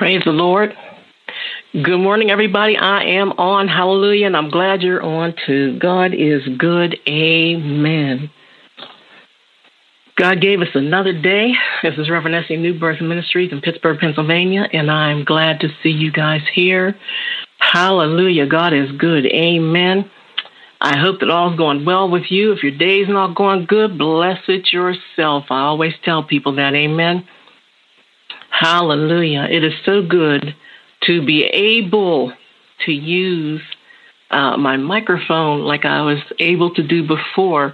Praise 0.00 0.22
the 0.24 0.30
Lord. 0.30 0.72
Good 1.74 1.98
morning, 1.98 2.30
everybody. 2.30 2.74
I 2.74 3.02
am 3.02 3.32
on. 3.32 3.68
Hallelujah. 3.68 4.28
And 4.28 4.34
I'm 4.34 4.48
glad 4.48 4.80
you're 4.80 5.02
on 5.02 5.34
too. 5.46 5.78
God 5.78 6.14
is 6.14 6.40
good. 6.56 6.96
Amen. 7.06 8.30
God 10.16 10.40
gave 10.40 10.62
us 10.62 10.68
another 10.72 11.12
day. 11.12 11.52
This 11.82 11.98
is 11.98 12.08
Reverend 12.08 12.34
Essie 12.34 12.56
New 12.56 12.80
Birth 12.80 13.02
Ministries 13.02 13.52
in 13.52 13.60
Pittsburgh, 13.60 13.98
Pennsylvania, 14.00 14.62
and 14.72 14.90
I'm 14.90 15.22
glad 15.22 15.60
to 15.60 15.68
see 15.82 15.90
you 15.90 16.10
guys 16.10 16.40
here. 16.54 16.96
Hallelujah. 17.58 18.46
God 18.46 18.72
is 18.72 18.90
good. 18.92 19.26
Amen. 19.26 20.10
I 20.80 20.96
hope 20.96 21.20
that 21.20 21.28
all's 21.28 21.58
going 21.58 21.84
well 21.84 22.10
with 22.10 22.30
you. 22.30 22.52
If 22.52 22.62
your 22.62 22.72
day's 22.72 23.10
not 23.10 23.36
going 23.36 23.66
good, 23.66 23.98
bless 23.98 24.38
it 24.48 24.72
yourself. 24.72 25.44
I 25.50 25.60
always 25.60 25.92
tell 26.02 26.22
people 26.22 26.56
that. 26.56 26.72
Amen. 26.72 27.28
Hallelujah. 28.60 29.46
It 29.50 29.64
is 29.64 29.72
so 29.86 30.02
good 30.02 30.54
to 31.04 31.24
be 31.24 31.44
able 31.44 32.30
to 32.84 32.92
use 32.92 33.62
uh, 34.30 34.58
my 34.58 34.76
microphone 34.76 35.60
like 35.60 35.86
I 35.86 36.02
was 36.02 36.18
able 36.38 36.74
to 36.74 36.86
do 36.86 37.08
before. 37.08 37.72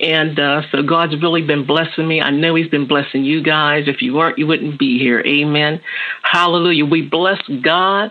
And 0.00 0.36
uh, 0.36 0.62
so 0.72 0.82
God's 0.82 1.14
really 1.22 1.42
been 1.42 1.64
blessing 1.64 2.08
me. 2.08 2.20
I 2.20 2.30
know 2.30 2.56
He's 2.56 2.66
been 2.66 2.88
blessing 2.88 3.24
you 3.24 3.40
guys. 3.40 3.84
If 3.86 4.02
you 4.02 4.14
weren't, 4.14 4.36
you 4.36 4.48
wouldn't 4.48 4.80
be 4.80 4.98
here. 4.98 5.20
Amen. 5.20 5.80
Hallelujah. 6.24 6.86
We 6.86 7.02
bless 7.02 7.40
God 7.62 8.10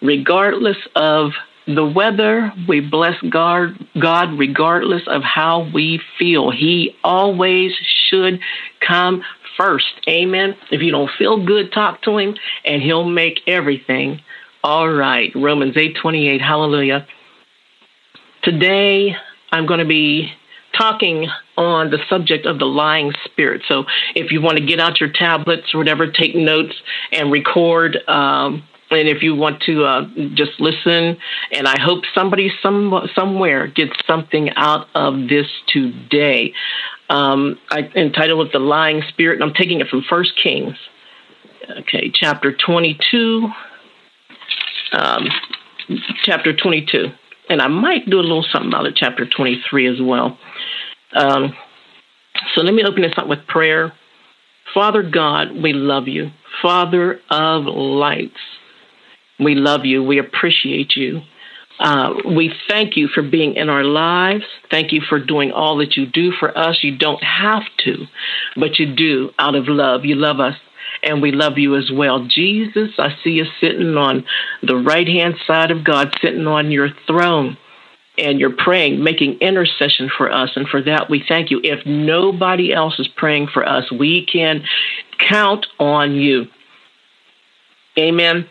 regardless 0.00 0.78
of 0.94 1.32
the 1.66 1.84
weather. 1.84 2.52
We 2.68 2.78
bless 2.78 3.16
God, 3.28 3.76
God 4.00 4.38
regardless 4.38 5.02
of 5.08 5.22
how 5.24 5.68
we 5.74 6.00
feel. 6.16 6.52
He 6.52 6.94
always 7.02 7.72
should 8.08 8.38
come 8.86 9.24
first. 9.60 9.92
Amen. 10.08 10.56
If 10.70 10.80
you 10.80 10.90
don't 10.90 11.10
feel 11.18 11.44
good, 11.44 11.72
talk 11.72 12.02
to 12.02 12.16
him 12.16 12.34
and 12.64 12.80
he'll 12.80 13.04
make 13.04 13.40
everything 13.46 14.20
all 14.64 14.88
right. 14.88 15.30
Romans 15.34 15.76
8:28. 15.76 16.40
Hallelujah. 16.40 17.06
Today 18.42 19.14
I'm 19.52 19.66
going 19.66 19.80
to 19.80 19.86
be 19.86 20.32
talking 20.76 21.28
on 21.56 21.90
the 21.90 21.98
subject 22.08 22.46
of 22.46 22.58
the 22.58 22.64
lying 22.64 23.12
spirit. 23.24 23.62
So 23.68 23.84
if 24.14 24.30
you 24.30 24.40
want 24.40 24.58
to 24.58 24.64
get 24.64 24.80
out 24.80 25.00
your 25.00 25.10
tablets 25.10 25.74
or 25.74 25.78
whatever, 25.78 26.10
take 26.10 26.34
notes 26.34 26.74
and 27.12 27.30
record. 27.30 27.98
Um, 28.08 28.62
and 28.90 29.08
if 29.08 29.22
you 29.22 29.34
want 29.34 29.62
to 29.62 29.84
uh, 29.84 30.08
just 30.34 30.58
listen, 30.58 31.16
and 31.52 31.68
I 31.68 31.80
hope 31.80 32.04
somebody 32.14 32.50
some 32.62 33.08
somewhere 33.14 33.66
gets 33.66 33.92
something 34.06 34.50
out 34.56 34.88
of 34.94 35.28
this 35.28 35.46
today. 35.68 36.52
Um, 37.10 37.58
I 37.68 37.80
entitled 37.96 38.46
it 38.46 38.52
"The 38.52 38.60
Lying 38.60 39.02
Spirit," 39.08 39.40
and 39.40 39.44
I'm 39.44 39.54
taking 39.54 39.80
it 39.80 39.88
from 39.88 40.02
First 40.08 40.32
Kings, 40.40 40.76
okay, 41.80 42.10
chapter 42.14 42.56
22, 42.56 43.48
um, 44.92 45.26
chapter 46.22 46.56
22, 46.56 47.06
and 47.48 47.60
I 47.60 47.66
might 47.66 48.08
do 48.08 48.20
a 48.20 48.22
little 48.22 48.44
something 48.52 48.68
about 48.68 48.86
it, 48.86 48.94
chapter 48.96 49.26
23 49.26 49.88
as 49.88 50.00
well. 50.00 50.38
Um, 51.12 51.52
so 52.54 52.62
let 52.62 52.74
me 52.74 52.84
open 52.84 53.02
this 53.02 53.14
up 53.16 53.26
with 53.26 53.44
prayer. 53.48 53.92
Father 54.72 55.02
God, 55.02 55.60
we 55.60 55.72
love 55.72 56.06
you, 56.06 56.30
Father 56.62 57.20
of 57.28 57.64
lights. 57.64 58.38
We 59.40 59.56
love 59.56 59.84
you. 59.84 60.04
We 60.04 60.18
appreciate 60.18 60.94
you. 60.94 61.22
Uh, 61.80 62.12
we 62.26 62.52
thank 62.68 62.94
you 62.94 63.08
for 63.08 63.22
being 63.22 63.56
in 63.56 63.70
our 63.70 63.82
lives. 63.82 64.44
Thank 64.70 64.92
you 64.92 65.00
for 65.00 65.18
doing 65.18 65.50
all 65.50 65.78
that 65.78 65.96
you 65.96 66.04
do 66.04 66.30
for 66.30 66.56
us. 66.56 66.84
You 66.84 66.96
don't 66.96 67.22
have 67.24 67.62
to, 67.84 68.06
but 68.54 68.78
you 68.78 68.94
do 68.94 69.30
out 69.38 69.54
of 69.54 69.66
love. 69.66 70.04
You 70.04 70.14
love 70.14 70.40
us, 70.40 70.56
and 71.02 71.22
we 71.22 71.32
love 71.32 71.56
you 71.56 71.76
as 71.76 71.90
well. 71.90 72.26
Jesus, 72.26 72.90
I 72.98 73.16
see 73.24 73.30
you 73.30 73.46
sitting 73.62 73.96
on 73.96 74.26
the 74.62 74.76
right 74.76 75.08
hand 75.08 75.36
side 75.46 75.70
of 75.70 75.82
God, 75.82 76.14
sitting 76.20 76.46
on 76.46 76.70
your 76.70 76.90
throne, 77.06 77.56
and 78.18 78.38
you're 78.38 78.54
praying, 78.54 79.02
making 79.02 79.38
intercession 79.38 80.10
for 80.14 80.30
us. 80.30 80.50
And 80.56 80.68
for 80.68 80.82
that, 80.82 81.08
we 81.08 81.24
thank 81.26 81.50
you. 81.50 81.62
If 81.64 81.86
nobody 81.86 82.74
else 82.74 82.98
is 82.98 83.08
praying 83.08 83.48
for 83.54 83.66
us, 83.66 83.90
we 83.90 84.26
can 84.26 84.64
count 85.18 85.66
on 85.78 86.14
you. 86.14 86.44
Amen. 87.98 88.46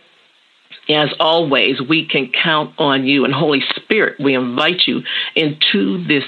As 0.89 1.09
always, 1.19 1.79
we 1.79 2.07
can 2.07 2.31
count 2.31 2.73
on 2.79 3.05
you. 3.05 3.23
And 3.23 3.33
Holy 3.33 3.61
Spirit, 3.75 4.19
we 4.19 4.33
invite 4.33 4.87
you 4.87 5.03
into 5.35 6.03
this 6.07 6.23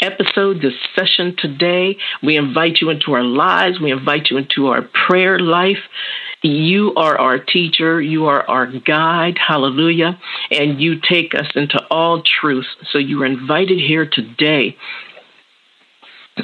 episode, 0.00 0.62
this 0.62 0.74
session 0.94 1.34
today. 1.36 1.96
We 2.22 2.36
invite 2.36 2.80
you 2.80 2.90
into 2.90 3.12
our 3.12 3.24
lives. 3.24 3.80
We 3.80 3.90
invite 3.90 4.30
you 4.30 4.36
into 4.36 4.68
our 4.68 4.82
prayer 5.08 5.40
life. 5.40 5.78
You 6.42 6.94
are 6.94 7.18
our 7.18 7.38
teacher. 7.38 8.00
You 8.00 8.26
are 8.26 8.48
our 8.48 8.66
guide. 8.66 9.36
Hallelujah. 9.44 10.20
And 10.50 10.80
you 10.80 11.00
take 11.00 11.34
us 11.34 11.46
into 11.56 11.84
all 11.90 12.22
truth. 12.22 12.66
So 12.92 12.98
you 12.98 13.20
are 13.22 13.26
invited 13.26 13.80
here 13.80 14.08
today. 14.08 14.76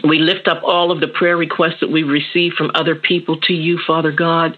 We 0.03 0.19
lift 0.19 0.49
up 0.49 0.63
all 0.65 0.91
of 0.91 1.01
the 1.01 1.09
prayer 1.09 1.37
requests 1.37 1.81
that 1.83 1.91
we 1.91 2.03
receive 2.03 2.53
from 2.55 2.73
other 2.75 2.97
people 2.97 3.41
to 3.43 3.53
you, 3.53 3.79
Father 3.87 4.11
God. 4.11 4.57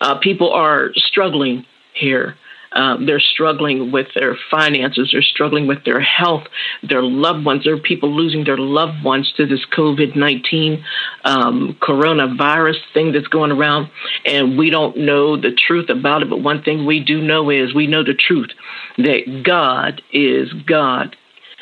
Uh, 0.00 0.18
people 0.18 0.50
are 0.52 0.90
struggling 0.94 1.66
here. 1.94 2.36
Um, 2.74 3.06
they're 3.06 3.20
struggling 3.20 3.92
with 3.92 4.08
their 4.14 4.36
finances, 4.50 5.10
they're 5.12 5.22
struggling 5.22 5.66
with 5.66 5.84
their 5.84 6.00
health, 6.00 6.44
their 6.82 7.02
loved 7.02 7.44
ones. 7.44 7.64
There 7.64 7.74
are 7.74 7.78
people 7.78 8.14
losing 8.14 8.44
their 8.44 8.58
loved 8.58 9.02
ones 9.04 9.32
to 9.36 9.46
this 9.46 9.64
COVID 9.76 10.16
19 10.16 10.84
um, 11.24 11.76
coronavirus 11.80 12.78
thing 12.92 13.12
that's 13.12 13.28
going 13.28 13.52
around, 13.52 13.90
and 14.24 14.58
we 14.58 14.70
don't 14.70 14.96
know 14.96 15.36
the 15.36 15.52
truth 15.52 15.88
about 15.88 16.22
it. 16.22 16.30
But 16.30 16.42
one 16.42 16.62
thing 16.62 16.84
we 16.84 17.00
do 17.00 17.20
know 17.20 17.50
is 17.50 17.74
we 17.74 17.86
know 17.86 18.04
the 18.04 18.14
truth 18.14 18.50
that 18.98 19.42
God 19.44 20.02
is 20.12 20.52
God 20.66 21.16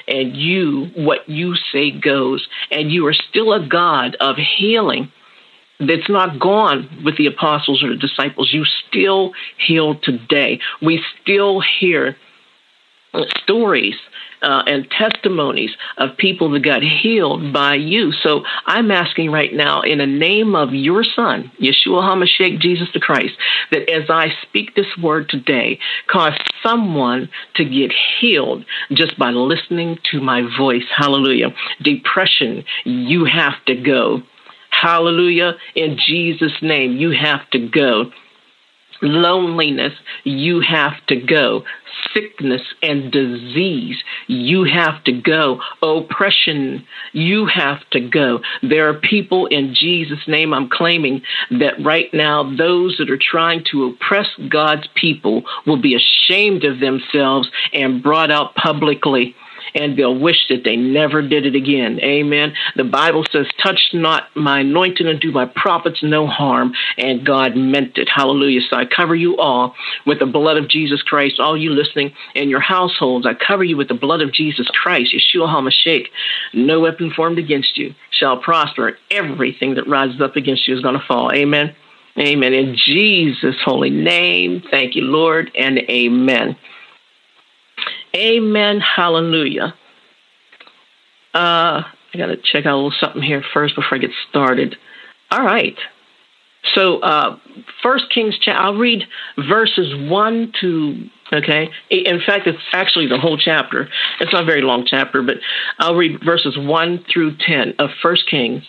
and 0.09 0.37
you, 0.37 0.91
what 0.97 1.29
you 1.29 1.55
say 1.73 1.91
goes, 1.91 2.47
and 2.71 2.91
you 2.91 3.07
are 3.07 3.15
still 3.15 3.53
a 3.53 3.67
God 3.67 4.17
of 4.21 4.37
healing 4.37 5.13
that's 5.89 6.09
not 6.09 6.39
gone 6.39 7.03
with 7.05 7.17
the 7.17 7.27
apostles 7.27 7.83
or 7.83 7.91
the 7.91 7.97
disciples. 7.97 8.53
You 8.53 8.65
still 8.65 9.33
heal 9.59 9.97
today. 10.01 10.61
We 10.81 11.03
still 11.23 11.61
hear 11.81 12.17
stories 13.43 13.97
uh, 14.43 14.63
and 14.67 14.91
testimonies 14.91 15.71
of 15.99 16.17
people 16.17 16.51
that 16.51 16.65
got 16.65 16.83
healed 16.83 17.53
by 17.53 17.75
you. 17.75 18.13
So 18.13 18.43
I'm 18.67 18.91
asking 18.91 19.31
right 19.31 19.53
now, 19.53 19.83
in 19.83 19.99
the 19.99 20.07
name 20.07 20.55
of 20.55 20.73
your 20.73 21.05
Son, 21.05 21.51
Yeshua 21.61 22.03
HaMashiach, 22.03 22.59
Jesus 22.61 22.89
the 22.93 23.01
Christ, 23.01 23.35
that 23.71 23.89
as 23.89 24.11
I 24.11 24.33
speak 24.43 24.75
this 24.75 24.97
word 25.01 25.29
today, 25.29 25.79
cause 26.09 26.33
someone 26.63 27.29
to 27.55 27.65
get 27.65 27.93
healed 28.21 28.65
just 28.93 29.19
by 29.19 29.31
listening 29.31 29.99
to 30.11 30.21
my 30.21 30.43
voice. 30.59 30.85
Hallelujah. 30.97 31.55
Depression, 31.81 32.65
you 32.85 33.25
have 33.27 33.65
to 33.67 33.75
go. 33.75 34.23
Hallelujah. 34.73 35.53
In 35.77 35.97
Jesus' 36.05 36.61
name, 36.61 36.97
you 36.97 37.11
have 37.11 37.49
to 37.51 37.69
go. 37.69 38.11
Loneliness, 39.05 39.93
you 40.25 40.61
have 40.61 40.95
to 41.09 41.17
go. 41.17 41.65
Sickness 42.15 42.63
and 42.83 43.13
disease, 43.13 43.97
you 44.29 44.65
have 44.65 45.03
to 45.05 45.13
go. 45.13 45.61
Oppression, 45.83 46.85
you 47.13 47.47
have 47.47 47.79
to 47.91 48.01
go. 48.01 48.41
There 48.63 48.89
are 48.89 48.95
people 48.95 49.47
in 49.47 49.75
Jesus' 49.75 50.27
name, 50.27 50.55
I'm 50.55 50.71
claiming 50.71 51.23
that 51.51 51.75
right 51.85 52.13
now, 52.13 52.45
those 52.57 52.97
that 52.99 53.11
are 53.11 53.19
trying 53.19 53.65
to 53.73 53.87
oppress 53.87 54.29
God's 54.49 54.89
people 54.95 55.43
will 55.67 55.81
be 55.81 55.97
ashamed 55.97 56.65
of 56.65 56.81
themselves 56.81 57.49
and 57.73 58.03
brought 58.03 58.31
out 58.31 58.55
publicly 58.55 59.35
and 59.75 59.97
they'll 59.97 60.19
wish 60.19 60.49
that 60.49 60.65
they 60.65 60.77
never 60.77 61.23
did 61.23 61.47
it 61.47 61.55
again. 61.55 61.99
Amen. 62.01 62.55
The 62.77 62.85
Bible 62.85 63.25
says, 63.31 63.47
touch 63.63 63.91
not 63.93 64.25
my 64.37 64.61
anointing 64.61 65.07
and 65.07 65.21
do 65.21 65.33
my 65.33 65.47
prophets 65.47 66.01
no 66.03 66.27
harm. 66.27 66.73
And 66.99 67.25
God 67.25 67.57
meant 67.57 67.99
it. 67.99 68.09
Hallelujah. 68.09 68.61
So 68.69 68.77
I 68.77 68.85
cover 68.85 69.15
you 69.15 69.39
all 69.39 69.75
with 70.07 70.19
the 70.19 70.27
blood 70.27 70.57
of 70.57 70.69
Jesus 70.69 71.03
Christ, 71.03 71.41
all 71.41 71.57
you 71.57 71.71
listening 71.71 72.13
in 72.35 72.49
your 72.49 72.61
households. 72.61 73.27
I 73.27 73.35
cover 73.35 73.65
you 73.65 73.77
with 73.77 73.89
the 73.89 73.95
blood 73.95 74.21
of 74.21 74.33
Jesus 74.33 74.69
Christ, 74.69 75.15
Yeshua 75.15 75.49
HaMashiach. 75.49 76.07
No 76.55 76.81
weapon 76.81 77.13
formed 77.15 77.39
against 77.39 77.77
you 77.79 77.95
shall 78.11 78.39
prosper. 78.39 78.99
Everything 79.11 79.75
that 79.75 79.89
rises 79.89 80.21
up 80.21 80.37
against 80.37 80.69
you 80.69 80.77
is 80.77 80.83
going 80.83 80.99
to 80.99 81.07
fall. 81.07 81.33
Amen. 81.33 81.75
Amen. 82.19 82.53
In 82.53 82.77
Jesus' 82.77 83.57
holy 83.65 83.89
name, 83.89 84.63
thank 84.71 84.95
you, 84.95 85.03
Lord, 85.03 85.51
and 85.59 85.79
amen. 85.79 86.57
Amen. 88.15 88.81
Hallelujah. 88.81 89.75
Uh, 91.35 91.83
I 92.15 92.19
got 92.19 92.27
to 92.27 92.37
check 92.37 92.67
out 92.67 92.75
a 92.75 92.77
little 92.77 92.93
something 93.01 93.23
here 93.23 93.43
first 93.55 93.75
before 93.75 93.97
I 93.97 93.99
get 93.99 94.11
started. 94.29 94.77
All 95.31 95.43
right. 95.43 95.79
So, 96.75 97.01
uh, 97.01 97.39
First 97.83 98.05
Kings, 98.15 98.39
I'll 98.47 98.77
read 98.77 99.05
verses 99.37 99.95
one 100.11 100.53
to 100.61 101.09
okay. 101.33 101.71
In 101.91 102.21
fact, 102.25 102.47
it's 102.47 102.59
actually 102.73 103.09
the 103.09 103.19
whole 103.19 103.37
chapter. 103.37 103.89
It's 104.21 104.33
not 104.33 104.43
a 104.43 104.47
very 104.47 104.63
long 104.63 104.87
chapter, 104.87 105.23
but 105.23 105.39
I'll 105.79 105.97
read 105.97 106.21
verses 106.25 106.57
one 106.57 107.05
through 107.13 107.39
ten 107.39 107.75
of 107.79 107.91
First 108.01 108.31
Kings, 108.31 108.63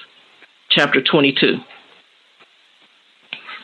chapter 0.69 1.03
twenty-two. 1.03 1.57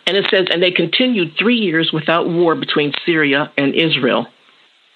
And 0.05 0.17
it 0.17 0.27
says, 0.29 0.47
and 0.51 0.61
they 0.61 0.71
continued 0.71 1.33
three 1.37 1.57
years 1.57 1.91
without 1.93 2.27
war 2.27 2.55
between 2.55 2.93
Syria 3.05 3.51
and 3.57 3.73
Israel. 3.73 4.27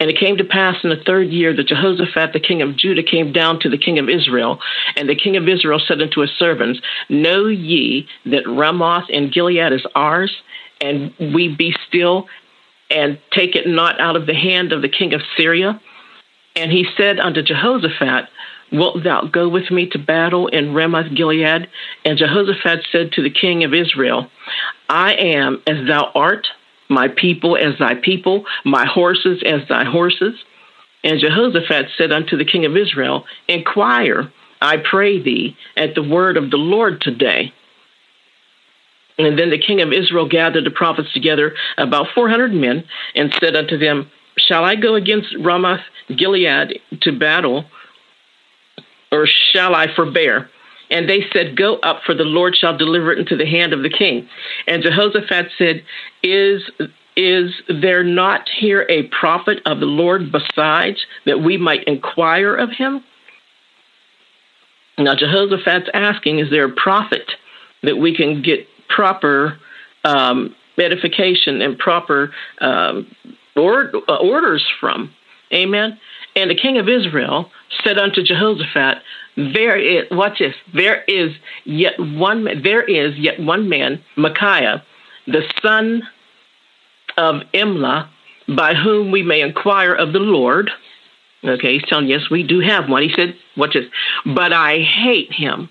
And 0.04 0.12
it 0.12 0.20
came 0.20 0.36
to 0.36 0.44
pass 0.44 0.76
in 0.84 0.90
the 0.90 1.02
third 1.06 1.30
year 1.30 1.56
that 1.56 1.68
Jehoshaphat, 1.70 2.34
the 2.34 2.40
king 2.42 2.62
of 2.62 2.76
Judah, 2.76 3.04
came 3.04 3.32
down 3.32 3.62
to 3.62 3.70
the 3.70 3.78
king 3.78 4.00
of 4.00 4.10
Israel. 4.10 4.60
And 4.98 5.08
the 5.08 5.16
king 5.16 5.38
of 5.38 5.48
Israel 5.48 5.80
said 5.80 6.02
unto 6.02 6.20
his 6.20 6.32
servants, 6.32 6.82
Know 7.08 7.46
ye 7.46 8.10
that 8.26 8.46
Ramoth 8.46 9.06
and 9.14 9.32
Gilead 9.32 9.72
is 9.72 9.86
ours, 9.96 10.36
and 10.82 11.14
we 11.18 11.56
be 11.56 11.74
still, 11.88 12.28
and 12.92 13.18
take 13.32 13.56
it 13.56 13.66
not 13.66 13.98
out 14.02 14.18
of 14.18 14.26
the 14.26 14.34
hand 14.34 14.74
of 14.74 14.82
the 14.82 14.90
king 14.90 15.14
of 15.14 15.22
Syria? 15.38 15.80
And 16.58 16.70
he 16.70 16.86
said 16.98 17.18
unto 17.18 17.42
Jehoshaphat, 17.42 18.28
Wilt 18.74 19.06
thou 19.06 19.22
go 19.22 19.48
with 19.48 19.72
me 19.72 19.88
to 19.92 20.00
battle 20.00 20.48
in 20.48 20.74
Ramoth 20.74 21.16
Gilead? 21.16 21.70
And 22.04 22.18
Jehoshaphat 22.18 22.88
said 22.92 23.14
to 23.14 23.24
the 23.24 23.30
king 23.32 23.64
of 23.64 23.74
Israel, 23.74 24.30
I 24.90 25.14
am 25.14 25.64
as 25.66 25.88
thou 25.88 26.12
art, 26.14 26.46
my 26.94 27.08
people 27.08 27.58
as 27.58 27.78
thy 27.80 27.96
people, 27.96 28.46
my 28.64 28.86
horses 28.86 29.42
as 29.46 29.68
thy 29.68 29.84
horses. 29.84 30.36
And 31.04 31.20
Jehoshaphat 31.20 31.88
said 31.98 32.12
unto 32.12 32.38
the 32.38 32.46
king 32.46 32.66
of 32.66 32.78
Israel, 32.78 33.26
Inquire, 33.48 34.32
I 34.62 34.78
pray 34.78 35.22
thee, 35.22 35.58
at 35.76 35.96
the 35.96 36.04
word 36.04 36.38
of 36.38 36.50
the 36.50 36.58
Lord 36.58 37.02
today. 37.02 37.54
And 39.18 39.38
then 39.38 39.50
the 39.50 39.60
king 39.60 39.82
of 39.82 39.92
Israel 39.92 40.28
gathered 40.28 40.66
the 40.66 40.72
prophets 40.72 41.12
together, 41.14 41.56
about 41.78 42.08
400 42.16 42.54
men, 42.54 42.86
and 43.16 43.34
said 43.40 43.56
unto 43.56 43.78
them, 43.78 44.10
Shall 44.38 44.64
I 44.64 44.76
go 44.76 44.96
against 44.96 45.36
Ramoth 45.40 45.82
Gilead 46.16 46.80
to 47.02 47.12
battle? 47.12 47.66
or 49.14 49.28
shall 49.28 49.76
I 49.76 49.94
forbear? 49.96 50.50
And 50.94 51.10
they 51.10 51.26
said, 51.34 51.58
Go 51.58 51.78
up, 51.78 52.04
for 52.06 52.14
the 52.14 52.24
Lord 52.24 52.56
shall 52.56 52.78
deliver 52.78 53.12
it 53.12 53.18
into 53.18 53.36
the 53.36 53.48
hand 53.48 53.74
of 53.74 53.82
the 53.82 53.90
king. 53.90 54.30
And 54.68 54.84
Jehoshaphat 54.84 55.48
said, 55.58 55.84
Is 56.22 56.62
is 57.16 57.52
there 57.68 58.04
not 58.04 58.48
here 58.48 58.86
a 58.90 59.04
prophet 59.08 59.60
of 59.66 59.80
the 59.80 59.88
Lord 59.88 60.32
besides 60.32 61.00
that 61.26 61.42
we 61.42 61.58
might 61.58 61.84
inquire 61.86 62.56
of 62.56 62.70
him? 62.70 63.04
Now 65.00 65.16
Jehoshaphat's 65.16 65.90
asking, 65.96 66.38
Is 66.38 66.52
there 66.52 66.66
a 66.66 66.72
prophet 66.72 67.32
that 67.82 67.98
we 67.98 68.16
can 68.16 68.44
get 68.44 68.68
proper 68.88 69.58
um, 70.04 70.56
edification 70.78 71.62
and 71.62 71.78
proper 71.78 72.32
um, 72.62 73.08
or, 73.56 73.92
uh, 74.08 74.18
orders 74.18 74.64
from? 74.80 75.12
Amen. 75.52 76.00
And 76.36 76.52
the 76.52 76.56
king 76.56 76.78
of 76.78 76.88
Israel 76.88 77.52
said 77.84 77.98
unto 77.98 78.24
Jehoshaphat, 78.24 79.02
There 79.36 79.78
is 79.78 80.06
watch 80.12 80.40
this, 80.40 80.56
there 80.74 81.04
is 81.08 81.32
yet 81.66 81.94
one 81.98 82.62
there 82.64 82.84
is 82.84 83.18
yet 83.18 83.40
one 83.40 83.68
man, 83.68 84.04
Micaiah, 84.16 84.84
the 85.26 85.42
son 85.62 86.04
of 87.18 87.42
Imlah, 87.54 88.10
by 88.48 88.74
whom 88.76 89.12
we 89.12 89.24
may 89.24 89.42
inquire 89.42 89.94
of 89.94 90.14
the 90.14 90.20
Lord. 90.20 90.70
Okay, 91.44 91.74
he's 91.74 91.88
telling 91.88 92.08
yes, 92.08 92.30
we 92.30 92.44
do 92.44 92.60
have 92.62 92.88
one. 92.88 93.04
He 93.04 93.14
said, 93.14 93.36
watch 93.58 93.74
this, 93.74 93.86
but 94.26 94.54
I 94.54 94.80
hate 94.80 95.32
him, 95.32 95.70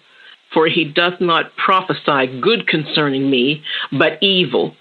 for 0.52 0.66
he 0.66 0.84
doth 0.84 1.20
not 1.20 1.56
prophesy 1.56 2.40
good 2.40 2.66
concerning 2.66 3.30
me, 3.30 3.62
but 3.90 4.22
evil. 4.22 4.74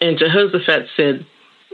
And 0.00 0.18
Jehoshaphat 0.18 0.88
said, 0.96 1.26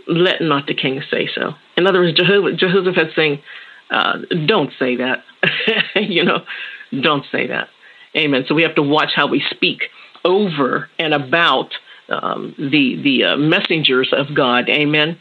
Let 0.08 0.40
not 0.40 0.66
the 0.66 0.74
king 0.74 1.02
say 1.10 1.28
so. 1.34 1.54
In 1.76 1.86
other 1.86 2.00
words, 2.00 2.16
Jehoshaphat 2.16 3.14
saying, 3.14 3.42
uh, 3.90 4.18
don't 4.46 4.72
say 4.78 4.96
that. 4.96 5.24
you 5.94 6.24
know, 6.24 6.44
don't 7.00 7.24
say 7.30 7.48
that. 7.48 7.68
Amen. 8.16 8.44
So 8.48 8.54
we 8.54 8.62
have 8.62 8.74
to 8.76 8.82
watch 8.82 9.10
how 9.14 9.26
we 9.26 9.42
speak 9.50 9.84
over 10.24 10.88
and 10.98 11.12
about 11.14 11.70
um, 12.08 12.54
the 12.58 13.00
the 13.02 13.24
uh, 13.24 13.36
messengers 13.36 14.12
of 14.12 14.34
God. 14.34 14.68
Amen. 14.68 15.18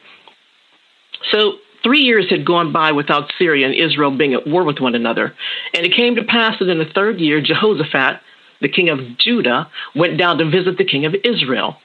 So 1.32 1.54
three 1.84 2.02
years 2.02 2.30
had 2.30 2.46
gone 2.46 2.72
by 2.72 2.92
without 2.92 3.32
Syria 3.38 3.68
and 3.68 3.76
Israel 3.76 4.16
being 4.16 4.34
at 4.34 4.48
war 4.48 4.64
with 4.64 4.80
one 4.80 4.96
another, 4.96 5.36
and 5.74 5.86
it 5.86 5.96
came 5.96 6.16
to 6.16 6.24
pass 6.24 6.60
that 6.60 6.70
in 6.70 6.80
the 6.80 6.86
third 6.86 7.20
year, 7.20 7.42
Jehoshaphat, 7.42 8.22
the 8.62 8.70
king 8.70 8.90
of 8.90 9.18
Judah, 9.18 9.70
went 9.96 10.18
down 10.18 10.38
to 10.38 10.50
visit 10.50 10.78
the 10.78 10.86
king 10.86 11.06
of 11.06 11.16
Israel. 11.24 11.78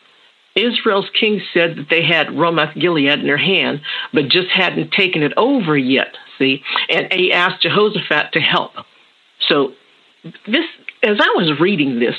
Israel's 0.56 1.08
king 1.18 1.40
said 1.54 1.76
that 1.76 1.86
they 1.88 2.04
had 2.04 2.36
Ramoth 2.36 2.74
Gilead 2.74 3.20
in 3.20 3.26
their 3.26 3.36
hand, 3.36 3.80
but 4.12 4.28
just 4.28 4.48
hadn't 4.48 4.92
taken 4.92 5.22
it 5.22 5.32
over 5.36 5.76
yet 5.76 6.16
see, 6.40 6.62
and 6.88 7.12
he 7.12 7.32
asked 7.32 7.62
Jehoshaphat 7.62 8.32
to 8.32 8.40
help. 8.40 8.72
So 9.48 9.72
this, 10.46 10.64
as 11.02 11.18
I 11.20 11.32
was 11.36 11.58
reading 11.60 12.00
this 12.00 12.14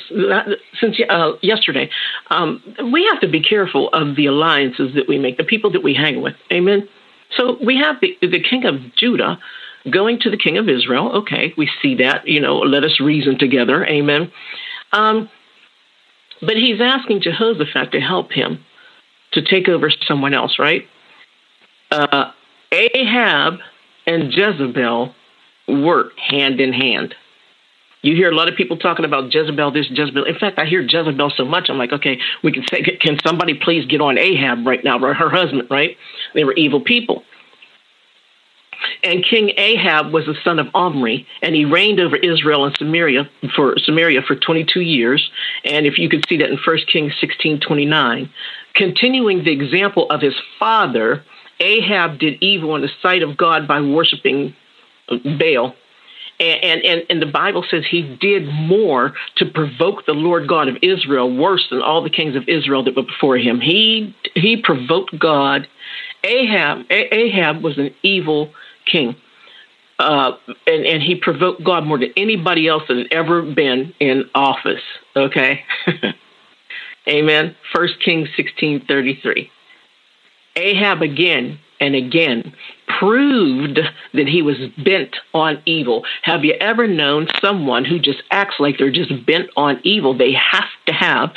since 0.80 0.96
uh, 1.08 1.32
yesterday, 1.42 1.90
um, 2.30 2.62
we 2.92 3.08
have 3.10 3.20
to 3.20 3.28
be 3.28 3.42
careful 3.42 3.88
of 3.90 4.16
the 4.16 4.26
alliances 4.26 4.94
that 4.94 5.08
we 5.08 5.18
make, 5.18 5.36
the 5.36 5.44
people 5.44 5.72
that 5.72 5.82
we 5.82 5.94
hang 5.94 6.22
with. 6.22 6.34
Amen. 6.52 6.88
So 7.36 7.56
we 7.64 7.78
have 7.78 7.96
the, 8.00 8.16
the 8.20 8.42
king 8.42 8.64
of 8.64 8.94
Judah 8.96 9.38
going 9.90 10.20
to 10.20 10.30
the 10.30 10.36
king 10.36 10.58
of 10.58 10.68
Israel. 10.68 11.12
Okay, 11.18 11.52
we 11.56 11.68
see 11.80 11.96
that. 11.96 12.26
You 12.26 12.40
know, 12.40 12.58
let 12.58 12.84
us 12.84 13.00
reason 13.00 13.38
together. 13.38 13.84
Amen. 13.84 14.30
Um, 14.92 15.28
but 16.40 16.56
he's 16.56 16.80
asking 16.80 17.22
Jehoshaphat 17.22 17.92
to 17.92 18.00
help 18.00 18.32
him 18.32 18.64
to 19.32 19.42
take 19.42 19.68
over 19.68 19.90
someone 20.06 20.34
else, 20.34 20.58
right? 20.58 20.86
Uh, 21.90 22.32
Ahab 22.72 23.60
and 24.06 24.32
Jezebel 24.32 25.14
work 25.68 26.12
hand 26.18 26.60
in 26.60 26.72
hand. 26.72 27.14
You 28.02 28.16
hear 28.16 28.30
a 28.30 28.34
lot 28.34 28.48
of 28.48 28.56
people 28.56 28.78
talking 28.78 29.04
about 29.04 29.32
Jezebel 29.32 29.70
this, 29.70 29.86
Jezebel. 29.88 30.24
In 30.24 30.36
fact, 30.36 30.58
I 30.58 30.66
hear 30.66 30.80
Jezebel 30.80 31.32
so 31.36 31.44
much, 31.44 31.70
I'm 31.70 31.78
like, 31.78 31.92
okay, 31.92 32.18
we 32.42 32.52
can 32.52 32.64
say, 32.66 32.82
can 33.00 33.18
somebody 33.24 33.54
please 33.54 33.86
get 33.86 34.00
on 34.00 34.18
Ahab 34.18 34.66
right 34.66 34.82
now, 34.82 34.98
her 34.98 35.30
husband, 35.30 35.68
right? 35.70 35.96
They 36.34 36.44
were 36.44 36.54
evil 36.54 36.80
people. 36.80 37.22
And 39.04 39.24
King 39.24 39.52
Ahab 39.56 40.12
was 40.12 40.26
the 40.26 40.34
son 40.42 40.58
of 40.58 40.68
Omri, 40.74 41.26
and 41.40 41.54
he 41.54 41.64
reigned 41.64 42.00
over 42.00 42.16
Israel 42.16 42.64
and 42.64 42.76
Samaria 42.76 43.28
for 43.54 43.78
Samaria 43.78 44.22
for 44.22 44.34
22 44.34 44.80
years. 44.80 45.30
And 45.64 45.86
if 45.86 45.98
you 45.98 46.08
could 46.08 46.24
see 46.28 46.38
that 46.38 46.50
in 46.50 46.58
1 46.58 46.78
Kings 46.92 47.12
16:29, 47.20 48.30
continuing 48.74 49.44
the 49.44 49.52
example 49.52 50.10
of 50.10 50.20
his 50.20 50.34
father, 50.58 51.24
Ahab 51.60 52.18
did 52.18 52.42
evil 52.42 52.74
in 52.76 52.82
the 52.82 52.90
sight 53.00 53.22
of 53.22 53.36
God 53.36 53.68
by 53.68 53.80
worshiping 53.80 54.54
Baal. 55.08 55.74
And, 56.40 56.82
and, 56.84 57.02
and 57.08 57.22
the 57.22 57.26
Bible 57.26 57.64
says 57.70 57.84
he 57.88 58.16
did 58.20 58.46
more 58.48 59.12
to 59.36 59.46
provoke 59.46 60.06
the 60.06 60.12
Lord 60.12 60.48
God 60.48 60.68
of 60.68 60.76
Israel 60.82 61.34
worse 61.34 61.64
than 61.70 61.82
all 61.82 62.02
the 62.02 62.10
kings 62.10 62.34
of 62.34 62.48
Israel 62.48 62.82
that 62.84 62.96
were 62.96 63.02
before 63.02 63.36
him. 63.36 63.60
He, 63.60 64.14
he 64.34 64.60
provoked 64.60 65.16
God. 65.18 65.68
Ahab, 66.24 66.86
Ahab 66.90 67.62
was 67.62 67.78
an 67.78 67.94
evil 68.02 68.52
king. 68.90 69.14
Uh, 69.98 70.32
and, 70.66 70.84
and 70.84 71.02
he 71.02 71.14
provoked 71.14 71.62
God 71.62 71.84
more 71.84 71.98
than 71.98 72.12
anybody 72.16 72.66
else 72.66 72.82
that 72.88 72.96
had 72.96 73.12
ever 73.12 73.42
been 73.42 73.94
in 74.00 74.24
office. 74.34 74.82
Okay? 75.14 75.60
Amen. 77.08 77.54
First 77.72 77.94
Kings 78.04 78.28
1633. 78.36 79.50
Ahab 80.56 81.02
again 81.02 81.58
and 81.80 81.96
again 81.96 82.54
proved 82.98 83.80
that 84.14 84.28
he 84.28 84.42
was 84.42 84.56
bent 84.84 85.16
on 85.34 85.60
evil. 85.66 86.04
Have 86.22 86.44
you 86.44 86.52
ever 86.60 86.86
known 86.86 87.26
someone 87.40 87.84
who 87.84 87.98
just 87.98 88.22
acts 88.30 88.56
like 88.60 88.78
they're 88.78 88.92
just 88.92 89.26
bent 89.26 89.48
on 89.56 89.80
evil? 89.82 90.16
They 90.16 90.32
have 90.32 90.68
to 90.86 90.92
have 90.92 91.30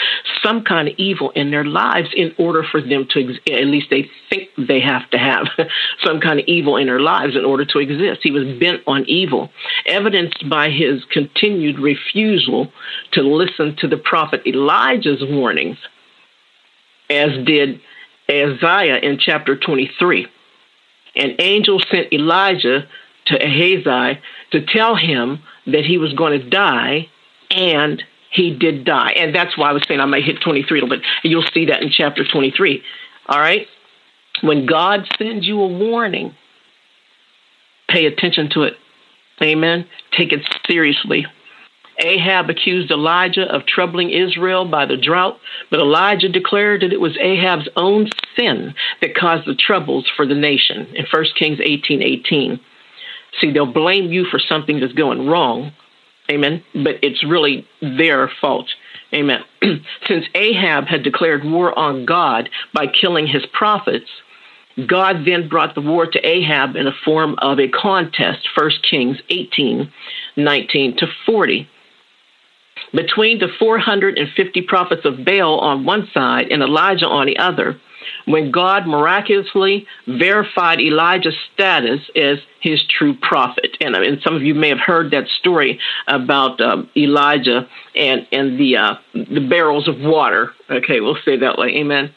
some 0.44 0.64
kind 0.64 0.88
of 0.88 0.94
evil 0.98 1.32
in 1.32 1.50
their 1.50 1.64
lives 1.64 2.10
in 2.16 2.36
order 2.38 2.64
for 2.64 2.82
them 2.82 3.08
to, 3.12 3.24
ex- 3.24 3.40
at 3.50 3.66
least 3.66 3.88
they 3.90 4.10
think 4.30 4.50
they 4.58 4.80
have 4.80 5.10
to 5.10 5.18
have 5.18 5.48
some 6.04 6.20
kind 6.20 6.40
of 6.40 6.46
evil 6.46 6.78
in 6.78 6.86
their 6.86 7.00
lives 7.00 7.36
in 7.36 7.46
order 7.46 7.66
to 7.66 7.80
exist. 7.80 8.20
He 8.22 8.32
was 8.32 8.44
bent 8.60 8.82
on 8.86 9.06
evil, 9.08 9.50
evidenced 9.88 10.48
by 10.48 10.70
his 10.70 11.04
continued 11.06 11.80
refusal 11.80 12.72
to 13.14 13.22
listen 13.22 13.76
to 13.80 13.88
the 13.88 13.98
prophet 13.98 14.46
Elijah's 14.46 15.24
warnings, 15.24 15.78
as 17.10 17.30
did 17.46 17.82
Isaiah 18.30 18.98
in 18.98 19.18
chapter 19.20 19.56
23. 19.56 20.28
An 21.16 21.36
angel 21.40 21.80
sent 21.92 22.12
Elijah 22.12 22.88
to 23.28 23.36
Ahaziah 23.36 24.20
to 24.52 24.66
tell 24.66 24.96
him 24.96 25.40
that 25.68 25.86
he 25.86 25.98
was 25.98 26.14
going 26.14 26.40
to 26.40 26.50
die, 26.50 27.10
and 27.50 28.04
he 28.32 28.56
did 28.56 28.86
die. 28.86 29.12
And 29.12 29.34
that's 29.34 29.58
why 29.58 29.70
I 29.70 29.74
was 29.74 29.84
saying 29.88 30.00
I 30.00 30.06
might 30.06 30.24
hit 30.24 30.42
23 30.42 30.80
a 30.80 30.84
little 30.84 30.98
bit. 30.98 31.06
You'll 31.24 31.46
see 31.54 31.68
that 31.68 31.82
in 31.82 31.90
chapter 31.90 32.26
23. 32.26 32.84
All 33.28 33.40
right? 33.40 33.68
When 34.42 34.66
God 34.66 35.08
sends 35.18 35.48
you 35.48 35.62
a 35.62 35.68
warning, 35.68 36.36
pay 37.88 38.06
attention 38.06 38.50
to 38.52 38.64
it. 38.64 38.74
Amen. 39.42 39.88
Take 40.12 40.34
it 40.34 40.42
seriously. 40.68 41.26
Ahab 42.00 42.50
accused 42.50 42.92
Elijah 42.92 43.44
of 43.44 43.66
troubling 43.66 44.10
Israel 44.10 44.66
by 44.66 44.86
the 44.86 44.98
drought, 44.98 45.40
but 45.70 45.80
Elijah 45.80 46.30
declared 46.30 46.82
that 46.82 46.94
it 46.94 47.00
was 47.00 47.18
Ahab's 47.18 47.70
own 47.76 48.10
sin 48.36 48.76
that 49.02 49.16
caused 49.16 49.48
the 49.48 49.56
troubles 49.56 50.10
for 50.16 50.26
the 50.26 50.36
nation 50.36 50.88
in 50.96 51.06
1 51.12 51.26
Kings 51.38 51.60
18 51.62 52.02
18. 52.02 52.60
See, 53.40 53.52
they'll 53.52 53.66
blame 53.66 54.12
you 54.12 54.26
for 54.26 54.40
something 54.40 54.80
that's 54.80 54.94
going 54.94 55.28
wrong. 55.28 55.72
Amen. 56.30 56.64
But 56.74 56.96
it's 57.04 57.24
really 57.24 57.68
their 57.82 58.32
fault. 58.42 58.68
Amen. 59.14 59.44
Since 60.08 60.26
Ahab 60.34 60.86
had 60.88 61.04
declared 61.04 61.44
war 61.44 61.78
on 61.78 62.06
God 62.06 62.50
by 62.74 62.88
killing 62.88 63.28
his 63.28 63.46
prophets, 63.46 64.10
God 64.88 65.26
then 65.26 65.48
brought 65.48 65.76
the 65.76 65.82
war 65.82 66.06
to 66.06 66.20
Ahab 66.20 66.76
in 66.76 66.86
the 66.86 66.92
form 67.06 67.36
of 67.40 67.60
a 67.60 67.70
contest, 67.70 68.48
1 68.58 68.72
Kings 68.90 69.18
18 69.30 69.92
19 70.36 70.98
to 70.98 71.08
40. 71.26 71.70
Between 72.96 73.40
the 73.40 73.50
450 73.60 74.62
prophets 74.62 75.02
of 75.06 75.26
Baal 75.26 75.60
on 75.60 75.86
one 75.86 76.08
side 76.14 76.48
and 76.50 76.64
Elijah 76.64 77.08
on 77.08 77.26
the 77.26 77.38
other, 77.38 77.80
when 78.26 78.52
God 78.52 78.88
miraculously 78.88 79.86
verified 80.08 80.80
Elijah's 80.80 81.36
status 81.54 82.00
as 82.16 82.38
his 82.62 82.84
true 82.88 83.16
prophet. 83.16 83.78
And, 83.82 83.96
and 83.96 84.22
some 84.24 84.36
of 84.36 84.44
you 84.44 84.54
may 84.54 84.70
have 84.70 84.80
heard 84.80 85.12
that 85.12 85.28
story 85.40 85.80
about 86.08 86.62
um, 86.62 86.90
Elijah 86.96 87.68
and, 87.96 88.28
and 88.32 88.60
the, 88.60 88.78
uh, 88.78 88.96
the 89.14 89.46
barrels 89.48 89.88
of 89.88 90.00
water. 90.00 90.54
Okay, 90.70 91.00
we'll 91.02 91.18
say 91.26 91.38
that 91.38 91.58
way. 91.58 91.70
Amen. 91.78 92.14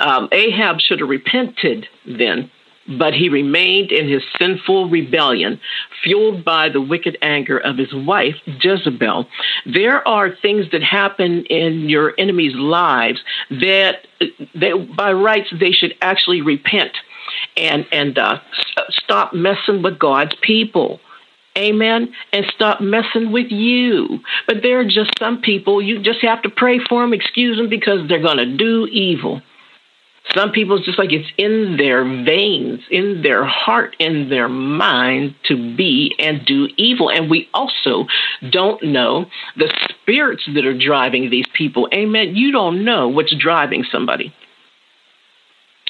Um, 0.00 0.28
Ahab 0.32 0.80
should 0.80 1.00
have 1.00 1.08
repented 1.08 1.86
then 2.06 2.50
but 2.88 3.14
he 3.14 3.28
remained 3.28 3.92
in 3.92 4.08
his 4.08 4.22
sinful 4.38 4.88
rebellion, 4.88 5.60
fueled 6.02 6.44
by 6.44 6.68
the 6.68 6.80
wicked 6.80 7.16
anger 7.22 7.58
of 7.58 7.78
his 7.78 7.92
wife, 7.94 8.36
Jezebel. 8.46 9.26
There 9.66 10.06
are 10.06 10.34
things 10.34 10.66
that 10.72 10.82
happen 10.82 11.44
in 11.46 11.88
your 11.88 12.14
enemies' 12.18 12.54
lives 12.54 13.20
that, 13.50 14.06
that 14.54 14.94
by 14.96 15.12
rights, 15.12 15.48
they 15.58 15.72
should 15.72 15.94
actually 16.00 16.42
repent 16.42 16.92
and, 17.56 17.86
and 17.92 18.18
uh, 18.18 18.38
stop 18.90 19.32
messing 19.32 19.82
with 19.82 19.98
God's 19.98 20.34
people. 20.42 21.00
Amen. 21.56 22.14
And 22.32 22.46
stop 22.54 22.80
messing 22.80 23.30
with 23.30 23.50
you. 23.50 24.20
But 24.46 24.62
there 24.62 24.80
are 24.80 24.84
just 24.84 25.18
some 25.18 25.42
people, 25.42 25.82
you 25.82 26.02
just 26.02 26.22
have 26.22 26.42
to 26.42 26.50
pray 26.50 26.78
for 26.78 27.02
them, 27.02 27.12
excuse 27.12 27.58
them, 27.58 27.68
because 27.68 28.08
they're 28.08 28.22
going 28.22 28.38
to 28.38 28.56
do 28.56 28.86
evil. 28.86 29.42
Some 30.34 30.52
people, 30.52 30.76
it's 30.76 30.86
just 30.86 30.98
like 30.98 31.12
it's 31.12 31.28
in 31.36 31.76
their 31.76 32.04
veins, 32.04 32.80
in 32.90 33.22
their 33.22 33.44
heart, 33.44 33.96
in 33.98 34.30
their 34.30 34.48
mind 34.48 35.34
to 35.48 35.76
be 35.76 36.14
and 36.18 36.44
do 36.46 36.68
evil. 36.76 37.10
And 37.10 37.28
we 37.28 37.48
also 37.52 38.06
don't 38.48 38.82
know 38.82 39.26
the 39.56 39.72
spirits 39.90 40.44
that 40.54 40.64
are 40.64 40.78
driving 40.78 41.28
these 41.28 41.46
people. 41.52 41.88
Amen. 41.92 42.34
You 42.34 42.50
don't 42.52 42.84
know 42.84 43.08
what's 43.08 43.34
driving 43.36 43.84
somebody. 43.90 44.32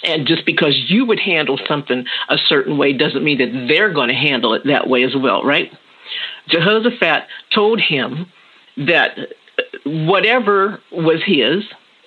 And 0.03 0.27
just 0.27 0.45
because 0.45 0.75
you 0.89 1.07
would 1.07 1.21
handle 1.21 1.59
something 1.69 2.05
a 2.29 2.37
certain 2.49 2.77
way 2.77 2.93
doesn't 2.93 3.23
mean 3.23 3.39
that 3.39 3.67
they're 3.69 3.93
going 3.93 4.09
to 4.09 4.15
handle 4.15 4.55
it 4.55 4.63
that 4.67 4.89
way 4.89 5.05
as 5.05 5.15
well, 5.15 5.45
right? 5.45 5.71
Jehoshaphat 6.49 7.29
told 7.55 7.81
him 7.81 8.27
that 8.77 9.17
whatever 9.85 10.81
was 10.91 11.23
his, 11.25 11.63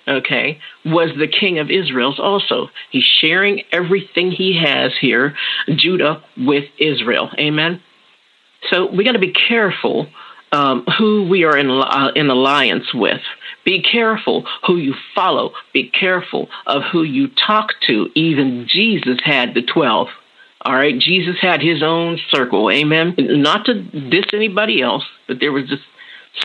okay, 0.08 0.58
was 0.84 1.10
the 1.18 1.28
king 1.28 1.58
of 1.58 1.70
Israel's 1.70 2.18
also. 2.18 2.68
He's 2.90 3.04
sharing 3.04 3.62
everything 3.72 4.30
he 4.30 4.58
has 4.62 4.92
here, 5.00 5.36
Judah 5.68 6.22
with 6.36 6.64
Israel. 6.78 7.30
Amen. 7.38 7.82
So 8.70 8.86
we 8.86 9.04
got 9.04 9.12
to 9.12 9.18
be 9.18 9.32
careful 9.32 10.08
um, 10.52 10.84
who 10.98 11.28
we 11.28 11.44
are 11.44 11.56
in, 11.56 11.70
uh, 11.70 12.12
in 12.14 12.30
alliance 12.30 12.94
with. 12.94 13.20
Be 13.64 13.82
careful 13.82 14.46
who 14.66 14.76
you 14.76 14.94
follow. 15.14 15.52
Be 15.72 15.90
careful 15.90 16.48
of 16.66 16.82
who 16.92 17.02
you 17.02 17.28
talk 17.46 17.70
to. 17.86 18.08
Even 18.14 18.66
Jesus 18.68 19.18
had 19.24 19.54
the 19.54 19.62
12. 19.62 20.08
All 20.62 20.74
right, 20.74 20.98
Jesus 20.98 21.36
had 21.40 21.62
his 21.62 21.82
own 21.82 22.18
circle. 22.30 22.70
Amen. 22.70 23.14
Not 23.18 23.66
to 23.66 23.82
diss 23.82 24.26
anybody 24.32 24.82
else, 24.82 25.04
but 25.28 25.38
there 25.40 25.52
was 25.52 25.68
just 25.68 25.82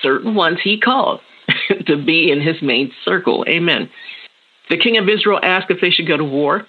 certain 0.01 0.35
ones 0.35 0.59
he 0.63 0.79
called. 0.79 1.21
to 1.87 2.03
be 2.03 2.31
in 2.31 2.41
his 2.41 2.61
main 2.61 2.91
circle. 3.03 3.45
Amen. 3.47 3.89
The 4.69 4.77
king 4.77 4.97
of 4.97 5.09
Israel 5.09 5.39
asked 5.41 5.69
if 5.69 5.81
they 5.81 5.89
should 5.89 6.07
go 6.07 6.17
to 6.17 6.23
war. 6.23 6.65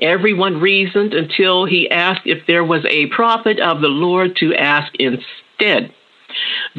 Everyone 0.00 0.60
reasoned 0.60 1.12
until 1.12 1.64
he 1.64 1.90
asked 1.90 2.22
if 2.24 2.46
there 2.46 2.64
was 2.64 2.84
a 2.88 3.06
prophet 3.06 3.58
of 3.58 3.80
the 3.80 3.88
Lord 3.88 4.36
to 4.36 4.54
ask 4.54 4.92
instead. 4.94 5.92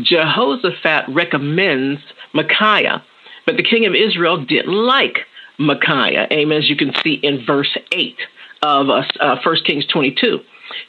Jehoshaphat 0.01 1.05
recommends 1.09 2.01
Micaiah, 2.33 3.03
but 3.45 3.57
the 3.57 3.63
king 3.63 3.85
of 3.85 3.93
Israel 3.93 4.45
didn't 4.45 4.71
like 4.71 5.19
Micaiah. 5.57 6.27
Amen. 6.31 6.59
As 6.59 6.69
you 6.69 6.77
can 6.77 6.93
see 7.03 7.13
in 7.21 7.45
verse 7.45 7.77
8 7.91 8.15
of 8.61 8.87
uh, 8.89 9.37
1 9.43 9.55
Kings 9.65 9.85
22. 9.87 10.39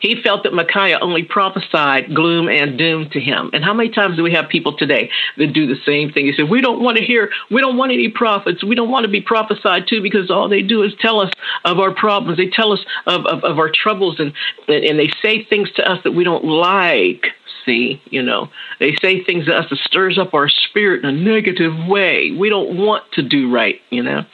He 0.00 0.20
felt 0.22 0.44
that 0.44 0.52
Micaiah 0.52 0.98
only 1.00 1.22
prophesied 1.22 2.14
gloom 2.14 2.48
and 2.48 2.78
doom 2.78 3.10
to 3.10 3.20
him. 3.20 3.50
And 3.52 3.64
how 3.64 3.74
many 3.74 3.90
times 3.90 4.16
do 4.16 4.22
we 4.22 4.32
have 4.32 4.48
people 4.48 4.76
today 4.76 5.10
that 5.36 5.52
do 5.52 5.66
the 5.66 5.80
same 5.84 6.12
thing? 6.12 6.26
He 6.26 6.32
said, 6.32 6.48
We 6.48 6.60
don't 6.60 6.82
want 6.82 6.98
to 6.98 7.04
hear, 7.04 7.30
we 7.50 7.60
don't 7.60 7.76
want 7.76 7.92
any 7.92 8.08
prophets. 8.08 8.64
We 8.64 8.74
don't 8.74 8.90
want 8.90 9.04
to 9.04 9.10
be 9.10 9.20
prophesied 9.20 9.86
to 9.88 10.00
because 10.02 10.30
all 10.30 10.48
they 10.48 10.62
do 10.62 10.82
is 10.82 10.92
tell 11.00 11.20
us 11.20 11.30
of 11.64 11.78
our 11.78 11.94
problems. 11.94 12.38
They 12.38 12.48
tell 12.48 12.72
us 12.72 12.80
of, 13.06 13.26
of, 13.26 13.44
of 13.44 13.58
our 13.58 13.70
troubles 13.70 14.20
and, 14.20 14.32
and 14.68 14.98
they 14.98 15.10
say 15.22 15.44
things 15.44 15.70
to 15.72 15.90
us 15.90 15.98
that 16.04 16.12
we 16.12 16.24
don't 16.24 16.44
like. 16.44 17.26
See, 17.66 18.00
you 18.06 18.22
know, 18.22 18.48
they 18.78 18.96
say 19.02 19.22
things 19.22 19.46
to 19.46 19.54
us 19.54 19.66
that 19.68 19.78
stirs 19.80 20.18
up 20.18 20.32
our 20.32 20.48
spirit 20.48 21.04
in 21.04 21.10
a 21.10 21.12
negative 21.12 21.74
way. 21.88 22.30
We 22.30 22.48
don't 22.48 22.76
want 22.76 23.04
to 23.12 23.22
do 23.22 23.52
right, 23.52 23.80
you 23.90 24.02
know. 24.02 24.24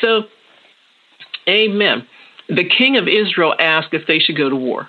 So, 0.00 0.24
amen. 1.48 2.06
The 2.48 2.68
king 2.68 2.96
of 2.96 3.08
Israel 3.08 3.54
asked 3.58 3.92
if 3.94 4.06
they 4.06 4.18
should 4.18 4.36
go 4.36 4.48
to 4.48 4.56
war. 4.56 4.88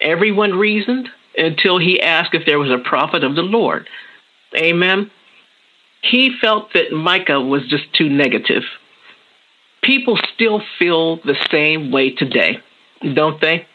Everyone 0.00 0.52
reasoned 0.52 1.08
until 1.36 1.78
he 1.78 2.00
asked 2.00 2.34
if 2.34 2.44
there 2.44 2.58
was 2.58 2.70
a 2.70 2.88
prophet 2.88 3.24
of 3.24 3.36
the 3.36 3.42
Lord. 3.42 3.88
Amen. 4.56 5.10
He 6.02 6.36
felt 6.40 6.72
that 6.74 6.92
Micah 6.92 7.40
was 7.40 7.62
just 7.68 7.92
too 7.94 8.08
negative. 8.08 8.64
People 9.82 10.18
still 10.34 10.62
feel 10.78 11.16
the 11.16 11.36
same 11.50 11.90
way 11.90 12.10
today, 12.10 12.58
don't 13.14 13.40
they? 13.40 13.66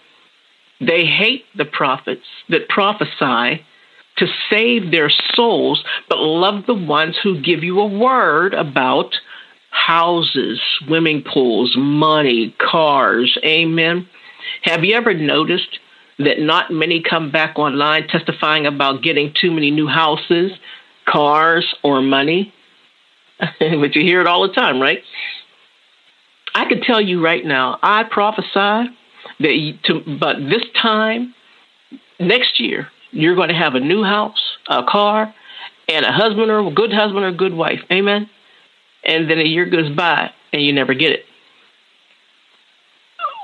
They 0.80 1.06
hate 1.06 1.46
the 1.56 1.66
prophets 1.66 2.26
that 2.50 2.70
prophesy 2.70 3.66
to 4.18 4.28
save 4.50 4.92
their 4.92 5.10
souls, 5.10 5.84
but 6.10 6.20
love 6.20 6.66
the 6.66 6.74
ones 6.74 7.16
who 7.22 7.42
give 7.42 7.64
you 7.64 7.80
a 7.80 7.88
word 7.88 8.54
about 8.54 9.16
houses, 9.86 10.60
swimming 10.80 11.24
pools, 11.24 11.76
money, 11.78 12.56
cars. 12.60 13.38
Amen. 13.46 14.08
Have 14.64 14.84
you 14.84 14.96
ever 14.96 15.14
noticed 15.14 15.80
that 16.20 16.40
not 16.40 16.72
many 16.72 17.04
come 17.08 17.32
back 17.32 17.60
online 17.60 18.08
testifying 18.08 18.66
about 18.66 19.04
getting 19.04 19.34
too 19.40 19.52
many 19.52 19.72
new 19.72 19.88
houses, 19.88 20.52
cars, 21.08 21.76
or 21.84 22.02
money? 22.02 22.54
but 23.40 23.96
you 23.96 24.02
hear 24.02 24.20
it 24.20 24.28
all 24.28 24.48
the 24.48 24.54
time, 24.54 24.82
right? 24.82 25.00
I 26.56 26.66
can 26.66 26.82
tell 26.82 27.00
you 27.00 27.24
right 27.24 27.46
now, 27.46 27.78
I 27.84 28.04
prophesy 28.04 28.94
that 29.40 29.80
to, 29.84 30.18
but 30.20 30.38
this 30.50 30.64
time 30.82 31.36
next 32.20 32.60
year, 32.60 32.90
you're 33.12 33.36
going 33.36 33.50
to 33.50 33.56
have 33.56 33.76
a 33.76 33.80
new 33.80 34.04
house, 34.04 34.58
a 34.68 34.84
car, 34.84 35.34
and 35.88 36.06
a 36.06 36.12
husband 36.12 36.50
or 36.50 36.60
a 36.60 36.72
good 36.72 36.92
husband 36.92 37.24
or 37.24 37.32
good 37.32 37.54
wife. 37.54 37.80
Amen 37.92 38.30
and 39.08 39.30
then 39.30 39.40
a 39.40 39.44
year 39.44 39.66
goes 39.66 39.90
by 39.90 40.32
and 40.54 40.62
you 40.62 40.74
never 40.74 40.94
get 40.94 41.12
it. 41.12 41.26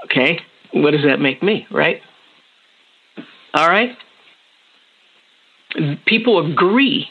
Okay, 0.05 0.39
what 0.73 0.91
does 0.91 1.03
that 1.05 1.19
make 1.19 1.41
me, 1.41 1.65
right? 1.71 2.01
All 3.53 3.67
right? 3.67 3.97
People 6.05 6.51
agree 6.51 7.07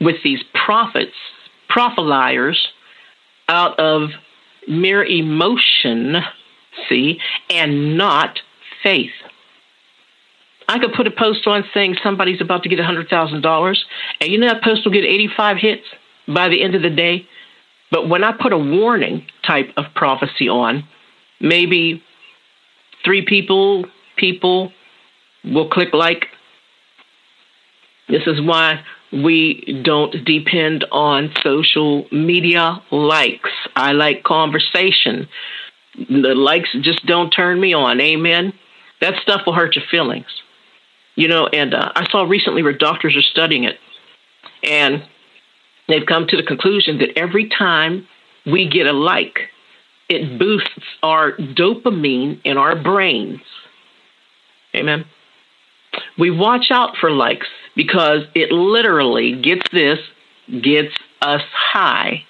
with 0.00 0.16
these 0.24 0.40
prophets, 0.54 1.12
propheliers, 1.68 2.56
out 3.48 3.78
of 3.78 4.10
mere 4.68 5.04
emotion, 5.04 6.16
see, 6.88 7.18
and 7.50 7.98
not 7.98 8.38
faith. 8.82 9.10
I 10.68 10.78
could 10.78 10.92
put 10.94 11.08
a 11.08 11.10
post 11.10 11.46
on 11.46 11.64
saying 11.74 11.96
somebody's 12.02 12.40
about 12.40 12.62
to 12.62 12.68
get 12.68 12.78
$100,000, 12.78 13.76
and 14.20 14.30
you 14.30 14.38
know 14.38 14.46
that 14.46 14.62
post 14.62 14.84
will 14.84 14.92
get 14.92 15.04
85 15.04 15.56
hits 15.58 15.84
by 16.28 16.48
the 16.48 16.62
end 16.62 16.74
of 16.76 16.82
the 16.82 16.90
day. 16.90 17.26
But 17.90 18.08
when 18.08 18.22
I 18.24 18.32
put 18.32 18.52
a 18.52 18.58
warning 18.58 19.26
type 19.46 19.70
of 19.76 19.86
prophecy 19.94 20.48
on, 20.48 20.84
maybe 21.40 22.02
three 23.04 23.24
people 23.24 23.86
people 24.16 24.72
will 25.44 25.68
click 25.68 25.92
like. 25.92 26.26
This 28.08 28.22
is 28.26 28.40
why 28.40 28.84
we 29.12 29.80
don't 29.84 30.24
depend 30.24 30.84
on 30.92 31.32
social 31.42 32.06
media 32.12 32.82
likes. 32.90 33.50
I 33.74 33.92
like 33.92 34.22
conversation. 34.22 35.28
The 35.96 36.34
likes 36.34 36.70
just 36.82 37.04
don't 37.06 37.30
turn 37.30 37.60
me 37.60 37.72
on. 37.72 38.00
Amen. 38.00 38.52
That 39.00 39.20
stuff 39.22 39.42
will 39.46 39.54
hurt 39.54 39.76
your 39.76 39.84
feelings. 39.90 40.26
You 41.16 41.28
know, 41.28 41.46
and 41.46 41.74
uh, 41.74 41.92
I 41.94 42.08
saw 42.10 42.22
recently 42.22 42.62
where 42.62 42.72
doctors 42.72 43.16
are 43.16 43.22
studying 43.22 43.64
it. 43.64 43.78
And 44.62 45.02
they've 45.90 46.06
come 46.06 46.26
to 46.28 46.36
the 46.36 46.42
conclusion 46.42 46.98
that 46.98 47.16
every 47.16 47.48
time 47.48 48.06
we 48.46 48.68
get 48.68 48.86
a 48.86 48.92
like, 48.92 49.50
it 50.08 50.38
boosts 50.38 50.84
our 51.02 51.32
dopamine 51.32 52.40
in 52.44 52.56
our 52.56 52.76
brains. 52.76 53.40
Amen. 54.74 55.04
We 56.18 56.30
watch 56.30 56.70
out 56.70 56.96
for 56.96 57.10
likes 57.10 57.46
because 57.76 58.22
it 58.34 58.52
literally 58.52 59.40
gets 59.40 59.68
this 59.72 59.98
gets 60.62 60.94
us 61.22 61.42
high. 61.52 62.24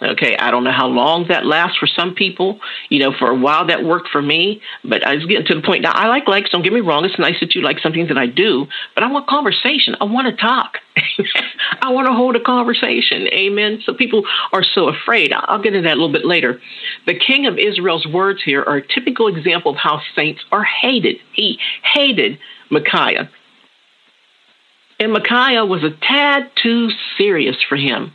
Okay, 0.00 0.36
I 0.36 0.52
don't 0.52 0.62
know 0.62 0.72
how 0.72 0.86
long 0.86 1.26
that 1.28 1.44
lasts 1.44 1.76
for 1.76 1.88
some 1.88 2.14
people. 2.14 2.60
You 2.88 3.00
know, 3.00 3.12
for 3.18 3.30
a 3.30 3.34
while 3.34 3.66
that 3.66 3.84
worked 3.84 4.08
for 4.10 4.22
me, 4.22 4.62
but 4.84 5.04
I 5.04 5.14
was 5.14 5.26
getting 5.26 5.46
to 5.46 5.56
the 5.56 5.62
point 5.62 5.82
now. 5.82 5.90
I 5.92 6.06
like 6.06 6.28
likes. 6.28 6.50
Don't 6.50 6.62
get 6.62 6.72
me 6.72 6.80
wrong. 6.80 7.04
It's 7.04 7.18
nice 7.18 7.40
that 7.40 7.56
you 7.56 7.62
like 7.62 7.80
something 7.80 8.06
that 8.06 8.16
I 8.16 8.26
do, 8.26 8.68
but 8.94 9.02
I 9.02 9.10
want 9.10 9.26
conversation. 9.26 9.96
I 10.00 10.04
want 10.04 10.28
to 10.28 10.40
talk. 10.40 10.78
I 11.82 11.90
want 11.90 12.06
to 12.06 12.12
hold 12.12 12.36
a 12.36 12.40
conversation. 12.40 13.26
Amen. 13.28 13.82
So 13.84 13.92
people 13.92 14.22
are 14.52 14.62
so 14.62 14.88
afraid. 14.88 15.32
I'll 15.32 15.60
get 15.60 15.74
into 15.74 15.88
that 15.88 15.94
a 15.94 16.00
little 16.00 16.12
bit 16.12 16.24
later. 16.24 16.60
The 17.06 17.18
king 17.18 17.46
of 17.46 17.58
Israel's 17.58 18.06
words 18.06 18.40
here 18.44 18.62
are 18.62 18.76
a 18.76 18.86
typical 18.86 19.26
example 19.26 19.72
of 19.72 19.78
how 19.78 20.00
saints 20.14 20.42
are 20.52 20.64
hated. 20.64 21.16
He 21.32 21.58
hated 21.82 22.38
Micaiah. 22.70 23.30
And 25.00 25.12
Micaiah 25.12 25.64
was 25.64 25.82
a 25.82 25.90
tad 25.90 26.50
too 26.60 26.90
serious 27.16 27.56
for 27.68 27.76
him. 27.76 28.12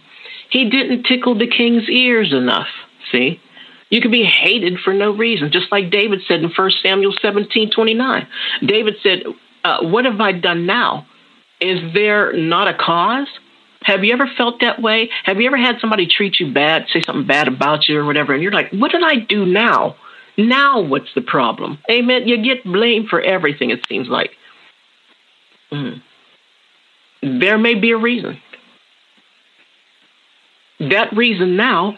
He 0.54 0.70
didn't 0.70 1.06
tickle 1.06 1.36
the 1.36 1.48
king's 1.48 1.90
ears 1.90 2.32
enough. 2.32 2.68
See? 3.12 3.42
You 3.90 4.02
can 4.02 4.12
be 4.12 4.24
hated 4.24 4.78
for 4.80 4.94
no 4.94 5.12
reason, 5.12 5.52
just 5.52 5.72
like 5.72 5.90
David 5.90 6.22
said 6.28 6.42
in 6.42 6.52
1 6.52 6.72
Samuel 6.84 7.16
17 7.20 7.72
29. 7.72 8.28
David 8.64 8.96
said, 9.02 9.24
uh, 9.64 9.80
What 9.82 10.06
have 10.06 10.22
I 10.22 10.32
done 10.32 10.68
now? 10.68 11.08
Is 11.60 11.80
there 11.96 12.34
not 12.34 12.68
a 12.68 12.76
cause? 12.76 13.28
Have 13.82 14.04
you 14.04 14.14
ever 14.14 14.30
felt 14.38 14.62
that 14.62 14.80
way? 14.80 15.10
Have 15.24 15.42
you 15.42 15.48
ever 15.48 15.58
had 15.58 15.80
somebody 15.82 16.06
treat 16.06 16.40
you 16.40 16.54
bad, 16.54 16.86
say 16.94 17.02
something 17.02 17.26
bad 17.26 17.48
about 17.48 17.90
you 17.90 18.00
or 18.00 18.06
whatever, 18.06 18.34
and 18.34 18.44
you're 18.44 18.52
like, 18.52 18.70
What 18.72 18.92
did 18.92 19.04
I 19.04 19.16
do 19.16 19.48
now? 19.48 19.96
Now 20.38 20.82
what's 20.82 21.14
the 21.16 21.22
problem? 21.22 21.80
Amen. 21.90 22.28
You 22.28 22.44
get 22.44 22.64
blamed 22.64 23.10
for 23.10 23.20
everything, 23.20 23.72
it 23.72 23.88
seems 23.88 24.08
like. 24.08 24.32
Mm. 25.72 26.04
There 27.24 27.58
may 27.58 27.74
be 27.74 27.92
a 27.92 27.98
reason. 27.98 28.40
That 30.90 31.14
reason 31.16 31.56
now 31.56 31.98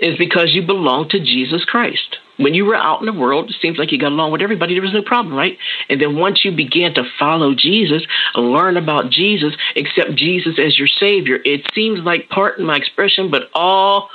is 0.00 0.16
because 0.16 0.52
you 0.52 0.62
belong 0.62 1.08
to 1.10 1.18
Jesus 1.18 1.64
Christ. 1.64 2.18
When 2.36 2.54
you 2.54 2.64
were 2.64 2.76
out 2.76 3.00
in 3.00 3.06
the 3.06 3.12
world, 3.12 3.50
it 3.50 3.56
seems 3.60 3.78
like 3.78 3.90
you 3.90 3.98
got 3.98 4.12
along 4.12 4.30
with 4.30 4.42
everybody. 4.42 4.74
There 4.74 4.82
was 4.82 4.92
no 4.92 5.02
problem, 5.02 5.34
right? 5.34 5.58
And 5.88 6.00
then 6.00 6.16
once 6.16 6.44
you 6.44 6.52
began 6.52 6.94
to 6.94 7.02
follow 7.18 7.52
Jesus, 7.52 8.02
learn 8.36 8.76
about 8.76 9.10
Jesus, 9.10 9.54
accept 9.74 10.14
Jesus 10.14 10.56
as 10.56 10.78
your 10.78 10.86
Savior, 10.86 11.40
it 11.44 11.66
seems 11.74 11.98
like, 12.00 12.28
pardon 12.28 12.64
my 12.64 12.76
expression, 12.76 13.28
but 13.30 13.50
all 13.54 14.08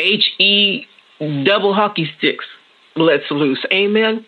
H 0.00 0.28
E 0.40 0.86
double 1.20 1.72
hockey 1.72 2.10
sticks 2.18 2.44
lets 2.96 3.30
loose. 3.30 3.64
Amen. 3.72 4.26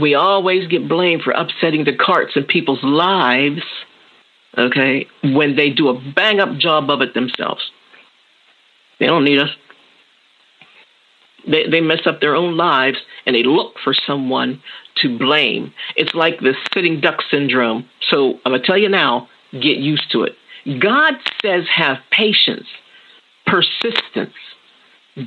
We 0.00 0.14
always 0.14 0.68
get 0.68 0.88
blamed 0.88 1.22
for 1.22 1.32
upsetting 1.32 1.84
the 1.84 1.96
carts 1.96 2.36
in 2.36 2.44
people's 2.44 2.82
lives, 2.84 3.62
okay, 4.56 5.06
when 5.22 5.56
they 5.56 5.70
do 5.70 5.88
a 5.88 6.00
bang 6.00 6.38
up 6.38 6.56
job 6.58 6.88
of 6.88 7.00
it 7.00 7.14
themselves. 7.14 7.68
They 9.04 9.08
don't 9.08 9.24
need 9.24 9.38
us. 9.38 9.50
They, 11.46 11.68
they 11.68 11.82
mess 11.82 12.06
up 12.06 12.22
their 12.22 12.34
own 12.34 12.56
lives 12.56 12.96
and 13.26 13.36
they 13.36 13.42
look 13.42 13.74
for 13.84 13.92
someone 13.92 14.62
to 15.02 15.18
blame. 15.18 15.74
It's 15.94 16.14
like 16.14 16.40
the 16.40 16.54
sitting 16.72 17.02
duck 17.02 17.18
syndrome. 17.30 17.86
So 18.08 18.40
I'm 18.46 18.52
going 18.52 18.62
to 18.62 18.66
tell 18.66 18.78
you 18.78 18.88
now 18.88 19.28
get 19.52 19.76
used 19.76 20.10
to 20.12 20.22
it. 20.22 20.36
God 20.80 21.16
says 21.42 21.64
have 21.76 21.98
patience, 22.10 22.66
persistence, 23.46 24.32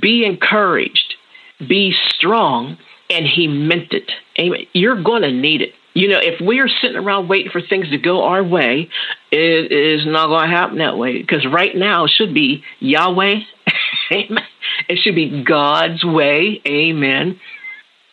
be 0.01 0.25
encouraged, 0.25 1.13
be 1.59 1.93
strong, 2.09 2.79
and 3.11 3.27
He 3.27 3.47
meant 3.47 3.93
it. 3.93 4.11
Amen. 4.39 4.61
You're 4.73 5.03
going 5.03 5.21
to 5.21 5.31
need 5.31 5.61
it. 5.61 5.73
You 5.97 6.09
know, 6.09 6.19
if 6.21 6.39
we 6.39 6.59
are 6.59 6.67
sitting 6.67 6.95
around 6.95 7.27
waiting 7.27 7.51
for 7.51 7.59
things 7.59 7.89
to 7.89 7.97
go 7.97 8.23
our 8.23 8.43
way, 8.43 8.87
it 9.31 9.71
is 9.71 10.05
not 10.05 10.27
going 10.27 10.47
to 10.47 10.55
happen 10.55 10.77
that 10.77 10.95
way. 10.95 11.19
Because 11.19 11.43
right 11.51 11.75
now 11.75 12.05
it 12.05 12.11
should 12.15 12.35
be 12.35 12.63
Yahweh 12.79 13.39
Amen. 14.11 14.43
It 14.87 14.99
should 14.99 15.15
be 15.15 15.43
God's 15.43 16.03
way. 16.03 16.61
Amen. 16.67 17.39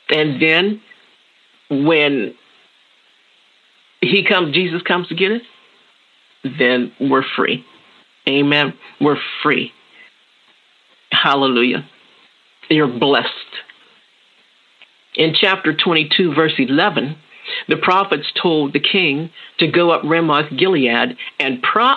And 0.09 0.41
then 0.41 0.81
when 1.71 2.35
he 4.01 4.25
comes, 4.25 4.55
Jesus 4.55 4.83
comes 4.83 5.09
to 5.09 5.15
get 5.15 5.33
us, 5.33 5.43
then 6.59 6.93
we're 7.01 7.25
free. 7.37 7.65
Amen. 8.29 8.75
We're 9.01 9.19
free. 9.43 9.73
Hallelujah. 11.11 11.87
You're 12.71 12.99
blessed. 12.99 13.29
In 15.17 15.35
chapter 15.39 15.75
22, 15.75 16.35
verse 16.35 16.55
11, 16.59 17.17
the 17.69 17.77
prophets 17.77 18.33
told 18.41 18.73
the 18.73 18.81
king 18.81 19.31
to 19.59 19.67
go 19.67 19.91
up 19.91 20.03
Ramoth 20.05 20.57
Gilead 20.57 21.17
and 21.39 21.63
pro- 21.63 21.97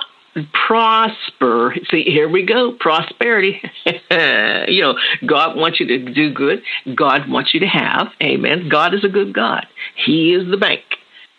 prosper. 0.67 1.75
See, 1.89 2.03
here 2.03 2.29
we 2.29 2.45
go, 2.45 2.73
prosperity. 2.79 3.61
you 3.85 4.81
know, 4.81 4.95
God 5.25 5.57
wants 5.57 5.79
you 5.79 5.87
to 5.87 6.13
do 6.13 6.33
good. 6.33 6.61
God 6.95 7.29
wants 7.29 7.53
you 7.53 7.59
to 7.61 7.67
have. 7.67 8.07
Amen. 8.21 8.69
God 8.69 8.93
is 8.93 9.03
a 9.03 9.09
good 9.09 9.33
God. 9.33 9.65
He 10.05 10.33
is 10.33 10.49
the 10.49 10.57
bank. 10.57 10.81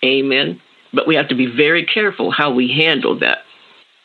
Amen. 0.04 0.60
But 0.92 1.06
we 1.06 1.16
have 1.16 1.28
to 1.28 1.34
be 1.34 1.46
very 1.46 1.84
careful 1.84 2.30
how 2.30 2.52
we 2.52 2.68
handle 2.68 3.18
that. 3.20 3.38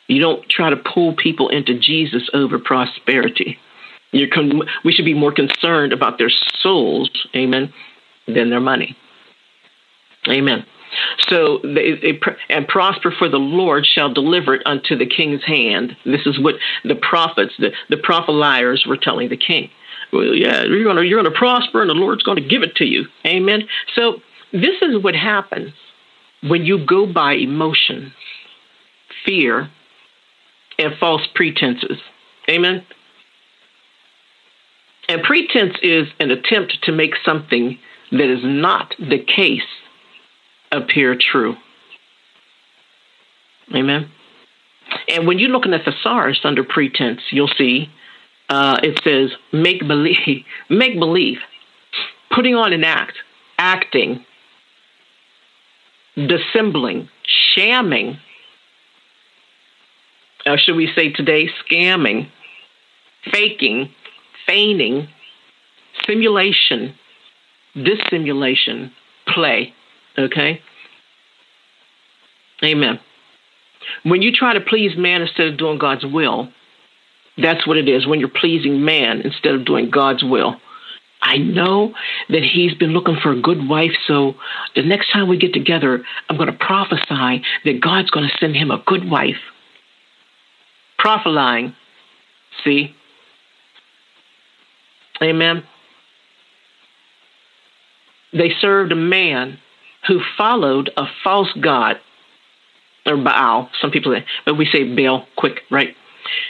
You 0.06 0.20
don't 0.20 0.46
try 0.48 0.70
to 0.70 0.76
pull 0.76 1.14
people 1.16 1.48
into 1.48 1.78
Jesus 1.78 2.28
over 2.34 2.58
prosperity. 2.58 3.58
Con- 4.32 4.62
we 4.84 4.92
should 4.92 5.04
be 5.04 5.14
more 5.14 5.32
concerned 5.32 5.92
about 5.92 6.18
their 6.18 6.30
souls, 6.60 7.10
amen, 7.34 7.72
than 8.26 8.50
their 8.50 8.60
money. 8.60 8.96
Amen. 10.28 10.64
So 11.28 11.58
they, 11.62 11.92
they, 11.96 12.20
and 12.48 12.68
prosper 12.68 13.12
for 13.16 13.28
the 13.28 13.38
Lord 13.38 13.84
shall 13.86 14.12
deliver 14.12 14.54
it 14.54 14.62
unto 14.66 14.96
the 14.96 15.06
king's 15.06 15.44
hand. 15.44 15.96
This 16.04 16.26
is 16.26 16.38
what 16.38 16.56
the 16.84 16.94
prophets, 16.94 17.52
the, 17.58 17.72
the 17.90 17.96
prophet 17.96 18.32
liars 18.32 18.84
were 18.86 18.96
telling 18.96 19.28
the 19.28 19.36
king. 19.36 19.70
Well, 20.12 20.34
yeah, 20.34 20.64
you're 20.64 20.84
gonna 20.84 21.02
you're 21.02 21.20
gonna 21.20 21.36
prosper 21.36 21.80
and 21.80 21.90
the 21.90 21.94
Lord's 21.94 22.22
gonna 22.22 22.40
give 22.40 22.62
it 22.62 22.76
to 22.76 22.84
you. 22.84 23.06
Amen. 23.26 23.66
So 23.94 24.20
this 24.52 24.80
is 24.82 25.02
what 25.02 25.16
happens 25.16 25.72
when 26.42 26.64
you 26.64 26.84
go 26.84 27.06
by 27.06 27.32
emotions, 27.32 28.12
fear, 29.24 29.70
and 30.78 30.94
false 31.00 31.26
pretenses. 31.34 31.98
Amen. 32.48 32.84
And 35.08 35.22
pretense 35.22 35.74
is 35.82 36.06
an 36.20 36.30
attempt 36.30 36.78
to 36.84 36.92
make 36.92 37.14
something 37.24 37.78
that 38.12 38.30
is 38.30 38.40
not 38.42 38.94
the 38.98 39.18
case 39.18 39.62
appear 40.76 41.16
true. 41.16 41.56
Amen. 43.74 44.10
And 45.08 45.26
when 45.26 45.38
you're 45.38 45.50
looking 45.50 45.74
at 45.74 45.84
thesaurus 45.84 46.40
under 46.44 46.64
pretense, 46.64 47.20
you'll 47.30 47.48
see 47.48 47.90
uh, 48.48 48.78
it 48.82 49.00
says 49.02 49.30
make 49.52 49.86
believe, 49.86 50.44
make 50.70 50.98
believe, 50.98 51.38
putting 52.30 52.54
on 52.54 52.72
an 52.72 52.84
act, 52.84 53.14
acting, 53.58 54.24
dissembling, 56.16 57.08
shamming. 57.24 58.18
Uh, 60.46 60.56
should 60.56 60.76
we 60.76 60.90
say 60.94 61.10
today, 61.10 61.48
scamming, 61.64 62.28
faking, 63.32 63.90
feigning, 64.46 65.08
simulation, 66.06 66.94
dissimulation, 67.74 68.92
play. 69.26 69.72
Okay? 70.18 70.60
Amen. 72.62 73.00
When 74.02 74.22
you 74.22 74.32
try 74.32 74.54
to 74.54 74.60
please 74.60 74.96
man 74.96 75.22
instead 75.22 75.48
of 75.48 75.58
doing 75.58 75.78
God's 75.78 76.04
will, 76.04 76.48
that's 77.36 77.66
what 77.66 77.76
it 77.76 77.88
is 77.88 78.06
when 78.06 78.20
you're 78.20 78.28
pleasing 78.28 78.84
man 78.84 79.20
instead 79.20 79.54
of 79.54 79.64
doing 79.64 79.90
God's 79.90 80.22
will. 80.22 80.56
I 81.20 81.38
know 81.38 81.94
that 82.28 82.42
he's 82.42 82.74
been 82.74 82.92
looking 82.92 83.16
for 83.22 83.32
a 83.32 83.40
good 83.40 83.66
wife, 83.66 83.92
so 84.06 84.34
the 84.76 84.82
next 84.82 85.10
time 85.10 85.28
we 85.28 85.38
get 85.38 85.54
together, 85.54 86.04
I'm 86.28 86.36
going 86.36 86.52
to 86.52 86.58
prophesy 86.58 87.42
that 87.64 87.80
God's 87.80 88.10
going 88.10 88.28
to 88.28 88.36
send 88.38 88.54
him 88.54 88.70
a 88.70 88.82
good 88.86 89.08
wife. 89.08 89.40
Prophesying. 90.98 91.74
See? 92.62 92.94
Amen. 95.22 95.64
They 98.32 98.50
served 98.60 98.92
a 98.92 98.96
man 98.96 99.58
who 100.06 100.20
followed 100.36 100.90
a 100.96 101.04
false 101.22 101.52
god, 101.60 101.96
or 103.06 103.16
Baal, 103.16 103.70
some 103.80 103.90
people 103.90 104.14
say, 104.14 104.24
but 104.44 104.54
we 104.54 104.66
say 104.66 104.84
Baal 104.94 105.26
quick, 105.36 105.60
right? 105.70 105.94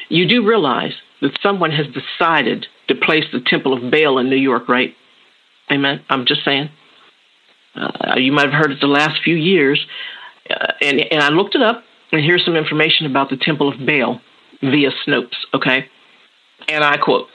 You 0.09 0.29
do 0.29 0.47
realize 0.47 0.93
that 1.21 1.39
someone 1.43 1.71
has 1.71 1.87
decided 1.87 2.67
to 2.89 2.95
place 2.95 3.25
the 3.33 3.41
Temple 3.41 3.73
of 3.73 3.91
Baal 3.91 4.19
in 4.19 4.29
New 4.29 4.37
York, 4.37 4.69
right? 4.69 4.95
Amen. 5.71 6.03
I'm 6.09 6.27
just 6.27 6.45
saying. 6.45 6.71
Uh, 7.75 8.17
you 8.17 8.31
might 8.31 8.45
have 8.45 8.53
heard 8.53 8.71
it 8.71 8.79
the 8.81 8.87
last 8.87 9.23
few 9.25 9.35
years, 9.35 9.85
uh, 10.49 10.73
and 10.81 11.01
and 11.01 11.21
I 11.21 11.31
looked 11.31 11.57
it 11.57 11.63
up, 11.63 11.83
and 12.13 12.23
here's 12.23 12.45
some 12.45 12.55
information 12.57 13.07
about 13.07 13.31
the 13.31 13.37
Temple 13.37 13.69
of 13.69 13.85
Baal 13.85 14.21
via 14.61 14.91
Snopes. 15.05 15.35
Okay, 15.53 15.89
and 16.69 16.85
I 16.85 16.99
quote: 16.99 17.27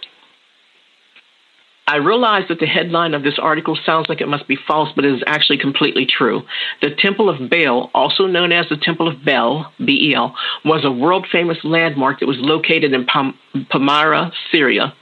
I 1.89 1.95
realize 1.95 2.43
that 2.49 2.59
the 2.59 2.67
headline 2.67 3.15
of 3.15 3.23
this 3.23 3.39
article 3.39 3.75
sounds 3.83 4.09
like 4.09 4.21
it 4.21 4.27
must 4.27 4.47
be 4.47 4.55
false, 4.55 4.89
but 4.95 5.05
it 5.05 5.15
is 5.15 5.23
actually 5.25 5.57
completely 5.57 6.05
true. 6.05 6.43
The 6.83 6.91
Temple 6.91 7.29
of 7.31 7.49
Baal, 7.49 7.89
also 7.95 8.27
known 8.27 8.51
as 8.51 8.69
the 8.69 8.77
Temple 8.77 9.07
of 9.07 9.25
Bel, 9.25 9.73
B 9.83 10.11
E 10.11 10.13
L, 10.13 10.35
was 10.63 10.85
a 10.85 10.91
world 10.91 11.25
famous 11.31 11.57
landmark 11.63 12.19
that 12.19 12.27
was 12.27 12.37
located 12.37 12.93
in 12.93 13.07
Pam- 13.07 13.39
Palmyra, 13.71 14.31
Syria. 14.51 14.93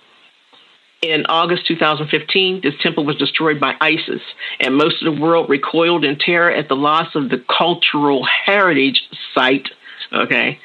In 1.02 1.26
August 1.26 1.68
2015, 1.68 2.62
this 2.64 2.74
temple 2.82 3.06
was 3.06 3.18
destroyed 3.18 3.60
by 3.60 3.76
ISIS, 3.82 4.22
and 4.62 4.78
most 4.78 5.04
of 5.04 5.14
the 5.14 5.22
world 5.22 5.50
recoiled 5.50 6.06
in 6.06 6.18
terror 6.18 6.50
at 6.50 6.70
the 6.70 6.76
loss 6.76 7.14
of 7.16 7.30
the 7.30 7.44
cultural 7.58 8.26
heritage 8.46 9.04
site. 9.36 9.68
Okay, 10.14 10.58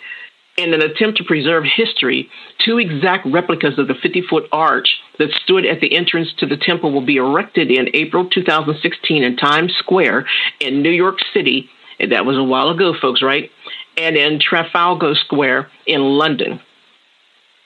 in 0.56 0.74
an 0.74 0.82
attempt 0.82 1.18
to 1.18 1.24
preserve 1.24 1.64
history, 1.64 2.28
two 2.64 2.78
exact 2.78 3.26
replicas 3.26 3.78
of 3.78 3.88
the 3.88 3.94
50 3.94 4.22
foot 4.28 4.44
arch 4.52 4.88
that 5.18 5.30
stood 5.42 5.64
at 5.64 5.80
the 5.80 5.96
entrance 5.96 6.28
to 6.38 6.46
the 6.46 6.56
temple 6.56 6.92
will 6.92 7.04
be 7.04 7.16
erected 7.16 7.70
in 7.70 7.88
April 7.94 8.28
2016 8.28 9.22
in 9.22 9.36
Times 9.36 9.74
Square 9.78 10.26
in 10.60 10.82
New 10.82 10.90
York 10.90 11.18
City. 11.32 11.70
And 11.98 12.12
that 12.12 12.26
was 12.26 12.36
a 12.36 12.42
while 12.42 12.68
ago, 12.70 12.94
folks, 13.00 13.22
right? 13.22 13.50
And 13.96 14.16
in 14.16 14.40
Trafalgar 14.40 15.14
Square 15.14 15.70
in 15.86 16.00
London. 16.00 16.60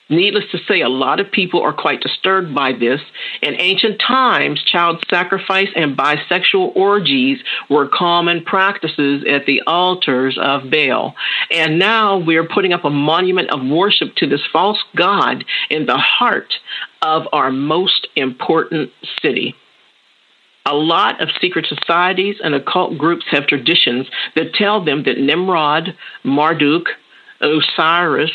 Needless 0.09 0.45
to 0.51 0.59
say, 0.69 0.81
a 0.81 0.89
lot 0.89 1.19
of 1.19 1.31
people 1.31 1.61
are 1.61 1.73
quite 1.73 1.99
disturbed 1.99 2.55
by 2.55 2.71
this. 2.71 3.01
In 3.41 3.55
ancient 3.55 3.99
times, 3.99 4.63
child 4.63 5.03
sacrifice 5.09 5.67
and 5.75 5.97
bisexual 5.97 6.75
orgies 6.77 7.39
were 7.69 7.89
common 7.89 8.45
practices 8.45 9.25
at 9.29 9.45
the 9.45 9.63
altars 9.67 10.37
of 10.41 10.71
Baal. 10.71 11.13
And 11.51 11.77
now 11.77 12.19
we're 12.19 12.47
putting 12.47 12.71
up 12.71 12.85
a 12.85 12.89
monument 12.89 13.49
of 13.49 13.67
worship 13.67 14.15
to 14.17 14.27
this 14.27 14.45
false 14.53 14.81
god 14.95 15.43
in 15.69 15.85
the 15.87 15.97
heart 15.97 16.53
of 17.01 17.23
our 17.33 17.51
most 17.51 18.07
important 18.15 18.91
city. 19.21 19.55
A 20.65 20.73
lot 20.73 21.21
of 21.21 21.29
secret 21.41 21.65
societies 21.67 22.37
and 22.41 22.55
occult 22.55 22.97
groups 22.97 23.25
have 23.31 23.47
traditions 23.47 24.07
that 24.35 24.53
tell 24.53 24.83
them 24.83 25.03
that 25.03 25.17
Nimrod, 25.17 25.95
Marduk, 26.23 26.87
Osiris, 27.41 28.31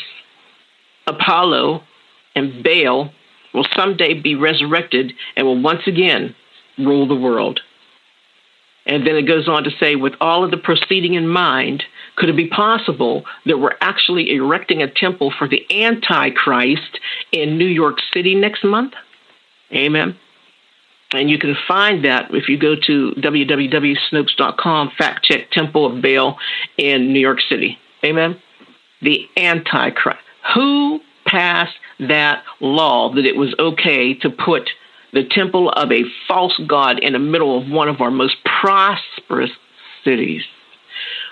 Apollo, 1.07 1.83
and 2.35 2.63
Baal 2.63 3.11
will 3.53 3.67
someday 3.75 4.19
be 4.19 4.35
resurrected 4.35 5.13
and 5.35 5.45
will 5.45 5.61
once 5.61 5.81
again 5.87 6.35
rule 6.77 7.07
the 7.07 7.15
world. 7.15 7.59
And 8.85 9.07
then 9.07 9.15
it 9.15 9.27
goes 9.27 9.47
on 9.47 9.63
to 9.63 9.71
say, 9.79 9.95
with 9.95 10.13
all 10.19 10.43
of 10.43 10.51
the 10.51 10.57
proceeding 10.57 11.13
in 11.13 11.27
mind, 11.27 11.83
could 12.15 12.29
it 12.29 12.35
be 12.35 12.47
possible 12.47 13.23
that 13.45 13.57
we're 13.57 13.77
actually 13.79 14.31
erecting 14.35 14.81
a 14.81 14.91
temple 14.91 15.31
for 15.37 15.47
the 15.47 15.65
Antichrist 15.71 16.99
in 17.31 17.57
New 17.57 17.67
York 17.67 17.99
City 18.13 18.35
next 18.35 18.63
month? 18.63 18.93
Amen. 19.71 20.17
And 21.13 21.29
you 21.29 21.37
can 21.37 21.55
find 21.67 22.03
that 22.05 22.33
if 22.33 22.49
you 22.49 22.57
go 22.57 22.75
to 22.75 23.11
www.snopes.com, 23.17 24.91
fact 24.97 25.25
check 25.25 25.51
Temple 25.51 25.85
of 25.85 26.01
Baal 26.01 26.37
in 26.77 27.13
New 27.13 27.19
York 27.19 27.39
City. 27.47 27.77
Amen. 28.03 28.41
The 29.01 29.27
Antichrist. 29.37 30.19
Who 30.55 30.99
passed 31.25 31.75
that 31.99 32.43
law 32.59 33.13
that 33.13 33.25
it 33.25 33.35
was 33.35 33.55
okay 33.57 34.13
to 34.15 34.29
put 34.29 34.69
the 35.13 35.23
temple 35.23 35.69
of 35.69 35.91
a 35.91 36.03
false 36.27 36.59
god 36.67 36.99
in 36.99 37.13
the 37.13 37.19
middle 37.19 37.57
of 37.61 37.69
one 37.69 37.87
of 37.87 38.01
our 38.01 38.11
most 38.11 38.35
prosperous 38.43 39.51
cities? 40.03 40.43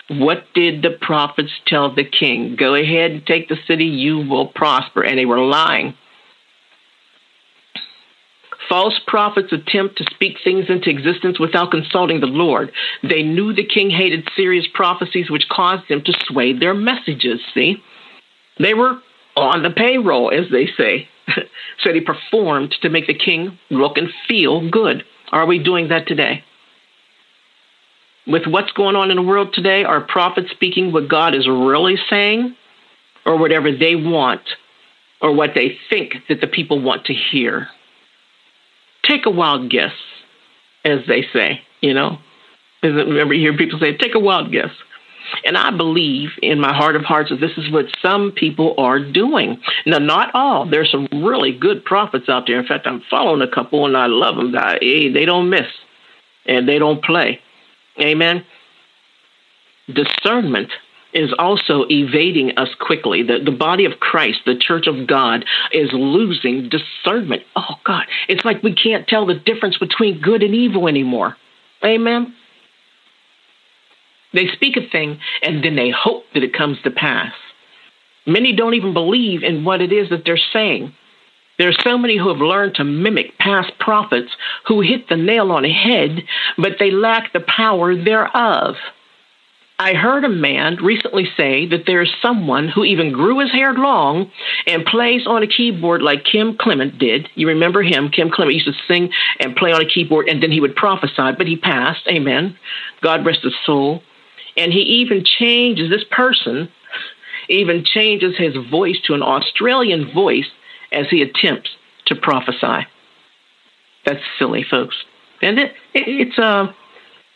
What 0.10 0.46
did 0.54 0.82
the 0.82 0.98
prophets 1.00 1.52
tell 1.68 1.94
the 1.94 2.04
king? 2.04 2.56
Go 2.58 2.76
ahead 2.76 3.12
and 3.12 3.26
take 3.26 3.48
the 3.48 3.58
city, 3.68 3.86
you 3.86 4.18
will 4.18 4.48
prosper. 4.48 5.04
And 5.04 5.18
they 5.18 5.26
were 5.26 5.40
lying. 5.40 5.94
False 8.68 9.00
prophets 9.06 9.52
attempt 9.52 9.98
to 9.98 10.06
speak 10.14 10.38
things 10.44 10.66
into 10.70 10.90
existence 10.90 11.40
without 11.40 11.72
consulting 11.72 12.22
the 12.22 12.28
Lord. 12.28 12.72
They 13.04 13.24
knew 13.24 13.54
the 13.54 13.66
king 13.66 13.90
hated 13.90 14.30
serious 14.36 14.66
prophecies, 14.74 15.30
which 15.30 15.50
caused 15.50 15.90
them 15.90 16.04
to 16.04 16.14
sway 16.28 16.54
their 16.54 16.74
messages. 16.74 17.42
See? 17.54 17.82
They 18.62 18.74
were 18.74 19.00
on 19.36 19.64
the 19.64 19.72
payroll, 19.72 20.32
as 20.32 20.50
they 20.52 20.68
say. 20.78 21.08
so 21.80 21.92
they 21.92 22.02
performed 22.02 22.76
to 22.82 22.90
make 22.90 23.08
the 23.08 23.14
king 23.14 23.58
look 23.70 23.98
and 23.98 24.10
feel 24.28 24.70
good. 24.70 25.04
Are 25.32 25.46
we 25.46 25.60
doing 25.60 25.90
that 25.90 26.08
today? 26.08 26.44
With 28.28 28.46
what's 28.46 28.72
going 28.74 28.96
on 28.96 29.10
in 29.10 29.18
the 29.18 29.24
world 29.24 29.54
today, 29.54 29.84
are 29.84 30.02
prophets 30.02 30.52
speaking 30.52 30.92
what 30.92 31.08
God 31.08 31.34
is 31.34 31.48
really 31.48 31.98
saying 32.10 32.56
or 33.26 33.38
whatever 33.38 33.72
they 33.72 33.96
want 33.96 34.42
or 35.22 35.34
what 35.34 35.52
they 35.56 35.78
think 35.90 36.16
that 36.30 36.42
the 36.42 36.48
people 36.48 36.82
want 36.82 37.06
to 37.06 37.14
hear? 37.14 37.68
Take 39.04 39.26
a 39.26 39.32
wild 39.32 39.72
guess, 39.72 39.94
as 40.86 41.00
they 41.08 41.26
say, 41.34 41.62
you 41.82 41.94
know. 41.94 42.20
Remember, 42.84 43.34
you 43.34 43.50
hear 43.50 43.58
people 43.58 43.80
say, 43.80 43.96
take 43.96 44.16
a 44.16 44.20
wild 44.20 44.52
guess. 44.52 44.72
And 45.46 45.58
I 45.58 45.76
believe 45.76 46.30
in 46.42 46.60
my 46.60 46.74
heart 46.74 46.96
of 46.96 47.04
hearts 47.04 47.30
that 47.30 47.40
this 47.40 47.58
is 47.58 47.72
what 47.72 47.86
some 48.02 48.32
people 48.32 48.76
are 48.78 49.00
doing. 49.00 49.62
Now, 49.86 49.98
not 49.98 50.32
all. 50.34 50.66
There's 50.66 50.92
some 50.92 51.08
really 51.12 51.52
good 51.52 51.84
prophets 51.86 52.30
out 52.30 52.48
there. 52.48 52.60
In 52.60 52.68
fact, 52.68 52.88
I'm 52.88 53.02
following 53.10 53.42
a 53.42 53.54
couple 53.54 53.86
and 53.86 53.96
I 53.96 54.08
love 54.08 54.36
them. 54.36 54.56
Eh, 54.56 55.12
they 55.14 55.26
don't 55.26 55.50
miss 55.50 55.68
and 56.46 56.68
they 56.68 56.80
don't 56.80 57.04
play. 57.04 57.40
Amen. 58.00 58.46
Discernment 59.88 60.72
is 61.14 61.34
also 61.38 61.86
evading 61.90 62.58
us 62.58 62.70
quickly. 62.80 63.24
The, 63.24 63.40
the 63.44 63.52
body 63.52 63.86
of 63.86 64.00
Christ, 64.00 64.40
the 64.46 64.56
church 64.58 64.88
of 64.88 65.08
God, 65.08 65.46
is 65.72 65.90
losing 65.92 66.70
discernment. 66.70 67.44
Oh, 67.56 67.76
God. 67.84 68.06
It's 68.30 68.46
like 68.46 68.64
we 68.64 68.74
can't 68.74 69.08
tell 69.08 69.26
the 69.26 69.36
difference 69.36 69.78
between 69.78 70.22
good 70.22 70.42
and 70.44 70.56
evil 70.56 70.88
anymore. 70.88 71.36
Amen. 71.84 72.34
They 74.34 74.48
speak 74.48 74.78
a 74.78 74.90
thing 74.90 75.20
and 75.42 75.64
then 75.64 75.76
they 75.76 75.90
hope 75.90 76.24
that 76.34 76.44
it 76.44 76.54
comes 76.54 76.78
to 76.84 76.92
pass. 76.92 77.34
Many 78.26 78.54
don't 78.54 78.76
even 78.76 78.94
believe 78.94 79.44
in 79.44 79.64
what 79.64 79.82
it 79.82 79.92
is 79.92 80.10
that 80.10 80.24
they're 80.26 80.40
saying. 80.54 80.94
There 81.58 81.70
are 81.70 81.84
so 81.84 81.98
many 81.98 82.18
who 82.18 82.30
have 82.30 82.38
learned 82.38 82.76
to 82.76 82.84
mimic 82.84 83.38
past 83.38 83.72
prophets 83.80 84.32
who 84.68 84.82
hit 84.82 85.10
the 85.10 85.18
nail 85.18 85.52
on 85.52 85.64
the 85.64 85.72
head, 85.72 86.24
but 86.58 86.74
they 86.80 86.92
lack 86.92 87.34
the 87.34 87.40
power 87.40 87.96
thereof. 87.96 88.76
I 89.78 89.94
heard 89.94 90.24
a 90.24 90.30
man 90.30 90.76
recently 90.76 91.28
say 91.36 91.68
that 91.70 91.88
there 91.88 92.04
is 92.04 92.10
someone 92.22 92.68
who 92.68 92.84
even 92.84 93.12
grew 93.12 93.40
his 93.40 93.52
hair 93.52 93.74
long 93.74 94.32
and 94.68 94.86
plays 94.86 95.26
on 95.26 95.42
a 95.42 95.48
keyboard 95.48 96.04
like 96.04 96.24
Kim 96.24 96.56
Clement 96.56 97.00
did. 97.00 97.28
You 97.34 97.48
remember 97.48 97.82
him? 97.82 98.10
Kim 98.10 98.30
Clement 98.30 98.54
used 98.54 98.68
to 98.68 98.74
sing 98.88 99.12
and 99.40 99.56
play 99.56 99.72
on 99.72 99.82
a 99.82 99.88
keyboard, 99.88 100.30
and 100.30 100.42
then 100.42 100.52
he 100.52 100.62
would 100.62 100.76
prophesy, 100.76 101.32
but 101.36 101.48
he 101.48 101.58
passed. 101.58 102.08
Amen. 102.08 102.58
God 103.02 103.26
rest 103.26 103.40
his 103.42 103.56
soul. 103.66 104.04
And 104.58 104.72
he 104.72 104.80
even 104.80 105.24
changes, 105.24 105.90
this 105.90 106.04
person 106.10 106.70
even 107.50 107.84
changes 107.86 108.38
his 108.38 108.56
voice 108.70 108.98
to 109.06 109.14
an 109.14 109.22
Australian 109.22 110.14
voice 110.14 110.50
as 110.92 111.08
he 111.10 111.22
attempts 111.22 111.70
to 112.08 112.16
prophesy. 112.16 112.88
That's 114.06 114.22
silly, 114.38 114.66
folks. 114.70 114.96
And 115.42 115.60
it, 115.60 115.72
it, 115.94 116.28
it's 116.28 116.38
a 116.38 116.44
uh, 116.44 116.74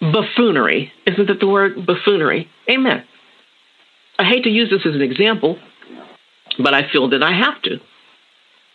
buffoonery. 0.02 0.92
Isn't 1.06 1.28
that 1.28 1.40
the 1.40 1.48
word? 1.48 1.86
Buffoonery. 1.86 2.50
Amen. 2.70 3.04
I 4.18 4.24
hate 4.24 4.44
to 4.44 4.50
use 4.50 4.70
this 4.70 4.86
as 4.86 4.96
an 4.96 5.02
example, 5.02 5.58
but 6.58 6.74
I 6.74 6.90
feel 6.90 7.10
that 7.10 7.24
I 7.24 7.34
have 7.34 7.62
to. 7.64 7.80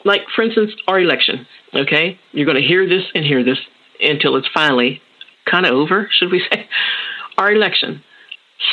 Like, 0.04 0.22
for 0.34 0.42
instance, 0.42 0.72
our 0.88 1.00
election, 1.00 1.46
okay? 1.74 2.18
You're 2.32 2.46
going 2.46 2.60
to 2.60 2.66
hear 2.66 2.88
this 2.88 3.04
and 3.14 3.24
hear 3.24 3.44
this 3.44 3.58
until 4.00 4.36
it's 4.36 4.48
finally 4.52 5.02
kind 5.44 5.66
of 5.66 5.72
over, 5.72 6.08
should 6.10 6.30
we 6.30 6.42
say? 6.50 6.68
Our 7.38 7.52
election. 7.52 8.02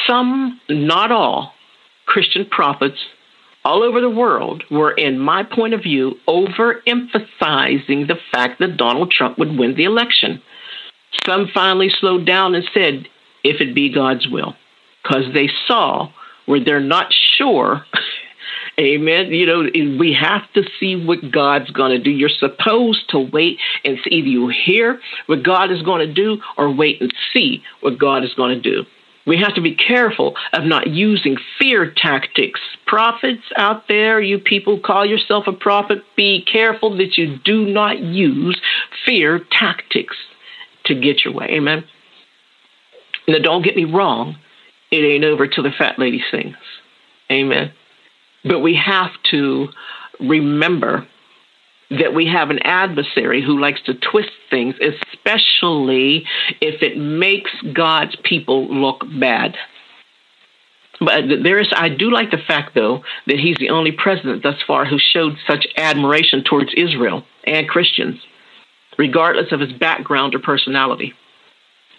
Some, 0.07 0.59
not 0.69 1.11
all, 1.11 1.53
Christian 2.05 2.45
prophets 2.49 2.97
all 3.63 3.83
over 3.83 3.99
the 3.99 4.09
world 4.09 4.63
were, 4.71 4.91
in 4.91 5.19
my 5.19 5.43
point 5.43 5.73
of 5.73 5.83
view, 5.83 6.15
overemphasizing 6.27 8.07
the 8.07 8.17
fact 8.31 8.59
that 8.59 8.77
Donald 8.77 9.11
Trump 9.11 9.37
would 9.37 9.57
win 9.57 9.75
the 9.75 9.83
election. 9.83 10.41
Some 11.25 11.49
finally 11.53 11.89
slowed 11.89 12.25
down 12.25 12.55
and 12.55 12.63
said, 12.73 13.07
if 13.43 13.61
it 13.61 13.75
be 13.75 13.93
God's 13.93 14.27
will, 14.27 14.55
because 15.03 15.33
they 15.33 15.49
saw 15.67 16.09
where 16.45 16.63
they're 16.63 16.79
not 16.79 17.13
sure. 17.37 17.85
Amen. 18.79 19.31
You 19.31 19.45
know, 19.45 19.97
we 19.99 20.13
have 20.13 20.43
to 20.53 20.63
see 20.79 20.95
what 20.95 21.31
God's 21.31 21.71
going 21.71 21.91
to 21.91 22.03
do. 22.03 22.11
You're 22.11 22.29
supposed 22.29 23.09
to 23.09 23.19
wait 23.19 23.57
and 23.83 23.97
see. 24.03 24.15
Either 24.15 24.27
you 24.27 24.47
hear 24.49 25.01
what 25.25 25.43
God 25.43 25.71
is 25.71 25.81
going 25.81 26.07
to 26.07 26.13
do 26.13 26.37
or 26.57 26.73
wait 26.73 27.01
and 27.01 27.13
see 27.33 27.63
what 27.81 27.97
God 27.97 28.23
is 28.23 28.33
going 28.35 28.55
to 28.55 28.61
do. 28.61 28.85
We 29.27 29.37
have 29.37 29.55
to 29.55 29.61
be 29.61 29.75
careful 29.75 30.35
of 30.53 30.63
not 30.63 30.87
using 30.87 31.37
fear 31.59 31.93
tactics. 31.95 32.61
Prophets 32.85 33.43
out 33.57 33.89
there, 33.89 34.21
you 34.21 34.39
people 34.39 34.79
call 34.79 35.05
yourself 35.05 35.47
a 35.47 35.51
prophet, 35.51 36.03
be 36.15 36.43
careful 36.49 36.95
that 36.97 37.17
you 37.17 37.37
do 37.43 37.65
not 37.65 37.99
use 37.99 38.59
fear 39.05 39.39
tactics 39.51 40.15
to 40.85 40.95
get 40.95 41.25
your 41.25 41.33
way. 41.33 41.47
Amen. 41.51 41.83
Now, 43.27 43.39
don't 43.39 43.63
get 43.63 43.75
me 43.75 43.83
wrong, 43.83 44.37
it 44.89 45.03
ain't 45.03 45.25
over 45.25 45.47
till 45.47 45.63
the 45.63 45.71
fat 45.77 45.99
lady 45.99 46.23
sings. 46.31 46.55
Amen. 47.29 47.73
But 48.45 48.59
we 48.59 48.75
have 48.75 49.11
to 49.31 49.67
remember 50.21 51.05
that 51.89 52.13
we 52.13 52.27
have 52.27 52.49
an 52.49 52.59
adversary 52.59 53.41
who 53.41 53.59
likes 53.59 53.81
to 53.83 53.93
twist 53.93 54.31
things, 54.49 54.75
especially 54.81 56.25
if 56.59 56.81
it 56.81 56.97
makes 56.97 57.51
God's 57.73 58.15
people 58.23 58.67
look 58.73 59.03
bad. 59.19 59.55
But 60.99 61.25
there 61.43 61.59
is, 61.59 61.71
I 61.75 61.89
do 61.89 62.11
like 62.11 62.31
the 62.31 62.37
fact, 62.39 62.73
though, 62.73 63.03
that 63.27 63.39
he's 63.39 63.57
the 63.57 63.69
only 63.69 63.91
president 63.91 64.43
thus 64.43 64.61
far 64.65 64.83
who 64.85 64.97
showed 64.97 65.37
such 65.45 65.67
admiration 65.77 66.43
towards 66.43 66.73
Israel 66.75 67.23
and 67.45 67.69
Christians, 67.69 68.19
regardless 68.97 69.51
of 69.51 69.59
his 69.59 69.71
background 69.73 70.33
or 70.33 70.39
personality. 70.39 71.13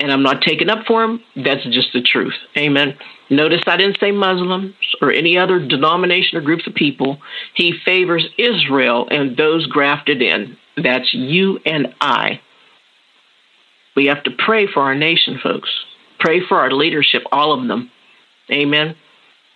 And 0.00 0.12
I'm 0.12 0.22
not 0.22 0.42
taking 0.42 0.68
up 0.68 0.84
for 0.86 1.04
him. 1.04 1.22
That's 1.36 1.64
just 1.64 1.92
the 1.92 2.02
truth. 2.02 2.34
Amen. 2.56 2.96
Notice 3.30 3.62
I 3.66 3.76
didn't 3.76 4.00
say 4.00 4.10
Muslims 4.10 4.74
or 5.02 5.12
any 5.12 5.36
other 5.36 5.58
denomination 5.58 6.38
or 6.38 6.40
groups 6.40 6.66
of 6.66 6.74
people. 6.74 7.18
He 7.54 7.74
favors 7.84 8.26
Israel 8.38 9.06
and 9.10 9.36
those 9.36 9.66
grafted 9.66 10.22
in. 10.22 10.56
That's 10.82 11.12
you 11.12 11.58
and 11.66 11.94
I. 12.00 12.40
We 13.94 14.06
have 14.06 14.22
to 14.24 14.30
pray 14.30 14.66
for 14.66 14.80
our 14.80 14.94
nation, 14.94 15.38
folks. 15.42 15.70
Pray 16.20 16.40
for 16.46 16.58
our 16.58 16.70
leadership, 16.70 17.22
all 17.30 17.52
of 17.52 17.66
them. 17.68 17.90
Amen. 18.50 18.96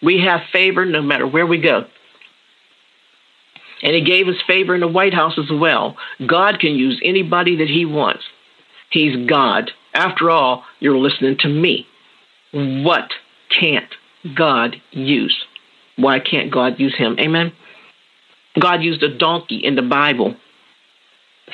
We 0.02 0.20
have 0.20 0.40
favor 0.52 0.85
no 0.85 1.00
matter 1.00 1.26
where 1.26 1.46
we 1.46 1.61
go. 1.61 1.87
And 3.82 3.94
he 3.94 4.04
gave 4.04 4.28
us 4.28 4.37
favor 4.46 4.74
in 4.74 4.80
the 4.80 4.88
White 4.88 5.14
House 5.14 5.38
as 5.38 5.50
well. 5.50 5.96
God 6.26 6.61
can 6.61 6.74
use 6.74 7.00
anybody 7.04 7.56
that 7.56 7.68
he 7.68 7.85
wants. 7.85 8.22
He's 8.90 9.26
God. 9.28 9.70
After 9.94 10.30
all, 10.30 10.64
you're 10.78 10.98
listening 10.98 11.37
to 11.40 11.48
me. 11.48 11.87
What 12.52 13.11
can't 13.61 13.93
God 14.37 14.77
use? 14.91 15.37
Why 15.97 16.21
can't 16.21 16.51
God 16.51 16.79
use 16.79 16.97
him? 16.97 17.17
Amen. 17.19 17.53
God 18.61 18.83
used 18.83 19.03
a 19.03 19.17
donkey 19.17 19.61
in 19.62 19.77
the 19.77 19.83
Bible. 19.83 20.37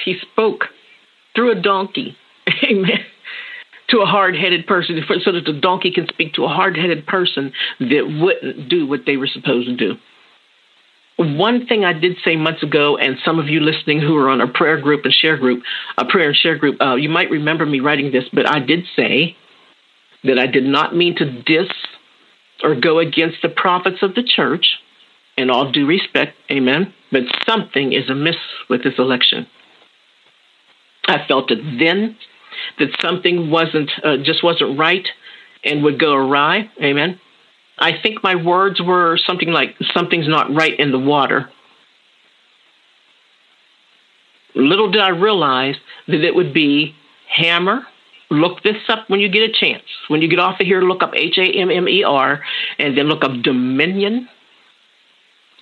He 0.05 0.17
spoke 0.33 0.65
through 1.35 1.53
a 1.53 1.61
donkey. 1.61 2.17
Amen 2.65 3.05
to 3.89 4.01
a 4.01 4.07
hard 4.07 4.37
headed 4.37 4.67
person 4.67 5.01
so 5.25 5.33
that 5.33 5.45
the 5.45 5.53
donkey 5.53 5.91
can 5.91 6.07
speak 6.09 6.35
to 6.35 6.45
a 6.45 6.49
hard 6.49 6.77
headed 6.77 7.07
person 7.07 7.53
that 7.81 8.19
wouldn't 8.21 8.69
do 8.69 8.87
what 8.87 9.01
they 9.07 9.17
were 9.17 9.27
supposed 9.27 9.67
to 9.67 9.77
do. 9.77 9.95
One 11.17 11.67
thing 11.67 11.85
I 11.85 11.95
did 11.95 12.17
say 12.25 12.37
months 12.37 12.63
ago, 12.63 12.97
and 12.97 13.17
some 13.25 13.41
of 13.41 13.49
you 13.49 13.61
listening 13.61 14.01
who 14.01 14.17
are 14.17 14.29
on 14.29 14.41
a 14.41 14.47
prayer 14.47 14.81
group 14.81 15.05
and 15.05 15.13
share 15.13 15.37
group, 15.37 15.65
a 15.97 16.05
prayer 16.05 16.29
and 16.29 16.37
share 16.37 16.57
group, 16.57 16.81
uh, 16.81 16.95
you 16.95 17.09
might 17.09 17.31
remember 17.31 17.67
me 17.67 17.81
writing 17.81 18.13
this, 18.13 18.25
but 18.33 18.49
I 18.49 18.61
did 18.61 18.85
say 18.95 19.37
that 20.23 20.39
I 20.39 20.47
did 20.47 20.65
not 20.65 20.95
mean 20.95 21.17
to 21.17 21.25
diss 21.43 21.71
or 22.62 22.75
go 22.75 22.99
against 22.99 23.38
the 23.42 23.49
prophets 23.49 23.99
of 24.03 24.14
the 24.14 24.23
church, 24.23 24.66
in 25.37 25.51
all 25.51 25.71
due 25.71 25.87
respect, 25.87 26.35
amen, 26.51 26.92
but 27.12 27.23
something 27.49 27.92
is 27.92 28.11
amiss 28.11 28.37
with 28.68 28.83
this 28.83 28.94
election. 28.99 29.47
I 31.07 31.25
felt 31.27 31.51
it 31.51 31.61
then 31.79 32.16
that 32.79 32.88
something 33.01 33.51
wasn't 33.51 33.90
uh, 34.05 34.16
just 34.23 34.42
wasn't 34.42 34.79
right 34.79 35.07
and 35.64 35.83
would 35.85 35.99
go 35.99 36.12
awry. 36.12 36.71
Amen. 36.83 37.21
I 37.79 37.92
think 38.03 38.23
my 38.23 38.35
words 38.35 38.81
were 38.81 39.18
something 39.27 39.51
like 39.51 39.77
something's 39.94 40.29
not 40.29 40.53
right 40.55 40.79
in 40.79 40.90
the 40.90 40.99
water. 40.99 41.49
Little 44.55 44.90
did 44.90 45.01
I 45.01 45.11
realize 45.11 45.77
that 46.09 46.25
it 46.25 46.35
would 46.35 46.53
be 46.53 46.94
hammer. 47.29 47.87
Look 48.31 48.62
this 48.62 48.77
up 48.88 49.09
when 49.09 49.21
you 49.21 49.29
get 49.29 49.49
a 49.49 49.53
chance. 49.53 49.85
When 50.09 50.21
you 50.21 50.29
get 50.29 50.38
off 50.38 50.61
of 50.61 50.67
here, 50.67 50.83
look 50.83 51.03
up 51.03 51.14
H 51.14 51.38
A 51.38 51.45
M 51.45 51.71
M 51.71 51.88
E 51.88 52.05
R 52.05 52.43
and 52.79 52.97
then 52.97 53.07
look 53.07 53.25
up 53.25 53.43
Dominion. 53.43 54.29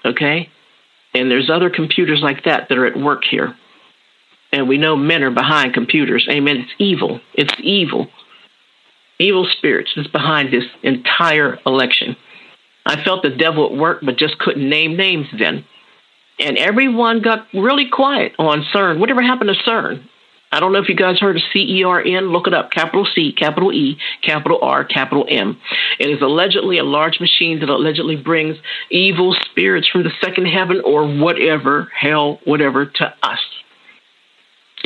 Okay? 0.04 0.50
And 1.14 1.30
there's 1.30 1.48
other 1.48 1.70
computers 1.70 2.20
like 2.22 2.44
that 2.44 2.68
that 2.68 2.76
are 2.78 2.86
at 2.86 2.96
work 2.96 3.22
here 3.24 3.56
and 4.52 4.68
we 4.68 4.78
know 4.78 4.96
men 4.96 5.22
are 5.22 5.30
behind 5.30 5.74
computers. 5.74 6.26
Amen. 6.30 6.56
It's 6.58 6.72
evil. 6.78 7.20
It's 7.34 7.54
evil. 7.60 8.08
Evil 9.18 9.46
spirits 9.46 9.92
is 9.96 10.06
behind 10.06 10.52
this 10.52 10.64
entire 10.82 11.58
election. 11.66 12.16
I 12.84 13.02
felt 13.02 13.22
the 13.22 13.30
devil 13.30 13.66
at 13.66 13.76
work, 13.76 14.00
but 14.02 14.16
just 14.16 14.38
couldn't 14.38 14.68
name 14.68 14.96
names 14.96 15.26
then. 15.38 15.64
And 16.38 16.58
everyone 16.58 17.22
got 17.22 17.46
really 17.52 17.88
quiet 17.88 18.32
on 18.38 18.64
CERN. 18.74 18.98
Whatever 18.98 19.22
happened 19.22 19.50
to 19.50 19.70
CERN? 19.70 20.08
I 20.56 20.60
don't 20.60 20.72
know 20.72 20.78
if 20.78 20.88
you 20.88 20.96
guys 20.96 21.18
heard 21.18 21.36
of 21.36 21.42
CERN. 21.54 22.32
Look 22.32 22.46
it 22.46 22.54
up. 22.54 22.70
Capital 22.70 23.06
C, 23.14 23.32
capital 23.32 23.72
E, 23.72 23.98
capital 24.22 24.58
R, 24.62 24.84
capital 24.84 25.26
M. 25.28 25.60
It 25.98 26.08
is 26.08 26.22
allegedly 26.22 26.78
a 26.78 26.84
large 26.84 27.20
machine 27.20 27.60
that 27.60 27.68
allegedly 27.68 28.16
brings 28.16 28.56
evil 28.90 29.36
spirits 29.50 29.88
from 29.88 30.02
the 30.02 30.12
second 30.20 30.46
heaven 30.46 30.80
or 30.84 31.06
whatever, 31.06 31.92
hell, 31.94 32.40
whatever, 32.44 32.86
to 32.86 33.14
us 33.22 33.40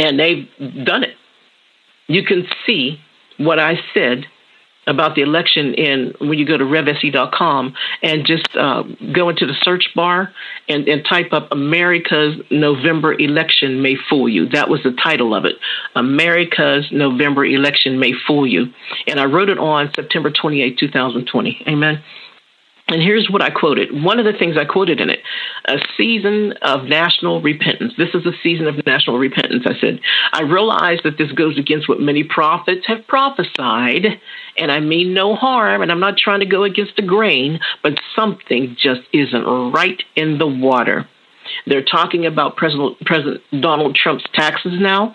and 0.01 0.19
they've 0.19 0.49
done 0.85 1.05
it. 1.05 1.17
You 2.07 2.25
can 2.25 2.47
see 2.67 2.99
what 3.37 3.59
I 3.59 3.79
said 3.95 4.27
about 4.91 5.15
the 5.15 5.23
election 5.23 5.75
in 5.75 6.15
when 6.21 6.39
you 6.39 6.47
go 6.47 6.57
to 6.57 6.65
revse.com 6.65 7.75
and 8.03 8.27
just 8.27 8.49
uh, 8.57 8.83
go 9.15 9.29
into 9.29 9.47
the 9.47 9.55
search 9.63 9.91
bar 9.95 10.33
and, 10.69 10.89
and 10.89 11.05
type 11.09 11.33
up 11.33 11.49
America's 11.53 12.37
November 12.51 13.13
election 13.15 13.81
may 13.83 13.97
fool 14.09 14.29
you. 14.29 14.49
That 14.49 14.69
was 14.69 14.83
the 14.83 14.93
title 15.03 15.35
of 15.35 15.45
it. 15.45 15.57
America's 15.95 16.87
November 16.91 17.45
election 17.45 17.99
may 17.99 18.13
fool 18.27 18.47
you. 18.47 18.67
And 19.07 19.21
I 19.21 19.25
wrote 19.25 19.49
it 19.49 19.59
on 19.59 19.91
September 19.95 20.31
28, 20.31 20.79
2020. 20.79 21.65
Amen. 21.69 22.03
And 22.91 23.01
here's 23.01 23.31
what 23.31 23.41
I 23.41 23.51
quoted. 23.51 24.03
One 24.03 24.19
of 24.19 24.25
the 24.25 24.37
things 24.37 24.57
I 24.57 24.65
quoted 24.65 25.01
in 25.01 25.11
it 25.11 25.21
a 25.67 25.79
season 25.97 26.55
of 26.63 26.85
national 26.85 27.41
repentance. 27.41 27.95
This 27.97 28.15
is 28.15 28.27
a 28.27 28.33
season 28.43 28.67
of 28.67 28.85
national 28.85 29.19
repentance. 29.19 29.65
I 29.65 29.79
said, 29.81 30.01
I 30.33 30.43
realize 30.43 30.99
that 31.05 31.17
this 31.17 31.31
goes 31.31 31.57
against 31.57 31.89
what 31.89 32.01
many 32.01 32.25
prophets 32.25 32.87
have 32.89 33.07
prophesied, 33.07 34.07
and 34.59 34.73
I 34.73 34.81
mean 34.81 35.15
no 35.15 35.37
harm, 35.37 35.83
and 35.83 35.93
I'm 35.93 36.01
not 36.01 36.19
trying 36.19 36.41
to 36.41 36.47
go 36.47 36.65
against 36.65 36.97
the 36.97 37.03
grain, 37.03 37.61
but 37.83 38.01
something 38.17 38.77
just 38.77 39.03
isn't 39.13 39.73
right 39.73 40.03
in 40.17 40.39
the 40.39 40.49
water. 40.49 41.09
They're 41.67 41.85
talking 41.85 42.27
about 42.27 42.57
President, 42.57 42.99
President 43.07 43.43
Donald 43.61 43.95
Trump's 43.95 44.25
taxes 44.35 44.81
now, 44.81 45.15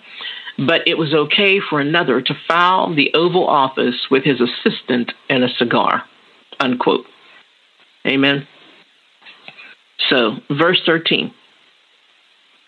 but 0.56 0.80
it 0.86 0.96
was 0.96 1.12
okay 1.12 1.60
for 1.60 1.80
another 1.80 2.22
to 2.22 2.34
foul 2.48 2.94
the 2.94 3.12
Oval 3.12 3.46
Office 3.46 4.06
with 4.10 4.24
his 4.24 4.40
assistant 4.40 5.12
and 5.28 5.44
a 5.44 5.54
cigar. 5.58 6.04
Unquote. 6.58 7.04
Amen. 8.06 8.46
So, 10.08 10.36
verse 10.50 10.80
13. 10.86 11.32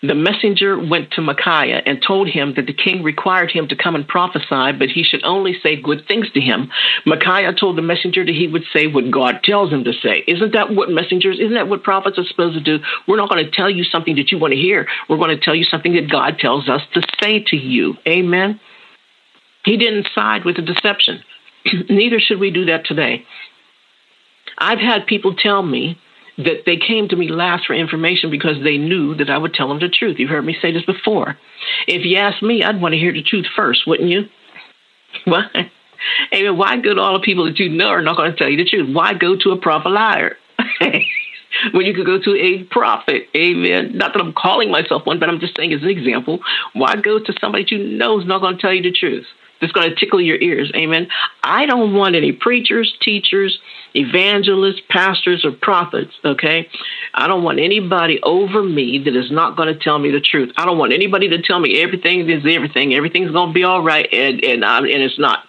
The 0.00 0.14
messenger 0.14 0.78
went 0.78 1.10
to 1.12 1.20
Micaiah 1.20 1.82
and 1.84 2.00
told 2.06 2.28
him 2.28 2.54
that 2.54 2.66
the 2.66 2.72
king 2.72 3.02
required 3.02 3.50
him 3.50 3.66
to 3.66 3.74
come 3.74 3.96
and 3.96 4.06
prophesy, 4.06 4.78
but 4.78 4.90
he 4.94 5.02
should 5.02 5.24
only 5.24 5.58
say 5.60 5.74
good 5.74 6.06
things 6.06 6.30
to 6.34 6.40
him. 6.40 6.70
Micaiah 7.04 7.52
told 7.52 7.76
the 7.76 7.82
messenger 7.82 8.24
that 8.24 8.34
he 8.34 8.46
would 8.46 8.62
say 8.72 8.86
what 8.86 9.10
God 9.10 9.40
tells 9.42 9.72
him 9.72 9.82
to 9.82 9.92
say. 9.92 10.22
Isn't 10.28 10.52
that 10.52 10.72
what 10.72 10.88
messengers, 10.88 11.40
isn't 11.40 11.54
that 11.54 11.68
what 11.68 11.82
prophets 11.82 12.16
are 12.16 12.24
supposed 12.24 12.54
to 12.54 12.60
do? 12.60 12.84
We're 13.08 13.16
not 13.16 13.28
going 13.28 13.44
to 13.44 13.50
tell 13.50 13.68
you 13.68 13.82
something 13.82 14.14
that 14.16 14.30
you 14.30 14.38
want 14.38 14.52
to 14.52 14.60
hear. 14.60 14.86
We're 15.08 15.16
going 15.16 15.36
to 15.36 15.44
tell 15.44 15.56
you 15.56 15.64
something 15.64 15.94
that 15.94 16.08
God 16.08 16.38
tells 16.38 16.68
us 16.68 16.82
to 16.94 17.02
say 17.20 17.44
to 17.48 17.56
you. 17.56 17.94
Amen. 18.06 18.60
He 19.64 19.76
didn't 19.76 20.06
side 20.14 20.44
with 20.44 20.56
the 20.56 20.62
deception. 20.62 21.24
Neither 21.90 22.20
should 22.20 22.38
we 22.38 22.52
do 22.52 22.66
that 22.66 22.86
today. 22.86 23.24
I've 24.58 24.78
had 24.78 25.06
people 25.06 25.34
tell 25.34 25.62
me 25.62 25.98
that 26.38 26.64
they 26.66 26.76
came 26.76 27.08
to 27.08 27.16
me 27.16 27.28
last 27.28 27.66
for 27.66 27.74
information 27.74 28.30
because 28.30 28.62
they 28.62 28.78
knew 28.78 29.14
that 29.16 29.28
I 29.28 29.38
would 29.38 29.54
tell 29.54 29.68
them 29.68 29.80
the 29.80 29.88
truth. 29.88 30.18
You've 30.18 30.30
heard 30.30 30.44
me 30.44 30.56
say 30.60 30.72
this 30.72 30.84
before. 30.84 31.36
If 31.86 32.04
you 32.04 32.16
ask 32.16 32.42
me, 32.42 32.62
I'd 32.62 32.80
want 32.80 32.92
to 32.92 32.98
hear 32.98 33.12
the 33.12 33.22
truth 33.22 33.46
first, 33.56 33.86
wouldn't 33.86 34.08
you? 34.08 34.22
Why? 35.24 35.70
Amen. 36.32 36.56
Why 36.56 36.76
go 36.76 36.94
to 36.94 37.00
all 37.00 37.14
the 37.14 37.24
people 37.24 37.46
that 37.46 37.58
you 37.58 37.68
know 37.68 37.88
are 37.88 38.02
not 38.02 38.16
going 38.16 38.30
to 38.30 38.36
tell 38.36 38.48
you 38.48 38.56
the 38.56 38.68
truth? 38.68 38.94
Why 38.94 39.14
go 39.14 39.36
to 39.36 39.50
a 39.50 39.60
prophet 39.60 39.88
liar? 39.88 40.36
when 41.72 41.86
you 41.86 41.94
could 41.94 42.06
go 42.06 42.20
to 42.20 42.34
a 42.36 42.64
prophet. 42.64 43.28
Amen. 43.36 43.96
Not 43.96 44.12
that 44.12 44.20
I'm 44.20 44.32
calling 44.32 44.70
myself 44.70 45.06
one, 45.06 45.18
but 45.18 45.28
I'm 45.28 45.40
just 45.40 45.56
saying 45.56 45.72
as 45.72 45.82
an 45.82 45.88
example. 45.88 46.40
Why 46.72 46.96
go 46.96 47.18
to 47.18 47.32
somebody 47.40 47.64
that 47.64 47.72
you 47.72 47.98
know 47.98 48.20
is 48.20 48.26
not 48.26 48.40
going 48.40 48.56
to 48.56 48.60
tell 48.60 48.72
you 48.72 48.82
the 48.82 48.92
truth? 48.92 49.26
That's 49.60 49.72
going 49.72 49.90
to 49.90 49.96
tickle 49.96 50.20
your 50.20 50.36
ears. 50.36 50.70
Amen. 50.74 51.08
I 51.42 51.66
don't 51.66 51.94
want 51.94 52.14
any 52.14 52.32
preachers, 52.32 52.94
teachers, 53.00 53.58
evangelists, 53.94 54.80
pastors, 54.88 55.44
or 55.44 55.52
prophets, 55.52 56.12
okay? 56.24 56.68
I 57.14 57.26
don't 57.26 57.42
want 57.42 57.58
anybody 57.58 58.20
over 58.22 58.62
me 58.62 59.02
that 59.04 59.16
is 59.16 59.30
not 59.30 59.56
going 59.56 59.72
to 59.72 59.78
tell 59.78 59.98
me 59.98 60.10
the 60.10 60.20
truth. 60.20 60.52
I 60.56 60.64
don't 60.64 60.78
want 60.78 60.92
anybody 60.92 61.28
to 61.30 61.42
tell 61.42 61.58
me 61.58 61.80
everything 61.82 62.28
is 62.28 62.44
everything, 62.48 62.94
everything's 62.94 63.32
going 63.32 63.48
to 63.48 63.54
be 63.54 63.64
all 63.64 63.82
right, 63.82 64.08
and, 64.12 64.44
and, 64.44 64.64
and 64.64 65.02
it's 65.02 65.18
not. 65.18 65.44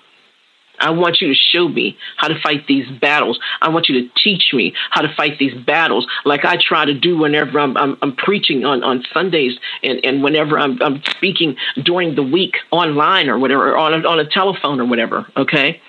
I 0.79 0.91
want 0.91 1.21
you 1.21 1.27
to 1.27 1.33
show 1.33 1.67
me 1.67 1.97
how 2.17 2.27
to 2.27 2.39
fight 2.41 2.67
these 2.67 2.87
battles. 2.99 3.39
I 3.61 3.69
want 3.69 3.89
you 3.89 4.01
to 4.01 4.09
teach 4.23 4.53
me 4.53 4.73
how 4.89 5.01
to 5.01 5.13
fight 5.15 5.39
these 5.39 5.53
battles, 5.65 6.07
like 6.25 6.45
I 6.45 6.57
try 6.57 6.85
to 6.85 6.93
do 6.93 7.17
whenever 7.17 7.59
I'm, 7.59 7.75
I'm, 7.77 7.97
I'm 8.01 8.15
preaching 8.15 8.65
on, 8.65 8.83
on 8.83 9.03
Sundays 9.13 9.57
and, 9.83 10.03
and 10.03 10.23
whenever 10.23 10.57
I'm, 10.57 10.81
I'm 10.81 11.01
speaking 11.17 11.55
during 11.83 12.15
the 12.15 12.23
week 12.23 12.55
online 12.71 13.29
or 13.29 13.37
whatever, 13.37 13.71
or 13.71 13.77
on 13.77 13.93
a, 13.93 14.07
on 14.07 14.19
a 14.19 14.25
telephone 14.29 14.79
or 14.79 14.85
whatever. 14.85 15.27
Okay, 15.35 15.81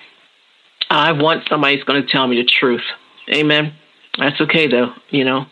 I 0.89 1.13
want 1.13 1.47
somebody 1.49 1.75
who's 1.75 1.85
going 1.85 2.01
to 2.01 2.07
tell 2.07 2.27
me 2.27 2.37
the 2.37 2.45
truth. 2.47 2.83
Amen. 3.29 3.73
That's 4.17 4.39
okay 4.41 4.67
though, 4.67 4.93
you 5.09 5.23
know. 5.23 5.45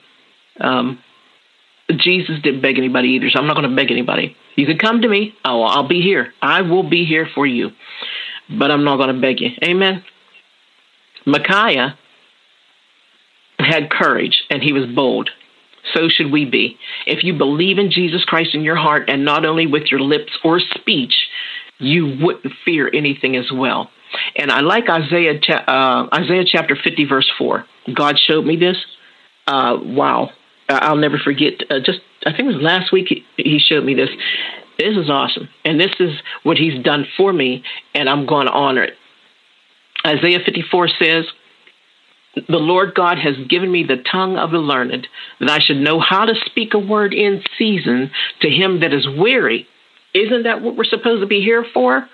Um, 0.59 0.99
Jesus 1.95 2.39
didn't 2.41 2.61
beg 2.61 2.77
anybody 2.77 3.09
either, 3.09 3.29
so 3.29 3.39
I'm 3.39 3.47
not 3.47 3.55
going 3.55 3.69
to 3.69 3.75
beg 3.75 3.91
anybody. 3.91 4.35
You 4.55 4.65
can 4.65 4.77
come 4.77 5.01
to 5.01 5.07
me. 5.07 5.33
Oh, 5.45 5.63
I'll 5.63 5.87
be 5.87 6.01
here. 6.01 6.33
I 6.41 6.61
will 6.61 6.87
be 6.87 7.05
here 7.05 7.27
for 7.33 7.47
you, 7.47 7.71
but 8.49 8.71
I'm 8.71 8.83
not 8.83 8.97
going 8.97 9.13
to 9.13 9.21
beg 9.21 9.39
you. 9.41 9.49
Amen. 9.63 10.03
Micaiah 11.25 11.97
had 13.59 13.89
courage 13.89 14.43
and 14.49 14.63
he 14.63 14.73
was 14.73 14.85
bold. 14.85 15.29
So 15.93 16.07
should 16.09 16.31
we 16.31 16.45
be. 16.45 16.77
If 17.05 17.23
you 17.23 17.37
believe 17.37 17.77
in 17.77 17.91
Jesus 17.91 18.23
Christ 18.25 18.53
in 18.53 18.61
your 18.61 18.75
heart 18.75 19.09
and 19.09 19.25
not 19.25 19.45
only 19.45 19.65
with 19.65 19.83
your 19.91 19.99
lips 19.99 20.31
or 20.43 20.59
speech, 20.59 21.13
you 21.77 22.17
wouldn't 22.21 22.53
fear 22.65 22.89
anything 22.93 23.35
as 23.35 23.51
well. 23.51 23.89
And 24.35 24.51
I 24.51 24.61
like 24.61 24.89
Isaiah, 24.89 25.39
uh, 25.67 26.07
Isaiah 26.13 26.43
chapter 26.45 26.75
50, 26.75 27.05
verse 27.05 27.31
4. 27.37 27.65
God 27.93 28.17
showed 28.19 28.45
me 28.45 28.55
this. 28.55 28.77
Uh, 29.47 29.77
wow. 29.81 30.31
I'll 30.67 30.97
never 30.97 31.17
forget. 31.17 31.53
Uh, 31.69 31.79
just, 31.79 31.99
I 32.25 32.31
think 32.31 32.49
it 32.49 32.55
was 32.55 32.61
last 32.61 32.91
week 32.91 33.07
he, 33.09 33.25
he 33.37 33.59
showed 33.59 33.83
me 33.83 33.95
this. 33.95 34.09
This 34.79 34.95
is 34.95 35.09
awesome. 35.09 35.49
And 35.65 35.79
this 35.79 35.91
is 35.99 36.13
what 36.43 36.57
he's 36.57 36.81
done 36.83 37.05
for 37.17 37.33
me, 37.33 37.63
and 37.93 38.09
I'm 38.09 38.25
going 38.25 38.47
to 38.47 38.53
honor 38.53 38.83
it. 38.83 38.93
Isaiah 40.07 40.39
54 40.43 40.87
says, 40.99 41.25
the 42.47 42.57
Lord 42.57 42.95
God 42.95 43.17
has 43.17 43.35
given 43.49 43.71
me 43.71 43.83
the 43.83 44.01
tongue 44.09 44.37
of 44.37 44.51
the 44.51 44.59
learned, 44.59 45.07
that 45.41 45.49
I 45.49 45.59
should 45.59 45.77
know 45.77 45.99
how 45.99 46.25
to 46.25 46.33
speak 46.45 46.73
a 46.73 46.79
word 46.79 47.13
in 47.13 47.43
season 47.57 48.11
to 48.41 48.49
him 48.49 48.79
that 48.79 48.93
is 48.93 49.07
weary. 49.07 49.67
Isn't 50.13 50.43
that 50.43 50.61
what 50.61 50.77
we're 50.77 50.85
supposed 50.85 51.21
to 51.21 51.27
be 51.27 51.41
here 51.41 51.65
for? 51.73 52.07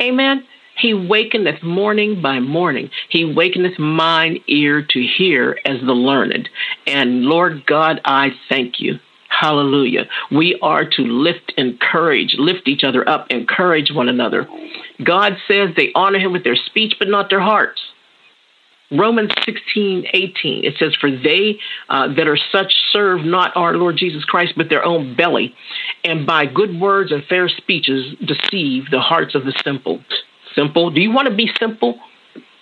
Amen. 0.00 0.44
He 0.76 0.92
wakeneth 0.92 1.62
morning 1.62 2.22
by 2.22 2.40
morning. 2.40 2.90
He 3.08 3.24
wakeneth 3.24 3.78
mine 3.78 4.42
ear 4.46 4.82
to 4.82 5.06
hear 5.06 5.58
as 5.64 5.80
the 5.80 5.92
learned. 5.92 6.48
And 6.86 7.22
Lord 7.22 7.66
God, 7.66 8.00
I 8.04 8.30
thank 8.48 8.80
you. 8.80 8.98
Hallelujah. 9.28 10.06
We 10.32 10.58
are 10.62 10.84
to 10.84 11.02
lift, 11.02 11.52
encourage, 11.56 12.34
lift 12.38 12.66
each 12.66 12.82
other 12.82 13.08
up, 13.08 13.26
encourage 13.30 13.92
one 13.92 14.08
another. 14.08 14.48
God 15.04 15.34
says 15.46 15.70
they 15.76 15.92
honor 15.94 16.18
him 16.18 16.32
with 16.32 16.44
their 16.44 16.56
speech, 16.56 16.94
but 16.98 17.08
not 17.08 17.30
their 17.30 17.40
hearts. 17.40 17.80
Romans 18.90 19.30
16, 19.44 20.06
18, 20.14 20.64
it 20.64 20.74
says, 20.78 20.94
For 20.98 21.10
they 21.10 21.58
uh, 21.90 22.08
that 22.14 22.26
are 22.26 22.38
such 22.50 22.72
serve 22.90 23.22
not 23.22 23.54
our 23.54 23.76
Lord 23.76 23.98
Jesus 23.98 24.24
Christ, 24.24 24.54
but 24.56 24.70
their 24.70 24.84
own 24.84 25.14
belly, 25.14 25.54
and 26.04 26.26
by 26.26 26.46
good 26.46 26.80
words 26.80 27.12
and 27.12 27.22
fair 27.24 27.48
speeches 27.48 28.16
deceive 28.24 28.90
the 28.90 29.00
hearts 29.00 29.34
of 29.34 29.44
the 29.44 29.52
simple. 29.62 30.00
Simple. 30.54 30.90
Do 30.90 31.02
you 31.02 31.12
want 31.12 31.28
to 31.28 31.34
be 31.34 31.50
simple, 31.60 31.98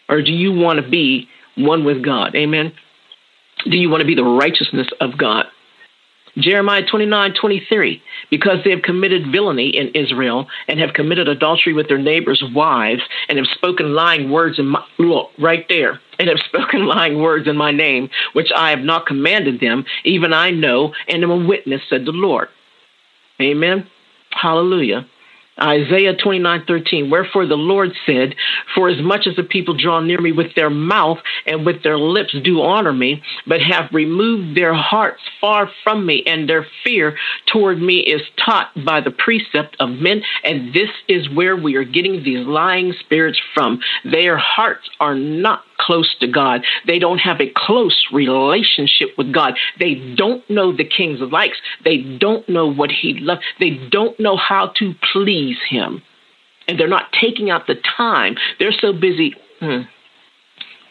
or 0.09 0.21
do 0.21 0.33
you 0.33 0.53
want 0.53 0.83
to 0.83 0.89
be 0.89 1.29
one 1.57 1.85
with 1.85 2.05
God? 2.05 2.35
Amen. 2.35 2.73
Do 3.65 3.77
you 3.77 3.89
want 3.89 4.01
to 4.01 4.07
be 4.07 4.17
the 4.17 4.25
righteousness 4.25 4.89
of 5.01 5.17
God? 5.17 5.47
Jeremiah 6.39 6.85
29, 6.87 7.35
23, 7.41 8.03
because 8.31 8.59
they 8.63 8.71
have 8.71 8.83
committed 8.83 9.33
villainy 9.33 9.71
in 9.71 9.89
Israel 9.95 10.47
and 10.69 10.79
have 10.81 10.93
committed 10.93 11.29
adultery 11.29 11.73
with 11.73 11.89
their 11.89 11.99
neighbors' 11.99 12.45
wives 12.55 13.03
and 13.29 13.39
have 13.39 13.47
spoken 13.55 13.95
lying 13.95 14.31
words 14.31 14.59
in 14.59 14.67
my, 14.67 14.85
look, 14.99 15.31
right 15.39 15.65
there, 15.69 16.01
and 16.19 16.29
have 16.29 16.39
spoken 16.41 16.87
lying 16.87 17.21
words 17.21 17.49
in 17.49 17.57
my 17.57 17.73
name, 17.73 18.11
which 18.35 18.51
I 18.55 18.71
have 18.71 18.81
not 18.81 19.07
commanded 19.07 19.61
them, 19.61 19.85
even 20.05 20.33
I 20.33 20.51
know 20.51 20.93
and 21.09 21.23
am 21.23 21.31
a 21.31 21.47
witness, 21.47 21.83
said 21.89 22.05
the 22.05 22.13
Lord. 22.13 22.49
Amen. 23.41 23.87
Hallelujah. 24.31 25.07
Isaiah 25.61 26.15
29:13 26.15 27.11
Wherefore 27.11 27.47
the 27.47 27.57
Lord 27.57 27.93
said 28.05 28.35
for 28.75 28.89
as 28.89 29.01
much 29.01 29.27
as 29.27 29.37
the 29.37 29.43
people 29.43 29.75
draw 29.75 30.01
near 30.01 30.21
me 30.21 30.33
with 30.33 30.55
their 30.55 30.71
mouth 30.71 31.19
and 31.47 31.65
with 31.65 31.83
their 31.83 31.99
lips 31.99 32.35
do 32.45 32.61
honor 32.61 32.93
me 32.93 33.23
but 33.47 33.61
have 33.61 33.89
removed 33.93 34.57
their 34.57 34.75
hearts 34.75 35.23
far 35.41 35.71
from 35.83 36.05
me 36.05 36.23
and 36.27 36.49
their 36.49 36.67
fear 36.85 37.17
toward 37.47 37.81
me 37.81 38.01
is 38.01 38.23
taught 38.45 38.71
by 38.85 39.01
the 39.01 39.11
precept 39.11 39.77
of 39.81 39.89
men 39.91 40.23
and 40.45 40.75
this 40.75 40.91
is 41.09 41.29
where 41.31 41.57
we 41.57 41.77
are 41.77 41.85
getting 41.85 42.23
these 42.23 42.47
lying 42.47 42.93
spirits 43.01 43.41
from. 43.55 43.81
Their 44.05 44.37
hearts 44.37 44.89
are 45.01 45.15
not 45.15 45.63
close 45.87 46.15
to 46.21 46.27
God. 46.27 46.63
They 46.87 46.99
don't 46.99 47.19
have 47.19 47.41
a 47.41 47.53
close 47.55 48.07
relationship 48.13 49.11
with 49.17 49.33
God. 49.33 49.55
They 49.79 49.95
don't 50.17 50.49
know 50.51 50.77
the 50.77 50.85
king's 50.85 51.21
likes. 51.21 51.57
They 51.85 51.99
don't 51.99 52.49
know 52.49 52.67
what 52.71 52.91
he 52.91 53.15
loves. 53.21 53.43
They 53.61 53.71
don't 53.71 54.19
know 54.19 54.37
how 54.37 54.73
to 54.79 54.95
please 55.13 55.59
him. 55.69 56.03
And 56.69 56.79
they're 56.79 56.89
not 56.89 57.13
taking 57.19 57.51
out 57.51 57.67
the 57.67 57.77
time. 57.97 58.37
They're 58.59 58.73
so 58.73 58.93
busy 58.93 59.35
hmm, 59.61 59.83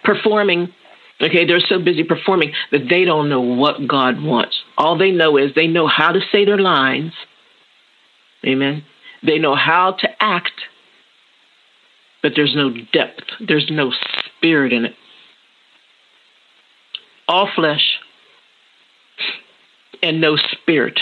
performing. 0.03 0.73
Okay, 1.21 1.45
they're 1.45 1.59
so 1.59 1.79
busy 1.79 2.03
performing 2.03 2.53
that 2.71 2.89
they 2.89 3.05
don't 3.05 3.29
know 3.29 3.41
what 3.41 3.87
God 3.87 4.21
wants. 4.21 4.61
All 4.77 4.97
they 4.97 5.11
know 5.11 5.37
is 5.37 5.51
they 5.55 5.67
know 5.67 5.87
how 5.87 6.11
to 6.11 6.19
say 6.31 6.45
their 6.45 6.57
lines. 6.57 7.13
Amen. 8.45 8.83
They 9.23 9.39
know 9.39 9.55
how 9.55 9.93
to 9.99 10.09
act, 10.19 10.53
but 12.25 12.33
there's 12.35 12.55
no 12.55 12.71
depth. 12.91 13.21
There's 13.39 13.69
no 13.69 13.91
spirit 14.25 14.73
in 14.73 14.85
it. 14.85 14.95
All 17.27 17.47
flesh 17.55 17.99
and 20.01 20.19
no 20.19 20.35
spirit 20.35 20.99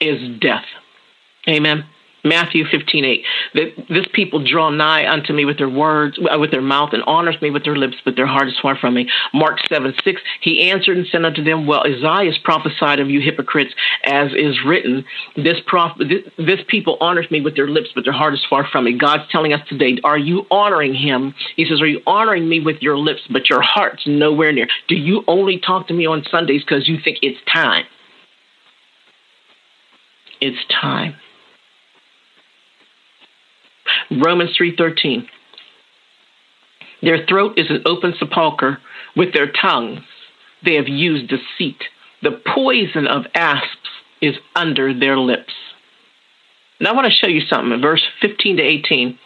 is 0.00 0.38
death. 0.40 0.64
Amen. 1.48 1.84
Matthew 2.24 2.64
15, 2.64 3.04
8. 3.04 3.24
This 3.88 4.06
people 4.12 4.44
draw 4.44 4.70
nigh 4.70 5.10
unto 5.10 5.32
me 5.32 5.44
with 5.44 5.58
their 5.58 5.68
words, 5.68 6.18
uh, 6.18 6.38
with 6.38 6.50
their 6.50 6.62
mouth, 6.62 6.90
and 6.92 7.02
honors 7.04 7.40
me 7.42 7.50
with 7.50 7.64
their 7.64 7.76
lips, 7.76 7.96
but 8.04 8.14
their 8.16 8.26
heart 8.26 8.48
is 8.48 8.58
far 8.60 8.76
from 8.76 8.94
me. 8.94 9.08
Mark 9.34 9.58
7, 9.68 9.92
6. 10.04 10.22
He 10.40 10.70
answered 10.70 10.96
and 10.96 11.06
said 11.10 11.24
unto 11.24 11.42
them, 11.42 11.66
Well, 11.66 11.82
Isaiah 11.84 12.32
prophesied 12.44 13.00
of 13.00 13.10
you 13.10 13.20
hypocrites, 13.20 13.74
as 14.04 14.30
is 14.32 14.64
written, 14.64 15.04
this, 15.36 15.58
prof- 15.66 15.98
this, 15.98 16.22
this 16.38 16.60
people 16.68 16.96
honors 17.00 17.30
me 17.30 17.40
with 17.40 17.56
their 17.56 17.68
lips, 17.68 17.88
but 17.94 18.04
their 18.04 18.12
heart 18.12 18.34
is 18.34 18.44
far 18.48 18.66
from 18.70 18.84
me. 18.84 18.96
God's 18.96 19.24
telling 19.30 19.52
us 19.52 19.60
today, 19.68 19.98
are 20.04 20.18
you 20.18 20.46
honoring 20.50 20.94
him? 20.94 21.34
He 21.56 21.64
says, 21.64 21.80
Are 21.80 21.86
you 21.86 22.00
honoring 22.06 22.48
me 22.48 22.60
with 22.60 22.80
your 22.80 22.98
lips, 22.98 23.22
but 23.30 23.50
your 23.50 23.62
heart's 23.62 24.06
nowhere 24.06 24.52
near? 24.52 24.68
Do 24.88 24.94
you 24.94 25.24
only 25.26 25.58
talk 25.58 25.88
to 25.88 25.94
me 25.94 26.06
on 26.06 26.24
Sundays 26.30 26.62
because 26.62 26.88
you 26.88 26.98
think 27.02 27.18
it's 27.22 27.40
time? 27.52 27.84
It's 30.40 30.58
time. 30.80 31.16
Romans 34.10 34.56
3:13. 34.56 35.28
Their 37.02 37.26
throat 37.26 37.58
is 37.58 37.70
an 37.70 37.82
open 37.84 38.14
sepulchre. 38.18 38.80
With 39.16 39.32
their 39.32 39.50
tongues 39.50 40.00
they 40.64 40.74
have 40.74 40.88
used 40.88 41.28
deceit. 41.28 41.82
The 42.22 42.40
poison 42.54 43.06
of 43.06 43.26
asps 43.34 43.88
is 44.20 44.36
under 44.54 44.94
their 44.94 45.18
lips. 45.18 45.52
Now 46.80 46.90
I 46.90 46.94
want 46.94 47.06
to 47.06 47.18
show 47.18 47.26
you 47.26 47.40
something 47.42 47.72
in 47.72 47.80
verse 47.80 48.02
15 48.20 48.58
to 48.58 48.62
18. 48.62 49.18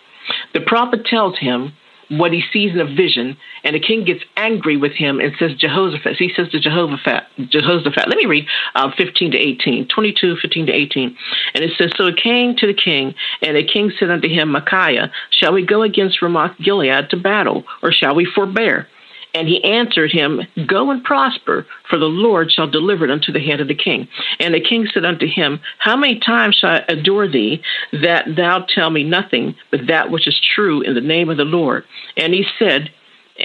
The 0.55 0.61
prophet 0.61 1.05
tells 1.05 1.39
him 1.39 1.75
what 2.09 2.33
he 2.33 2.43
sees 2.53 2.73
in 2.73 2.81
a 2.81 2.85
vision, 2.85 3.37
and 3.65 3.75
the 3.75 3.81
king 3.81 4.05
gets 4.05 4.23
angry 4.37 4.77
with 4.77 4.93
him 4.93 5.21
and 5.21 5.33
says, 5.39 5.55
Jehoshaphat, 5.55 6.17
he 6.17 6.33
says 6.35 6.49
to 6.51 6.61
Jehoshaphat, 6.61 7.25
Jehoshaphat, 7.51 8.09
let 8.09 8.17
me 8.17 8.27
read 8.27 8.47
uh, 8.75 8.91
15 8.97 9.33
to 9.33 9.39
18, 9.39 9.89
22, 9.89 10.37
15 10.41 10.67
to 10.67 10.73
18. 10.73 11.17
And 11.55 11.65
it 11.65 11.73
says, 11.77 11.93
So 11.97 12.07
it 12.07 12.17
came 12.17 12.55
to 12.57 12.67
the 12.67 12.75
king, 12.75 13.15
and 13.43 13.57
the 13.57 13.65
king 13.65 13.93
said 13.99 14.11
unto 14.11 14.29
him, 14.29 14.51
Micaiah, 14.51 15.11
shall 15.31 15.53
we 15.53 15.65
go 15.65 15.83
against 15.83 16.23
Ramoth 16.23 16.57
Gilead 16.59 17.11
to 17.11 17.17
battle, 17.17 17.65
or 17.83 17.93
shall 17.93 18.15
we 18.15 18.25
forbear? 18.25 18.89
And 19.37 19.47
he 19.49 19.63
answered 19.63 20.13
him, 20.13 20.41
Go 20.67 20.91
and 20.91 21.05
prosper, 21.05 21.67
for 21.91 21.99
the 21.99 22.07
Lord 22.07 22.51
shall 22.51 22.67
deliver 22.67 23.05
it 23.05 23.11
unto 23.11 23.33
the 23.33 23.45
hand 23.45 23.61
of 23.61 23.69
the 23.69 23.75
king. 23.75 24.09
And 24.41 24.55
the 24.55 24.63
king 24.67 24.89
said 24.93 25.05
unto 25.05 25.27
him, 25.27 25.61
How 25.79 25.95
many 25.95 26.19
times 26.19 26.57
shall 26.57 26.71
I 26.71 26.85
adore 26.89 27.29
thee, 27.29 27.61
that 27.93 28.35
thou 28.35 28.65
tell 28.75 28.89
me 28.89 29.05
nothing 29.05 29.55
but 29.71 29.89
that 29.89 30.11
which 30.11 30.27
is 30.27 30.41
true 30.55 30.81
in 30.81 30.95
the 30.95 31.03
name 31.03 31.29
of 31.29 31.37
the 31.37 31.45
Lord? 31.45 31.85
And 32.17 32.33
he 32.33 32.47
said, 32.59 32.91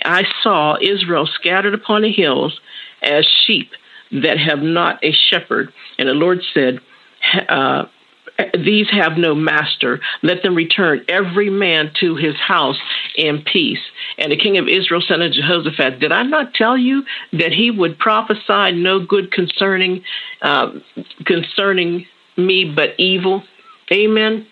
I 0.05 0.23
saw 0.41 0.77
Israel 0.81 1.27
scattered 1.27 1.73
upon 1.73 2.03
the 2.03 2.11
hills 2.11 2.61
as 3.01 3.25
sheep 3.45 3.71
that 4.13 4.37
have 4.37 4.59
not 4.59 5.03
a 5.03 5.11
shepherd. 5.11 5.73
And 5.99 6.07
the 6.07 6.13
Lord 6.13 6.39
said, 6.53 6.79
uh, 7.49 7.83
these 8.53 8.89
have 8.89 9.17
no 9.17 9.35
master. 9.35 9.99
Let 10.23 10.43
them 10.43 10.55
return 10.55 11.05
every 11.07 11.49
man 11.49 11.91
to 11.99 12.15
his 12.15 12.35
house 12.35 12.77
in 13.15 13.43
peace. 13.43 13.79
And 14.17 14.31
the 14.31 14.37
king 14.37 14.57
of 14.57 14.67
Israel 14.67 15.01
said 15.07 15.21
unto 15.21 15.41
Jehoshaphat, 15.41 15.99
Did 15.99 16.11
I 16.11 16.23
not 16.23 16.53
tell 16.53 16.77
you 16.77 17.03
that 17.33 17.51
he 17.51 17.71
would 17.71 17.99
prophesy 17.99 18.71
no 18.71 19.05
good 19.05 19.31
concerning 19.31 20.03
uh, 20.41 20.71
concerning 21.25 22.07
me, 22.37 22.71
but 22.75 22.91
evil? 22.97 23.43
Amen. 23.91 24.47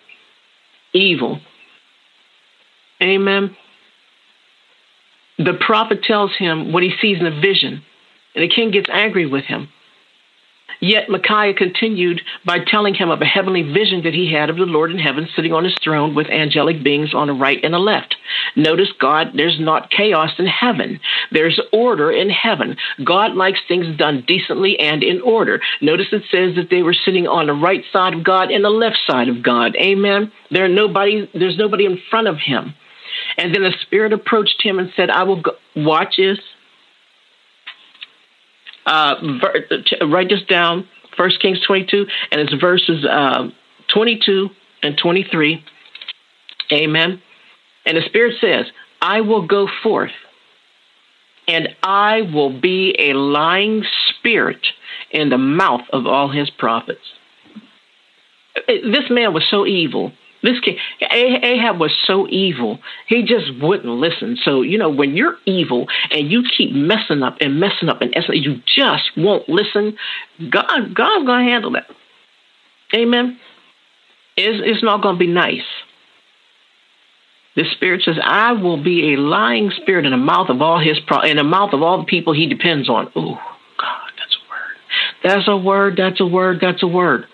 Evil. 0.93 1.39
Amen. 3.01 3.55
The 5.37 5.53
prophet 5.53 6.03
tells 6.03 6.35
him 6.35 6.73
what 6.73 6.83
he 6.83 6.91
sees 7.01 7.19
in 7.19 7.25
a 7.25 7.39
vision, 7.39 7.81
and 8.35 8.43
the 8.43 8.53
king 8.53 8.71
gets 8.71 8.89
angry 8.91 9.25
with 9.25 9.45
him. 9.45 9.69
Yet 10.79 11.09
Micaiah 11.09 11.53
continued 11.53 12.21
by 12.45 12.59
telling 12.59 12.93
him 12.93 13.09
of 13.09 13.21
a 13.21 13.25
heavenly 13.25 13.63
vision 13.63 14.03
that 14.03 14.13
he 14.13 14.31
had 14.31 14.49
of 14.49 14.57
the 14.57 14.63
Lord 14.63 14.91
in 14.91 14.97
heaven 14.97 15.27
sitting 15.35 15.51
on 15.51 15.65
his 15.65 15.75
throne 15.83 16.15
with 16.15 16.27
angelic 16.27 16.83
beings 16.83 17.13
on 17.13 17.27
the 17.27 17.33
right 17.33 17.59
and 17.63 17.73
the 17.73 17.79
left. 17.79 18.15
Notice 18.55 18.89
God, 18.99 19.31
there's 19.35 19.59
not 19.59 19.91
chaos 19.91 20.31
in 20.39 20.45
heaven. 20.45 20.99
There's 21.31 21.59
order 21.73 22.11
in 22.11 22.29
heaven. 22.29 22.77
God 23.03 23.35
likes 23.35 23.59
things 23.67 23.97
done 23.97 24.23
decently 24.25 24.79
and 24.79 25.03
in 25.03 25.21
order. 25.21 25.61
Notice 25.81 26.07
it 26.11 26.23
says 26.31 26.55
that 26.55 26.69
they 26.69 26.81
were 26.81 26.93
sitting 26.93 27.27
on 27.27 27.47
the 27.47 27.53
right 27.53 27.83
side 27.91 28.13
of 28.13 28.23
God 28.23 28.51
and 28.51 28.63
the 28.63 28.69
left 28.69 28.99
side 29.05 29.27
of 29.27 29.43
God. 29.43 29.75
Amen. 29.75 30.31
There 30.49 30.67
nobody, 30.69 31.29
there's 31.33 31.57
nobody 31.57 31.85
in 31.85 31.99
front 32.09 32.27
of 32.27 32.37
him. 32.37 32.73
And 33.37 33.53
then 33.53 33.63
the 33.63 33.73
Spirit 33.81 34.13
approached 34.13 34.61
him 34.61 34.79
and 34.79 34.91
said, 34.95 35.09
I 35.09 35.23
will 35.23 35.41
go. 35.41 35.51
watch 35.75 36.15
this 36.17 36.39
uh, 38.89 39.15
write 40.07 40.29
this 40.29 40.43
down. 40.49 40.87
First 41.15 41.41
Kings 41.41 41.59
22, 41.65 42.05
and 42.31 42.41
it's 42.41 42.53
verses 42.53 43.05
uh, 43.05 43.49
22 43.93 44.49
and 44.81 44.97
23. 44.97 45.63
Amen. 46.71 47.21
And 47.85 47.97
the 47.97 48.01
Spirit 48.05 48.35
says, 48.39 48.65
I 49.01 49.21
will 49.21 49.45
go 49.45 49.67
forth, 49.83 50.11
and 51.47 51.69
I 51.83 52.21
will 52.21 52.57
be 52.59 52.95
a 52.97 53.13
lying 53.13 53.83
spirit 54.09 54.65
in 55.11 55.29
the 55.29 55.37
mouth 55.37 55.81
of 55.91 56.05
all 56.05 56.29
his 56.29 56.49
prophets. 56.49 57.01
This 58.67 59.09
man 59.09 59.33
was 59.33 59.45
so 59.49 59.65
evil 59.65 60.13
this 60.41 60.59
king, 60.61 60.77
Ahab 61.01 61.79
was 61.79 61.91
so 62.05 62.27
evil, 62.29 62.79
he 63.07 63.23
just 63.23 63.61
wouldn't 63.61 63.93
listen. 63.93 64.37
So, 64.41 64.61
you 64.61 64.77
know, 64.77 64.89
when 64.89 65.15
you're 65.15 65.35
evil 65.45 65.87
and 66.11 66.31
you 66.31 66.43
keep 66.57 66.71
messing 66.71 67.23
up 67.23 67.37
and 67.41 67.59
messing 67.59 67.89
up 67.89 68.01
and 68.01 68.13
you 68.31 68.61
just 68.65 69.11
won't 69.17 69.49
listen, 69.49 69.97
God, 70.49 70.95
God's 70.95 71.25
going 71.25 71.45
to 71.45 71.51
handle 71.51 71.71
that. 71.71 71.87
Amen. 72.95 73.39
It's, 74.37 74.61
it's 74.65 74.83
not 74.83 75.01
going 75.01 75.15
to 75.15 75.19
be 75.19 75.27
nice. 75.27 75.65
The 77.55 77.65
spirit 77.75 78.03
says, 78.03 78.17
"I 78.23 78.53
will 78.53 78.81
be 78.81 79.13
a 79.13 79.17
lying 79.17 79.71
spirit 79.81 80.05
in 80.05 80.11
the 80.11 80.17
mouth 80.17 80.49
of 80.49 80.61
all 80.61 80.79
his 80.79 80.97
pro- 81.05 81.21
in 81.21 81.35
the 81.35 81.43
mouth 81.43 81.73
of 81.73 81.81
all 81.81 81.97
the 81.97 82.05
people 82.05 82.31
he 82.31 82.47
depends 82.47 82.87
on." 82.87 83.11
Oh, 83.15 83.35
God, 83.77 84.11
that's 84.17 84.37
a 84.37 84.49
word. 84.49 84.77
That's 85.23 85.47
a 85.47 85.57
word. 85.57 85.95
That's 85.97 86.21
a 86.21 86.25
word. 86.25 86.59
That's 86.61 86.83
a 86.83 86.87
word. 86.87 87.25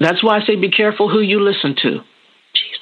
That's 0.00 0.22
why 0.22 0.38
I 0.38 0.44
say 0.44 0.56
be 0.56 0.70
careful 0.70 1.08
who 1.08 1.20
you 1.20 1.40
listen 1.40 1.74
to. 1.82 2.00
Jesus. 2.54 2.78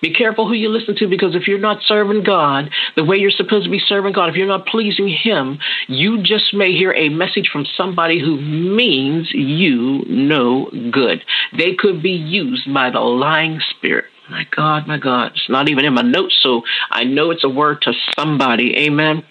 Be 0.00 0.12
careful 0.12 0.46
who 0.46 0.54
you 0.54 0.68
listen 0.68 0.94
to 0.96 1.08
because 1.08 1.34
if 1.34 1.48
you're 1.48 1.58
not 1.58 1.82
serving 1.86 2.22
God 2.22 2.70
the 2.94 3.04
way 3.04 3.16
you're 3.16 3.30
supposed 3.30 3.64
to 3.64 3.70
be 3.70 3.80
serving 3.80 4.12
God, 4.12 4.28
if 4.28 4.36
you're 4.36 4.46
not 4.46 4.66
pleasing 4.66 5.08
Him, 5.08 5.58
you 5.88 6.22
just 6.22 6.54
may 6.54 6.72
hear 6.72 6.92
a 6.92 7.08
message 7.08 7.50
from 7.52 7.66
somebody 7.76 8.20
who 8.20 8.40
means 8.40 9.28
you 9.32 10.04
no 10.08 10.70
good. 10.92 11.24
They 11.56 11.74
could 11.74 12.02
be 12.02 12.10
used 12.10 12.72
by 12.72 12.90
the 12.90 13.00
lying 13.00 13.60
spirit. 13.70 14.06
My 14.30 14.46
God, 14.54 14.86
my 14.86 14.98
God. 14.98 15.32
It's 15.32 15.48
not 15.48 15.68
even 15.68 15.84
in 15.84 15.94
my 15.94 16.02
notes, 16.02 16.38
so 16.42 16.62
I 16.90 17.04
know 17.04 17.30
it's 17.30 17.44
a 17.44 17.48
word 17.48 17.82
to 17.82 17.92
somebody. 18.16 18.76
Amen. 18.76 19.24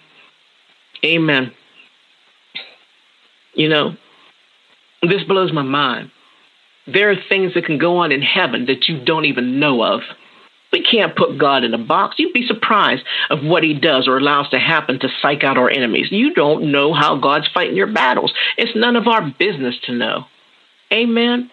Amen. 1.04 1.52
You 3.54 3.68
know, 3.68 3.94
this 5.02 5.22
blows 5.26 5.52
my 5.52 5.62
mind 5.62 6.10
there 6.92 7.10
are 7.10 7.16
things 7.28 7.54
that 7.54 7.66
can 7.66 7.78
go 7.78 7.98
on 7.98 8.12
in 8.12 8.22
heaven 8.22 8.66
that 8.66 8.88
you 8.88 9.04
don't 9.04 9.26
even 9.26 9.60
know 9.60 9.82
of. 9.82 10.00
We 10.72 10.82
can't 10.82 11.16
put 11.16 11.38
God 11.38 11.64
in 11.64 11.72
a 11.72 11.78
box. 11.78 12.16
You'd 12.18 12.34
be 12.34 12.46
surprised 12.46 13.02
of 13.30 13.42
what 13.42 13.62
he 13.62 13.72
does 13.72 14.06
or 14.06 14.18
allows 14.18 14.50
to 14.50 14.58
happen 14.58 14.98
to 15.00 15.08
psych 15.22 15.42
out 15.42 15.56
our 15.56 15.70
enemies. 15.70 16.08
You 16.10 16.34
don't 16.34 16.70
know 16.70 16.92
how 16.92 17.16
God's 17.16 17.48
fighting 17.52 17.76
your 17.76 17.86
battles. 17.90 18.34
It's 18.58 18.76
none 18.76 18.96
of 18.96 19.06
our 19.06 19.22
business 19.38 19.76
to 19.84 19.92
know. 19.92 20.26
Amen. 20.92 21.50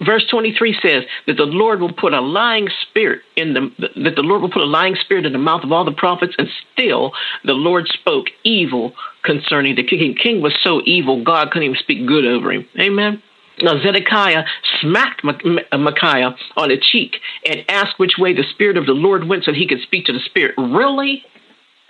Verse 0.00 0.24
23 0.30 0.78
says 0.80 1.04
that 1.26 1.36
the 1.36 1.44
Lord 1.44 1.80
will 1.80 1.92
put 1.92 2.14
a 2.14 2.20
lying 2.20 2.68
spirit 2.82 3.22
in 3.34 3.54
the 3.54 3.70
that 3.96 4.14
the 4.14 4.22
Lord 4.22 4.42
will 4.42 4.50
put 4.50 4.62
a 4.62 4.66
lying 4.66 4.94
spirit 4.94 5.26
in 5.26 5.32
the 5.32 5.38
mouth 5.38 5.64
of 5.64 5.72
all 5.72 5.84
the 5.84 5.92
prophets, 5.92 6.34
and 6.38 6.48
still 6.72 7.12
the 7.44 7.52
Lord 7.52 7.88
spoke 7.88 8.26
evil 8.44 8.92
concerning 9.24 9.74
the 9.74 9.82
king. 9.82 10.14
King 10.14 10.40
was 10.40 10.56
so 10.62 10.80
evil, 10.84 11.24
God 11.24 11.50
couldn't 11.50 11.64
even 11.64 11.78
speak 11.78 12.06
good 12.06 12.24
over 12.24 12.52
him. 12.52 12.66
Amen. 12.78 13.22
Now 13.60 13.82
Zedekiah 13.82 14.44
smacked 14.80 15.24
uh, 15.24 15.78
Micaiah 15.78 16.36
on 16.56 16.68
the 16.68 16.78
cheek 16.80 17.16
and 17.44 17.64
asked 17.68 17.98
which 17.98 18.12
way 18.16 18.34
the 18.34 18.44
spirit 18.52 18.76
of 18.76 18.86
the 18.86 18.92
Lord 18.92 19.26
went 19.26 19.44
so 19.44 19.52
he 19.52 19.66
could 19.66 19.80
speak 19.80 20.06
to 20.06 20.12
the 20.12 20.20
spirit. 20.20 20.54
Really? 20.56 21.24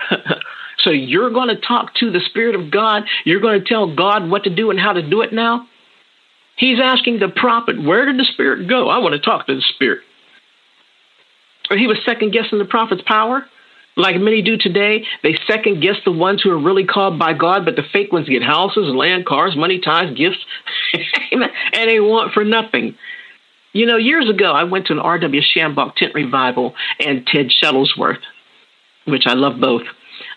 so 0.79 0.91
you're 0.91 1.31
going 1.31 1.49
to 1.49 1.61
talk 1.61 1.95
to 1.97 2.11
the 2.11 2.21
spirit 2.21 2.55
of 2.55 2.71
God? 2.71 3.03
You're 3.27 3.41
going 3.41 3.63
to 3.63 3.69
tell 3.69 3.95
God 3.95 4.31
what 4.31 4.45
to 4.45 4.51
do 4.51 4.71
and 4.71 4.81
how 4.81 4.95
to 4.95 5.03
do 5.03 5.21
it 5.21 5.33
now? 5.33 5.67
He's 6.59 6.81
asking 6.83 7.21
the 7.21 7.29
prophet, 7.29 7.83
Where 7.83 8.05
did 8.05 8.19
the 8.19 8.25
Spirit 8.25 8.69
go? 8.69 8.89
I 8.89 8.99
want 8.99 9.15
to 9.15 9.21
talk 9.21 9.47
to 9.47 9.55
the 9.55 9.63
Spirit. 9.63 10.03
Or 11.71 11.77
he 11.77 11.87
was 11.87 11.99
second 12.05 12.33
guessing 12.33 12.59
the 12.59 12.65
prophet's 12.65 13.03
power, 13.03 13.47
like 13.97 14.17
many 14.17 14.43
do 14.43 14.57
today. 14.57 15.05
They 15.23 15.39
second 15.47 15.81
guess 15.81 15.97
the 16.05 16.13
ones 16.13 16.43
who 16.43 16.51
are 16.51 16.59
really 16.59 16.85
called 16.85 17.19
by 17.19 17.33
God, 17.33 17.65
but 17.65 17.77
the 17.77 17.85
fake 17.93 18.13
ones 18.13 18.29
get 18.29 18.43
houses, 18.43 18.93
land, 18.95 19.27
cars, 19.27 19.57
money, 19.57 19.79
ties, 19.79 20.15
gifts, 20.17 20.39
and 21.33 21.43
they 21.73 22.01
want 22.01 22.33
for 22.33 22.45
nothing. 22.45 22.97
You 23.73 23.87
know, 23.87 23.97
years 23.97 24.29
ago, 24.29 24.53
I 24.53 24.65
went 24.65 24.87
to 24.87 24.95
an 24.95 24.99
R.W. 24.99 25.43
Schambach 25.43 25.95
tent 25.95 26.15
revival 26.15 26.75
and 26.99 27.27
Ted 27.27 27.51
Shuttlesworth, 27.63 28.23
which 29.07 29.25
I 29.27 29.35
love 29.35 29.61
both. 29.61 29.83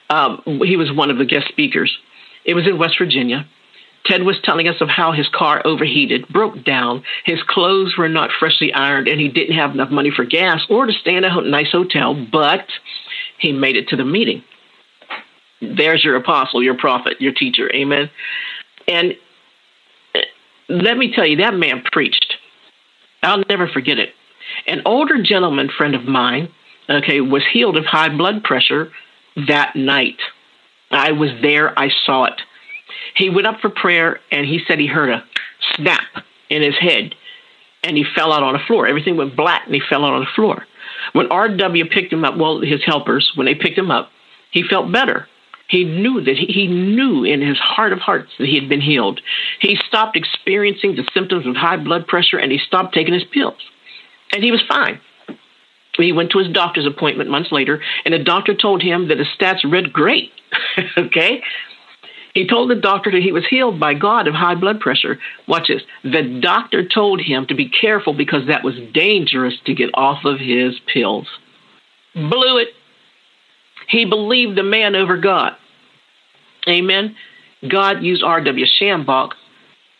Um, 0.10 0.42
he 0.66 0.76
was 0.76 0.92
one 0.92 1.10
of 1.10 1.18
the 1.18 1.26
guest 1.26 1.48
speakers. 1.48 1.98
It 2.44 2.54
was 2.54 2.68
in 2.68 2.78
West 2.78 2.98
Virginia. 3.00 3.48
Ted 4.06 4.24
was 4.24 4.38
telling 4.44 4.68
us 4.68 4.82
of 4.82 4.90
how 4.90 5.12
his 5.12 5.28
car 5.30 5.62
overheated, 5.66 6.28
broke 6.28 6.64
down, 6.64 7.04
his 7.24 7.42
clothes 7.48 7.96
were 7.98 8.10
not 8.10 8.32
freshly 8.40 8.74
ironed, 8.74 9.08
and 9.08 9.20
he 9.20 9.30
didn't 9.30 9.56
have 9.56 9.72
enough 9.72 9.92
money 9.92 10.12
for 10.16 10.26
gas 10.26 10.62
or 10.70 10.86
to 10.86 10.94
stay 10.94 11.16
in 11.16 11.24
a 11.24 11.42
nice 11.42 11.72
hotel, 11.72 12.16
but 12.32 12.66
he 13.38 13.52
made 13.52 13.76
it 13.76 13.90
to 13.90 13.96
the 13.96 14.06
meeting. 14.06 14.44
There's 15.62 16.04
your 16.04 16.16
apostle, 16.16 16.64
your 16.64 16.78
prophet, 16.78 17.22
your 17.22 17.34
teacher. 17.34 17.72
Amen. 17.74 18.10
And 18.88 19.14
eh, 20.16 20.22
let 20.70 20.98
me 20.98 21.14
tell 21.14 21.26
you, 21.26 21.38
that 21.38 21.54
man 21.54 21.84
preached. 21.92 22.34
I'll 23.22 23.44
never 23.48 23.68
forget 23.68 24.00
it. 24.00 24.10
An 24.66 24.82
older 24.86 25.22
gentleman 25.22 25.70
friend 25.70 25.94
of 25.94 26.06
mine, 26.06 26.50
okay, 26.90 27.22
was 27.22 27.44
healed 27.52 27.78
of 27.78 27.86
high 27.86 28.10
blood 28.10 28.44
pressure 28.44 28.92
that 29.48 29.76
night. 29.76 30.18
I 30.90 31.12
was 31.12 31.30
there, 31.42 31.78
I 31.78 31.90
saw 32.06 32.26
it. 32.26 32.42
He 33.16 33.30
went 33.30 33.48
up 33.48 33.60
for 33.60 33.70
prayer 33.70 34.20
and 34.32 34.46
he 34.46 34.60
said 34.68 34.80
he 34.80 34.88
heard 34.88 35.10
a 35.10 35.24
snap 35.76 36.04
in 36.50 36.62
his 36.62 36.78
head 36.78 37.16
and 37.84 37.98
he 37.98 38.06
fell 38.16 38.32
out 38.32 38.44
on 38.44 38.54
the 38.54 38.60
floor. 38.60 38.88
Everything 38.88 39.18
went 39.18 39.36
black 39.36 39.66
and 39.66 39.76
he 39.76 39.82
fell 39.90 40.06
out 40.06 40.14
on 40.14 40.22
the 40.22 40.30
floor. 40.36 40.66
When 41.14 41.30
RW 41.30 41.90
picked 41.92 42.14
him 42.14 42.24
up, 42.24 42.38
well, 42.38 42.62
his 42.62 42.84
helpers, 42.86 43.32
when 43.36 43.46
they 43.46 43.56
picked 43.56 43.78
him 43.78 43.92
up, 43.92 44.10
he 44.52 44.64
felt 44.64 44.92
better. 44.92 45.28
He 45.68 45.86
knew 45.86 46.22
that 46.22 46.36
he, 46.36 46.48
he 46.48 46.68
knew 46.68 47.24
in 47.24 47.42
his 47.42 47.58
heart 47.58 47.94
of 47.94 48.00
hearts 48.00 48.32
that 48.38 48.48
he 48.48 48.60
had 48.60 48.68
been 48.68 48.82
healed. 48.82 49.22
He 49.60 49.78
stopped 49.88 50.18
experiencing 50.18 50.96
the 50.96 51.08
symptoms 51.14 51.48
of 51.48 51.56
high 51.56 51.78
blood 51.78 52.08
pressure 52.08 52.38
and 52.38 52.52
he 52.52 52.58
stopped 52.58 52.94
taking 52.94 53.14
his 53.14 53.24
pills. 53.24 53.60
And 54.34 54.44
he 54.44 54.52
was 54.52 54.62
fine. 54.68 55.00
He 55.98 56.12
went 56.12 56.32
to 56.32 56.40
his 56.40 56.50
doctor's 56.50 56.86
appointment 56.86 57.30
months 57.30 57.52
later, 57.52 57.82
and 58.06 58.14
the 58.14 58.20
doctor 58.20 58.56
told 58.56 58.82
him 58.82 59.10
that 59.10 59.18
his 59.18 59.28
stats 59.38 59.70
read 59.70 59.92
great. 59.92 60.32
okay? 60.98 61.44
He 62.34 62.48
told 62.48 62.70
the 62.70 62.76
doctor 62.76 63.12
that 63.12 63.22
he 63.22 63.32
was 63.32 63.46
healed 63.50 63.80
by 63.80 63.94
God 63.94 64.28
of 64.28 64.34
high 64.34 64.56
blood 64.56 64.80
pressure. 64.80 65.20
Watch 65.48 65.68
this. 65.68 65.82
The 66.04 66.40
doctor 66.42 66.88
told 66.88 67.22
him 67.22 67.46
to 67.48 67.56
be 67.56 67.70
careful 67.70 68.14
because 68.14 68.48
that 68.48 68.64
was 68.64 68.76
dangerous 68.94 69.56
to 69.66 69.74
get 69.74 69.90
off 69.94 70.24
of 70.24 70.40
his 70.40 70.80
pills. 70.94 71.28
Blew 72.14 72.58
it. 72.58 72.70
He 73.88 74.06
believed 74.06 74.58
the 74.58 74.64
man 74.64 74.96
over 74.96 75.18
God. 75.18 75.54
Amen. 76.68 77.16
God 77.68 78.02
used 78.02 78.24
R.W. 78.24 78.66
Schambach 78.80 79.32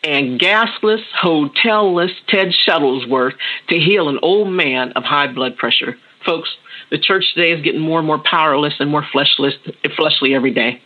and 0.02 0.40
gasless, 0.40 1.02
hotelless 1.22 2.10
Ted 2.28 2.48
Shuttlesworth 2.66 3.34
to 3.68 3.78
heal 3.78 4.08
an 4.08 4.18
old 4.22 4.48
man 4.48 4.92
of 4.92 5.04
high 5.04 5.32
blood 5.32 5.56
pressure. 5.56 5.96
Folks, 6.24 6.48
the 6.90 6.98
church 6.98 7.24
today 7.34 7.52
is 7.52 7.62
getting 7.62 7.80
more 7.80 7.98
and 7.98 8.06
more 8.06 8.22
powerless 8.22 8.74
and 8.78 8.90
more 8.90 9.04
fleshless, 9.12 9.54
fleshly 9.96 10.34
every 10.34 10.52
day. 10.52 10.80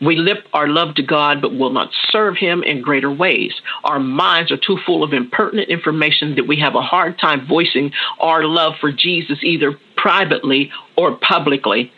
We 0.00 0.16
lip 0.16 0.46
our 0.52 0.68
love 0.68 0.96
to 0.96 1.02
God, 1.02 1.40
but 1.40 1.54
will 1.54 1.72
not 1.72 1.90
serve 2.10 2.36
Him 2.36 2.62
in 2.62 2.82
greater 2.82 3.10
ways. 3.10 3.52
Our 3.84 3.98
minds 3.98 4.50
are 4.50 4.56
too 4.56 4.78
full 4.84 5.02
of 5.02 5.12
impertinent 5.12 5.68
information 5.68 6.34
that 6.36 6.46
we 6.46 6.58
have 6.60 6.74
a 6.74 6.82
hard 6.82 7.18
time 7.18 7.46
voicing 7.46 7.92
our 8.20 8.44
love 8.44 8.74
for 8.80 8.92
Jesus 8.92 9.38
either 9.42 9.78
privately 9.96 10.70
or 10.96 11.16
publicly. 11.16 11.92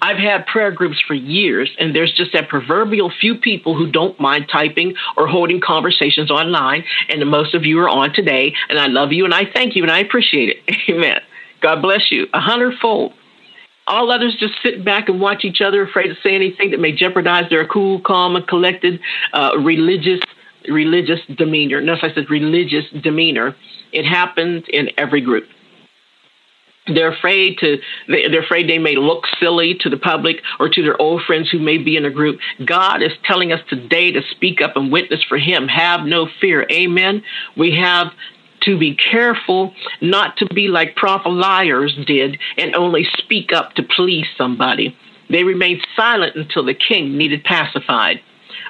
I've 0.00 0.16
had 0.16 0.46
prayer 0.46 0.70
groups 0.70 1.00
for 1.06 1.14
years, 1.14 1.70
and 1.78 1.94
there's 1.94 2.12
just 2.12 2.32
that 2.32 2.48
proverbial 2.48 3.10
few 3.20 3.34
people 3.34 3.76
who 3.76 3.90
don't 3.90 4.18
mind 4.20 4.48
typing 4.50 4.94
or 5.16 5.26
holding 5.26 5.60
conversations 5.60 6.30
online, 6.30 6.84
and 7.08 7.28
most 7.28 7.54
of 7.54 7.64
you 7.64 7.80
are 7.80 7.88
on 7.88 8.12
today, 8.12 8.54
and 8.68 8.78
I 8.78 8.86
love 8.86 9.12
you 9.12 9.24
and 9.24 9.34
I 9.34 9.44
thank 9.52 9.74
you 9.74 9.82
and 9.82 9.90
I 9.90 9.98
appreciate 9.98 10.50
it. 10.50 10.76
Amen. 10.88 11.20
God 11.60 11.82
bless 11.82 12.12
you 12.12 12.28
a 12.32 12.40
hundredfold. 12.40 13.12
All 13.88 14.12
others 14.12 14.36
just 14.38 14.54
sit 14.62 14.84
back 14.84 15.08
and 15.08 15.20
watch 15.20 15.44
each 15.44 15.60
other, 15.60 15.82
afraid 15.82 16.08
to 16.08 16.14
say 16.22 16.34
anything 16.34 16.70
that 16.72 16.80
may 16.80 16.92
jeopardize 16.92 17.48
their 17.50 17.66
cool, 17.66 18.00
calm, 18.00 18.36
and 18.36 18.46
collected 18.46 19.00
uh, 19.32 19.52
religious 19.58 20.20
religious 20.68 21.20
demeanor. 21.36 21.80
Notice 21.80 22.04
I 22.10 22.14
said 22.14 22.30
religious 22.30 22.84
demeanor. 23.02 23.56
It 23.92 24.04
happens 24.04 24.64
in 24.68 24.90
every 24.98 25.22
group. 25.22 25.44
They're 26.86 27.12
afraid 27.12 27.58
to. 27.58 27.78
They're 28.08 28.42
afraid 28.42 28.68
they 28.68 28.78
may 28.78 28.96
look 28.96 29.24
silly 29.38 29.76
to 29.80 29.90
the 29.90 29.98
public 29.98 30.36
or 30.58 30.68
to 30.68 30.82
their 30.82 31.00
old 31.00 31.22
friends 31.26 31.50
who 31.50 31.58
may 31.58 31.78
be 31.78 31.96
in 31.96 32.04
a 32.04 32.10
group. 32.10 32.40
God 32.64 33.02
is 33.02 33.12
telling 33.24 33.52
us 33.52 33.60
today 33.68 34.12
to 34.12 34.22
speak 34.30 34.62
up 34.62 34.76
and 34.76 34.90
witness 34.90 35.22
for 35.28 35.38
Him. 35.38 35.68
Have 35.68 36.06
no 36.06 36.28
fear. 36.40 36.66
Amen. 36.70 37.22
We 37.56 37.76
have 37.76 38.08
to 38.62 38.78
be 38.78 38.96
careful 38.96 39.74
not 40.00 40.36
to 40.38 40.46
be 40.46 40.68
like 40.68 40.96
prophet 40.96 41.30
liars 41.30 41.96
did 42.06 42.38
and 42.56 42.74
only 42.74 43.06
speak 43.18 43.52
up 43.52 43.74
to 43.74 43.82
please 43.82 44.26
somebody. 44.36 44.96
They 45.30 45.44
remained 45.44 45.86
silent 45.94 46.36
until 46.36 46.64
the 46.64 46.74
king 46.74 47.16
needed 47.16 47.44
pacified. 47.44 48.20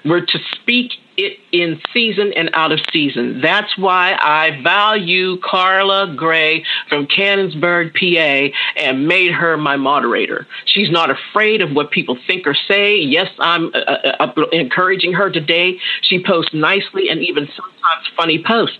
We're 0.04 0.24
to 0.24 0.38
speak 0.52 0.92
it 1.16 1.38
in 1.50 1.80
season 1.92 2.32
and 2.36 2.50
out 2.52 2.70
of 2.70 2.78
season. 2.92 3.40
That's 3.40 3.76
why 3.76 4.16
I 4.20 4.62
value 4.62 5.38
Carla 5.38 6.14
Gray 6.16 6.64
from 6.88 7.06
Canonsburg, 7.06 7.92
PA, 7.94 8.56
and 8.80 9.08
made 9.08 9.32
her 9.32 9.56
my 9.56 9.76
moderator. 9.76 10.46
She's 10.64 10.90
not 10.90 11.10
afraid 11.10 11.60
of 11.60 11.72
what 11.72 11.90
people 11.90 12.16
think 12.26 12.46
or 12.46 12.54
say. 12.54 12.98
Yes, 12.98 13.28
I'm 13.40 13.72
uh, 13.74 14.14
uh 14.20 14.44
encouraging 14.52 15.12
her 15.14 15.30
today. 15.30 15.78
She 16.02 16.22
posts 16.24 16.54
nicely 16.54 17.08
and 17.10 17.20
even 17.20 17.48
sometimes 17.48 18.06
funny 18.16 18.42
posts. 18.44 18.78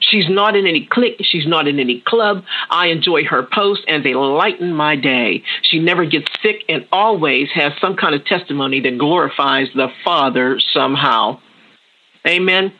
She's 0.00 0.28
not 0.28 0.56
in 0.56 0.66
any 0.66 0.86
clique. 0.86 1.16
She's 1.20 1.46
not 1.46 1.68
in 1.68 1.78
any 1.78 2.00
club. 2.00 2.44
I 2.70 2.86
enjoy 2.86 3.24
her 3.24 3.42
posts 3.42 3.84
and 3.88 4.04
they 4.04 4.14
lighten 4.14 4.72
my 4.72 4.96
day. 4.96 5.42
She 5.62 5.78
never 5.78 6.04
gets 6.04 6.26
sick 6.42 6.64
and 6.68 6.86
always 6.92 7.48
has 7.54 7.72
some 7.80 7.96
kind 7.96 8.14
of 8.14 8.24
testimony 8.24 8.80
that 8.80 8.98
glorifies 8.98 9.68
the 9.74 9.88
Father 10.04 10.60
somehow. 10.72 11.40
Amen. 12.26 12.72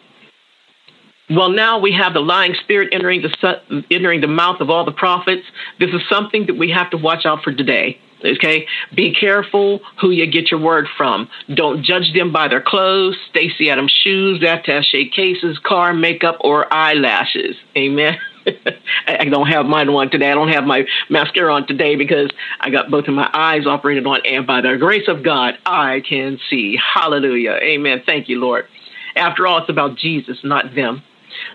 Well, 1.31 1.51
now 1.51 1.79
we 1.79 1.93
have 1.93 2.15
the 2.15 2.21
lying 2.21 2.55
spirit 2.55 2.89
entering 2.93 3.23
the 3.23 3.85
entering 3.91 4.21
the 4.21 4.29
mouth 4.29 4.61
of 4.61 4.71
all 4.71 4.85
the 4.85 4.93
prophets. 4.93 5.45
This 5.79 5.91
is 5.91 6.01
something 6.09 6.47
that 6.47 6.57
we 6.57 6.71
have 6.71 6.91
to 6.91 6.97
watch 6.97 7.27
out 7.27 7.43
for 7.43 7.53
today. 7.53 7.99
Okay, 8.25 8.67
be 8.97 9.15
careful 9.15 9.81
who 10.01 10.11
you 10.11 10.27
get 10.27 10.51
your 10.51 10.59
word 10.59 10.89
from. 10.97 11.29
Don't 11.55 11.85
judge 11.85 12.13
them 12.15 12.33
by 12.33 12.49
their 12.49 12.63
clothes, 12.63 13.17
Stacy 13.31 13.71
Adams 13.71 13.93
shoes, 13.93 14.41
attaché 14.41 15.13
cases, 15.13 15.59
car, 15.65 15.95
makeup, 15.95 16.39
or 16.41 16.73
eyelashes. 16.73 17.57
Amen. 17.77 18.19
I 19.07 19.25
don't 19.27 19.47
have 19.47 19.67
mine 19.67 19.89
on 19.89 20.11
today. 20.11 20.33
I 20.33 20.35
don't 20.35 20.49
have 20.49 20.65
my 20.65 20.87
mascara 21.09 21.53
on 21.55 21.67
today 21.67 21.95
because 21.95 22.31
I 22.61 22.71
got 22.71 22.91
both 22.91 23.07
of 23.07 23.15
my 23.15 23.31
eyes 23.33 23.67
operated 23.67 24.07
on, 24.07 24.21
and 24.25 24.47
by 24.47 24.63
the 24.63 24.77
grace 24.79 25.07
of 25.07 25.23
God, 25.23 25.55
I 25.65 26.03
can 26.09 26.39
see. 26.51 26.77
Hallelujah. 26.95 27.59
Amen. 27.63 28.03
Thank 28.05 28.29
you, 28.29 28.41
Lord. 28.41 28.67
After 29.15 29.47
all, 29.47 29.59
it's 29.59 29.71
about 29.71 29.97
Jesus, 29.97 30.39
not 30.43 30.75
them. 30.75 31.03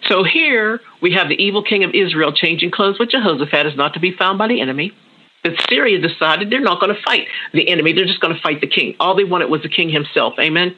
So 0.07 0.23
here 0.23 0.79
we 1.01 1.13
have 1.13 1.29
the 1.29 1.41
evil 1.41 1.63
king 1.63 1.83
of 1.83 1.91
Israel 1.93 2.33
changing 2.33 2.71
clothes 2.71 2.97
with 2.99 3.09
Jehoshaphat 3.09 3.65
is 3.65 3.75
not 3.75 3.93
to 3.93 3.99
be 3.99 4.11
found 4.11 4.37
by 4.37 4.47
the 4.47 4.61
enemy 4.61 4.93
that 5.43 5.53
Syria 5.69 5.99
decided 5.99 6.49
they're 6.49 6.61
not 6.61 6.79
going 6.79 6.95
to 6.95 7.01
fight 7.01 7.27
the 7.53 7.67
enemy. 7.69 7.93
They're 7.93 8.05
just 8.05 8.21
going 8.21 8.33
to 8.33 8.41
fight 8.41 8.61
the 8.61 8.67
king. 8.67 8.95
All 8.99 9.15
they 9.15 9.23
wanted 9.23 9.49
was 9.49 9.61
the 9.61 9.69
king 9.69 9.89
himself. 9.89 10.33
Amen. 10.39 10.75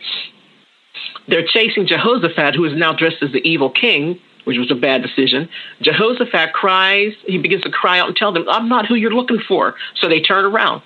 They're 1.27 1.45
chasing 1.45 1.87
Jehoshaphat, 1.87 2.55
who 2.55 2.65
is 2.65 2.73
now 2.75 2.93
dressed 2.93 3.17
as 3.21 3.31
the 3.31 3.47
evil 3.47 3.69
king, 3.69 4.19
which 4.45 4.57
was 4.57 4.71
a 4.71 4.75
bad 4.75 5.01
decision. 5.01 5.49
Jehoshaphat 5.81 6.53
cries, 6.53 7.13
he 7.25 7.37
begins 7.37 7.63
to 7.63 7.69
cry 7.69 7.99
out 7.99 8.07
and 8.07 8.15
tell 8.15 8.31
them, 8.31 8.45
I'm 8.49 8.69
not 8.69 8.85
who 8.85 8.95
you're 8.95 9.13
looking 9.13 9.39
for. 9.47 9.75
So 9.95 10.07
they 10.07 10.21
turn 10.21 10.45
around. 10.45 10.81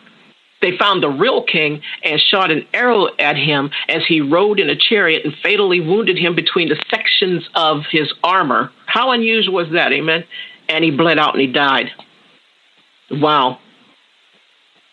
They 0.62 0.78
found 0.78 1.02
the 1.02 1.10
real 1.10 1.44
king 1.44 1.82
and 2.04 2.20
shot 2.20 2.52
an 2.52 2.68
arrow 2.74 3.08
at 3.18 3.38
him 3.38 3.72
as 3.88 4.04
he 4.08 4.22
rode 4.22 4.60
in 4.60 4.70
a 4.70 4.76
chariot 4.76 5.24
and 5.26 5.34
fatally 5.42 5.80
wounded 5.80 6.18
him 6.18 6.36
between 6.36 6.70
the 6.70 6.82
sections 6.90 7.48
of 7.56 7.84
his 7.90 8.12
armor. 8.24 8.72
How 8.86 9.12
unusual 9.12 9.54
was 9.54 9.72
that? 9.74 9.94
Amen. 9.94 10.26
And 10.68 10.84
he 10.84 10.92
bled 10.92 11.18
out 11.18 11.34
and 11.34 11.42
he 11.42 11.48
died. 11.48 11.92
Wow 13.10 13.60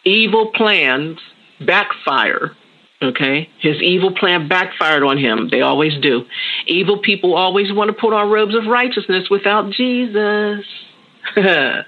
evil 0.07 0.53
plans 0.53 1.19
backfire. 1.61 2.53
Okay, 3.03 3.51
his 3.61 3.83
evil 3.83 4.15
plan 4.15 4.49
backfired 4.49 5.03
on 5.03 5.19
him. 5.19 5.49
They 5.51 5.61
always 5.61 6.01
do. 6.01 6.25
Evil 6.67 6.99
people 6.99 7.35
always 7.35 7.71
want 7.71 7.89
to 7.89 7.93
put 7.93 8.15
on 8.15 8.31
robes 8.31 8.55
of 8.55 8.65
righteousness 8.67 9.29
without 9.31 9.71
Jesus. 9.71 10.65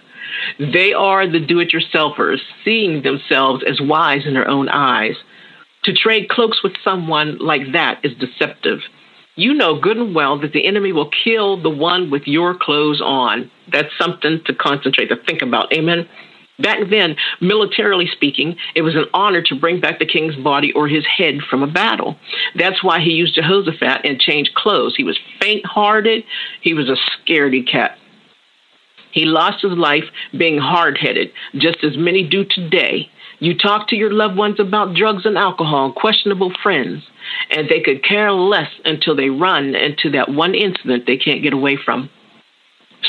they 0.59 0.93
are 0.93 1.27
the 1.27 1.41
do 1.41 1.61
it 1.61 1.73
yourselfers, 1.73 2.39
seeing 2.65 3.03
themselves 3.03 3.65
as 3.69 3.81
wise 3.81 4.27
in 4.27 4.35
their 4.35 4.49
own 4.49 4.69
eyes. 4.69 5.17
To 5.85 5.95
trade 5.95 6.29
cloaks 6.29 6.63
with 6.63 6.73
someone 6.83 7.39
like 7.39 7.73
that 7.73 8.05
is 8.05 8.13
deceptive. 8.19 8.81
You 9.37 9.55
know 9.55 9.81
good 9.81 9.97
and 9.97 10.15
well 10.15 10.41
that 10.41 10.53
the 10.53 10.67
enemy 10.67 10.93
will 10.93 11.11
kill 11.25 11.63
the 11.63 11.71
one 11.71 12.11
with 12.11 12.23
your 12.27 12.57
clothes 12.59 13.01
on. 13.01 13.51
That's 13.71 13.97
something 13.97 14.41
to 14.47 14.55
concentrate, 14.55 15.07
to 15.07 15.17
think 15.17 15.43
about. 15.43 15.73
Amen. 15.73 16.09
Back 16.59 16.79
then, 16.91 17.15
militarily 17.41 18.09
speaking, 18.11 18.57
it 18.75 18.83
was 18.83 18.97
an 18.97 19.05
honor 19.15 19.43
to 19.43 19.55
bring 19.55 19.81
back 19.81 20.01
the 20.01 20.07
king's 20.07 20.35
body 20.35 20.73
or 20.73 20.89
his 20.89 21.07
head 21.07 21.37
from 21.49 21.63
a 21.63 21.69
battle. 21.69 22.17
That's 22.57 22.83
why 22.83 22.99
he 23.01 23.11
used 23.11 23.37
Jehoshaphat 23.37 24.05
and 24.05 24.19
changed 24.19 24.55
clothes. 24.55 24.95
He 24.97 25.05
was 25.05 25.19
faint 25.41 25.65
hearted, 25.65 26.25
he 26.61 26.75
was 26.75 26.89
a 26.89 26.97
scaredy 26.97 27.65
cat. 27.71 27.97
He 29.13 29.25
lost 29.25 29.63
his 29.63 29.73
life 29.73 30.05
being 30.37 30.59
hard 30.59 30.99
headed, 30.99 31.31
just 31.55 31.83
as 31.83 31.97
many 31.97 32.29
do 32.29 32.45
today. 32.45 33.09
You 33.41 33.57
talk 33.57 33.89
to 33.89 33.97
your 33.97 34.13
loved 34.13 34.37
ones 34.37 34.59
about 34.59 34.95
drugs 34.95 35.25
and 35.25 35.39
alcohol 35.39 35.93
questionable 35.93 36.53
friends, 36.63 37.05
and 37.51 37.69
they 37.69 37.81
could 37.81 38.05
care 38.05 38.33
less 38.33 38.71
until 38.85 39.15
they 39.15 39.31
run 39.31 39.75
into 39.75 40.11
that 40.11 40.29
one 40.29 40.55
incident 40.55 41.05
they 41.07 41.17
can't 41.17 41.43
get 41.43 41.53
away 41.53 41.77
from. 41.83 42.11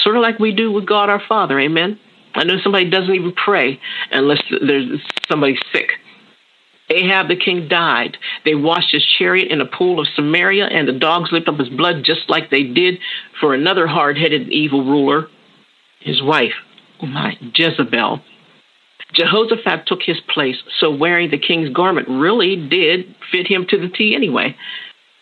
Sort 0.04 0.16
of 0.16 0.22
like 0.22 0.40
we 0.40 0.54
do 0.54 0.72
with 0.72 0.86
God 0.86 1.10
our 1.10 1.22
Father, 1.28 1.60
amen? 1.60 2.00
I 2.36 2.44
know 2.44 2.60
somebody 2.62 2.90
doesn't 2.90 3.14
even 3.14 3.34
pray 3.34 3.80
unless 4.12 4.42
there's 4.62 5.02
somebody 5.28 5.58
sick. 5.74 5.90
Ahab 6.92 7.28
the 7.28 7.36
king 7.36 7.68
died. 7.68 8.18
They 8.46 8.56
washed 8.56 8.92
his 8.92 9.06
chariot 9.18 9.52
in 9.52 9.62
a 9.62 9.66
pool 9.66 10.00
of 10.00 10.08
Samaria, 10.16 10.66
and 10.66 10.88
the 10.88 10.94
dogs 10.94 11.32
licked 11.32 11.48
up 11.48 11.60
his 11.60 11.70
blood 11.70 12.04
just 12.04 12.30
like 12.30 12.50
they 12.50 12.64
did 12.64 13.00
for 13.40 13.54
another 13.54 13.88
hard 13.88 14.18
headed 14.18 14.50
evil 14.50 14.84
ruler, 14.84 15.28
his 16.00 16.22
wife, 16.22 16.54
my, 17.02 17.38
Jezebel. 17.56 18.22
Jehoshaphat 19.14 19.88
took 19.88 20.02
his 20.04 20.20
place, 20.34 20.58
so 20.80 20.92
wearing 20.92 21.32
the 21.32 21.38
king's 21.38 21.70
garment 21.70 22.08
really 22.08 22.56
did 22.56 23.16
fit 23.32 23.48
him 23.48 23.66
to 23.70 23.78
the 23.80 23.90
T 23.90 24.16
anyway. 24.16 24.56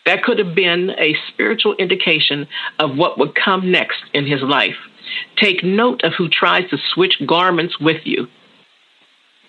That 0.04 0.22
could 0.22 0.38
have 0.38 0.54
been 0.54 0.90
a 0.90 1.16
spiritual 1.32 1.74
indication 1.76 2.48
of 2.78 2.96
what 2.96 3.18
would 3.18 3.34
come 3.34 3.70
next 3.70 3.98
in 4.12 4.26
his 4.26 4.42
life. 4.42 4.76
Take 5.36 5.64
note 5.64 6.02
of 6.04 6.12
who 6.16 6.28
tries 6.28 6.68
to 6.70 6.78
switch 6.94 7.14
garments 7.26 7.80
with 7.80 8.02
you. 8.04 8.28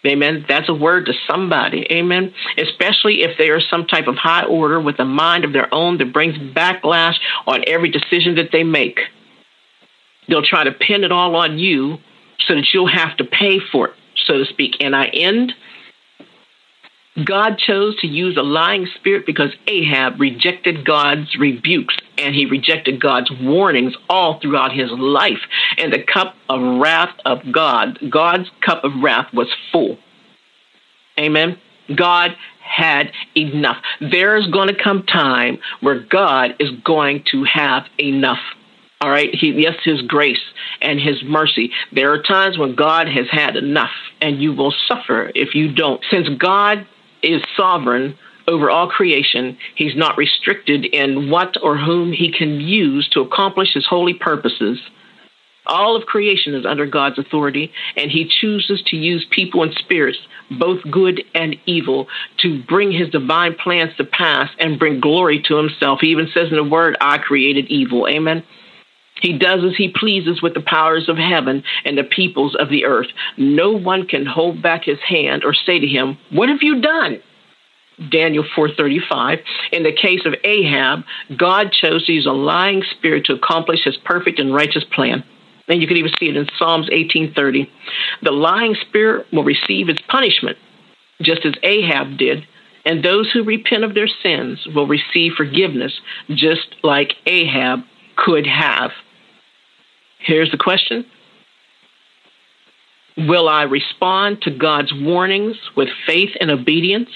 Amen. 0.05 0.45
That's 0.47 0.69
a 0.69 0.73
word 0.73 1.07
to 1.07 1.13
somebody. 1.29 1.85
Amen. 1.91 2.33
Especially 2.57 3.21
if 3.23 3.37
they 3.37 3.49
are 3.49 3.59
some 3.59 3.85
type 3.85 4.07
of 4.07 4.15
high 4.15 4.45
order 4.45 4.79
with 4.79 4.99
a 4.99 5.05
mind 5.05 5.43
of 5.43 5.51
their 5.51 5.73
own 5.73 5.97
that 5.97 6.13
brings 6.13 6.37
backlash 6.37 7.15
on 7.45 7.63
every 7.67 7.89
decision 7.89 8.35
that 8.35 8.49
they 8.53 8.63
make. 8.63 8.99
They'll 10.29 10.43
try 10.43 10.63
to 10.63 10.71
pin 10.71 11.03
it 11.03 11.11
all 11.11 11.35
on 11.35 11.57
you 11.57 11.97
so 12.47 12.55
that 12.55 12.67
you'll 12.73 12.87
have 12.87 13.17
to 13.17 13.25
pay 13.25 13.59
for 13.71 13.89
it, 13.89 13.93
so 14.25 14.37
to 14.37 14.45
speak. 14.45 14.75
And 14.79 14.95
I 14.95 15.05
end 15.07 15.53
God 17.25 17.57
chose 17.57 17.99
to 17.99 18.07
use 18.07 18.37
a 18.37 18.43
lying 18.43 18.87
spirit 18.95 19.25
because 19.25 19.49
Ahab 19.67 20.19
rejected 20.19 20.85
God's 20.85 21.35
rebukes 21.37 21.97
and 22.17 22.35
he 22.35 22.45
rejected 22.45 23.01
God's 23.01 23.31
warnings 23.41 23.93
all 24.09 24.39
throughout 24.39 24.71
his 24.71 24.91
life. 24.91 25.39
And 25.77 25.91
the 25.91 26.03
cup 26.03 26.35
of 26.47 26.61
wrath 26.79 27.15
of 27.25 27.39
God, 27.51 27.99
God's 28.09 28.49
cup 28.61 28.83
of 28.83 28.91
wrath 29.01 29.33
was 29.33 29.47
full. 29.71 29.97
Amen. 31.19 31.57
God 31.93 32.37
had 32.61 33.11
enough. 33.35 33.77
There's 33.99 34.47
going 34.47 34.67
to 34.67 34.75
come 34.81 35.03
time 35.03 35.57
where 35.81 35.99
God 35.99 36.51
is 36.59 36.69
going 36.83 37.23
to 37.31 37.43
have 37.45 37.83
enough. 37.99 38.39
All 39.01 39.09
right. 39.09 39.29
He, 39.33 39.51
yes, 39.51 39.75
His 39.83 40.01
grace 40.01 40.41
and 40.81 40.99
His 40.99 41.23
mercy. 41.23 41.71
There 41.91 42.11
are 42.13 42.21
times 42.21 42.57
when 42.57 42.75
God 42.75 43.07
has 43.07 43.27
had 43.31 43.55
enough, 43.55 43.91
and 44.21 44.41
you 44.41 44.53
will 44.53 44.73
suffer 44.87 45.31
if 45.35 45.55
you 45.55 45.73
don't. 45.73 46.03
Since 46.11 46.29
God 46.37 46.85
is 47.21 47.41
sovereign 47.55 48.17
over 48.47 48.69
all 48.69 48.89
creation. 48.89 49.57
He's 49.75 49.95
not 49.95 50.17
restricted 50.17 50.85
in 50.85 51.29
what 51.29 51.55
or 51.61 51.77
whom 51.77 52.11
he 52.11 52.31
can 52.31 52.59
use 52.59 53.07
to 53.09 53.21
accomplish 53.21 53.73
his 53.73 53.85
holy 53.85 54.15
purposes. 54.15 54.79
All 55.65 55.95
of 55.95 56.07
creation 56.07 56.55
is 56.55 56.65
under 56.65 56.87
God's 56.87 57.19
authority, 57.19 57.71
and 57.95 58.09
he 58.09 58.27
chooses 58.41 58.81
to 58.87 58.95
use 58.95 59.25
people 59.29 59.61
and 59.61 59.71
spirits, 59.75 60.17
both 60.49 60.79
good 60.89 61.21
and 61.35 61.57
evil, 61.67 62.07
to 62.39 62.63
bring 62.63 62.91
his 62.91 63.09
divine 63.09 63.53
plans 63.53 63.95
to 63.97 64.03
pass 64.03 64.49
and 64.57 64.79
bring 64.79 64.99
glory 64.99 65.43
to 65.47 65.57
himself. 65.57 65.99
He 66.01 66.07
even 66.07 66.29
says 66.33 66.49
in 66.49 66.55
the 66.55 66.63
word, 66.63 66.97
I 66.99 67.19
created 67.19 67.67
evil. 67.67 68.07
Amen. 68.07 68.43
He 69.21 69.37
does 69.37 69.63
as 69.63 69.75
he 69.75 69.89
pleases 69.89 70.41
with 70.41 70.53
the 70.53 70.61
powers 70.61 71.09
of 71.09 71.17
heaven 71.17 71.63
and 71.85 71.97
the 71.97 72.03
peoples 72.03 72.55
of 72.55 72.69
the 72.69 72.85
earth. 72.85 73.07
No 73.37 73.71
one 73.71 74.07
can 74.07 74.25
hold 74.25 74.61
back 74.61 74.85
his 74.85 74.99
hand 74.99 75.43
or 75.43 75.53
say 75.53 75.79
to 75.79 75.87
him, 75.87 76.17
What 76.31 76.49
have 76.49 76.61
you 76.61 76.81
done? 76.81 77.21
Daniel 78.09 78.45
4:35 78.55 79.41
in 79.73 79.83
the 79.83 79.91
case 79.91 80.25
of 80.25 80.33
Ahab 80.45 81.03
God 81.35 81.73
chose 81.73 82.05
to 82.05 82.13
use 82.13 82.25
a 82.25 82.31
lying 82.31 82.81
spirit 82.91 83.25
to 83.25 83.33
accomplish 83.33 83.83
his 83.83 83.97
perfect 83.97 84.39
and 84.39 84.53
righteous 84.53 84.85
plan 84.85 85.23
and 85.67 85.81
you 85.81 85.87
can 85.87 85.97
even 85.97 86.13
see 86.17 86.29
it 86.29 86.37
in 86.37 86.47
Psalms 86.57 86.87
18:30 86.89 87.69
the 88.21 88.31
lying 88.31 88.75
spirit 88.75 89.27
will 89.33 89.43
receive 89.43 89.89
its 89.89 90.01
punishment 90.07 90.57
just 91.21 91.45
as 91.45 91.55
Ahab 91.61 92.17
did 92.17 92.47
and 92.85 93.03
those 93.03 93.29
who 93.31 93.43
repent 93.43 93.83
of 93.83 93.93
their 93.93 94.07
sins 94.07 94.65
will 94.73 94.87
receive 94.87 95.33
forgiveness 95.33 95.99
just 96.29 96.75
like 96.83 97.17
Ahab 97.25 97.83
could 98.15 98.47
have 98.47 98.91
Here's 100.19 100.51
the 100.51 100.57
question 100.57 101.05
Will 103.17 103.49
I 103.49 103.63
respond 103.63 104.41
to 104.43 104.51
God's 104.51 104.93
warnings 104.93 105.57
with 105.75 105.89
faith 106.05 106.31
and 106.39 106.51
obedience? 106.51 107.09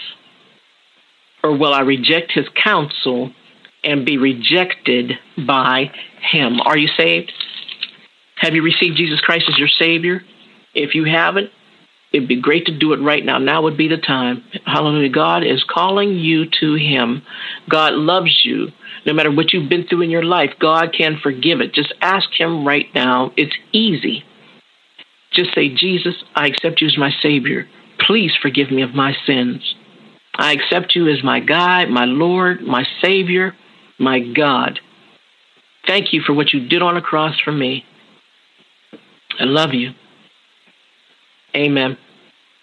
Or 1.44 1.56
will 1.58 1.74
I 1.74 1.82
reject 1.82 2.32
his 2.32 2.46
counsel 2.62 3.32
and 3.84 4.06
be 4.06 4.18
rejected 4.18 5.14
by 5.46 5.92
him? 6.32 6.62
Are 6.62 6.78
you 6.78 6.88
saved? 6.98 7.32
Have 8.38 8.56
you 8.56 8.64
received 8.64 8.98
Jesus 8.98 9.20
Christ 9.22 9.46
as 9.50 9.58
your 9.58 9.68
Savior? 9.68 10.22
If 10.74 10.96
you 10.96 11.04
haven't, 11.06 11.52
it'd 12.14 12.30
be 12.30 12.40
great 12.40 12.68
to 12.68 12.78
do 12.78 12.94
it 12.94 13.02
right 13.02 13.26
now. 13.26 13.40
Now 13.40 13.64
would 13.64 13.78
be 13.78 13.88
the 13.88 13.98
time. 13.98 14.44
Hallelujah. 14.66 15.10
God 15.10 15.44
is 15.44 15.66
calling 15.68 16.16
you 16.16 16.46
to 16.62 16.76
Him. 16.76 17.24
God 17.70 17.94
loves 17.94 18.42
you. 18.46 18.70
No 19.06 19.14
matter 19.14 19.32
what 19.32 19.52
you've 19.52 19.70
been 19.70 19.86
through 19.86 20.04
in 20.04 20.12
your 20.12 20.24
life, 20.24 20.52
God 20.60 20.94
can 20.98 21.20
forgive 21.22 21.60
it. 21.60 21.74
Just 21.74 21.94
ask 22.02 22.30
Him 22.38 22.66
right 22.66 22.86
now. 22.94 23.32
It's 23.36 23.56
easy. 23.74 24.24
Just 25.34 25.54
say, 25.56 25.70
Jesus, 25.70 26.14
I 26.36 26.48
accept 26.48 26.80
you 26.80 26.88
as 26.88 26.98
my 26.98 27.12
Savior. 27.22 27.68
Please 28.00 28.32
forgive 28.40 28.72
me 28.72 28.84
of 28.84 28.94
my 28.94 29.14
sins. 29.26 29.76
I 30.36 30.54
accept 30.54 30.96
you 30.96 31.10
as 31.10 31.24
my 31.24 31.40
guide, 31.40 31.90
my 31.90 32.06
Lord, 32.06 32.62
my 32.62 32.86
Savior, 33.02 33.56
my 34.00 34.20
God. 34.20 34.80
Thank 35.88 36.14
you 36.14 36.22
for 36.22 36.34
what 36.34 36.54
you 36.54 36.68
did 36.68 36.82
on 36.82 36.96
the 36.96 37.02
cross 37.02 37.40
for 37.44 37.52
me. 37.52 37.84
I 39.40 39.46
love 39.46 39.74
you. 39.74 39.92
Amen. 41.56 41.98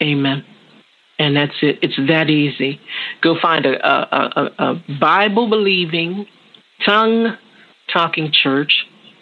Amen. 0.03 0.45
And 1.19 1.37
that's 1.37 1.53
it. 1.61 1.79
It's 1.83 1.97
that 2.09 2.31
easy. 2.31 2.81
Go 3.23 3.37
find 3.41 3.67
a, 3.67 3.87
a, 3.87 4.01
a, 4.17 4.65
a 4.71 4.85
Bible 4.99 5.49
believing, 5.51 6.27
tongue 6.85 7.37
talking 7.93 8.33
church. 8.33 8.73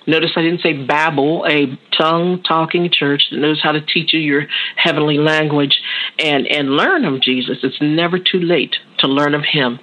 Notice 0.06 0.30
I 0.36 0.42
didn't 0.42 0.62
say 0.62 0.72
Babel, 0.72 1.44
a 1.46 1.66
tongue 1.96 2.42
talking 2.46 2.88
church 2.90 3.24
that 3.30 3.38
knows 3.38 3.60
how 3.62 3.72
to 3.72 3.80
teach 3.80 4.14
you 4.14 4.20
your 4.20 4.46
heavenly 4.76 5.18
language 5.18 5.80
and, 6.18 6.46
and 6.46 6.70
learn 6.70 7.04
of 7.04 7.20
Jesus. 7.20 7.58
It's 7.62 7.76
never 7.80 8.18
too 8.18 8.40
late 8.40 8.76
to 9.00 9.08
learn 9.08 9.34
of 9.34 9.42
Him. 9.44 9.80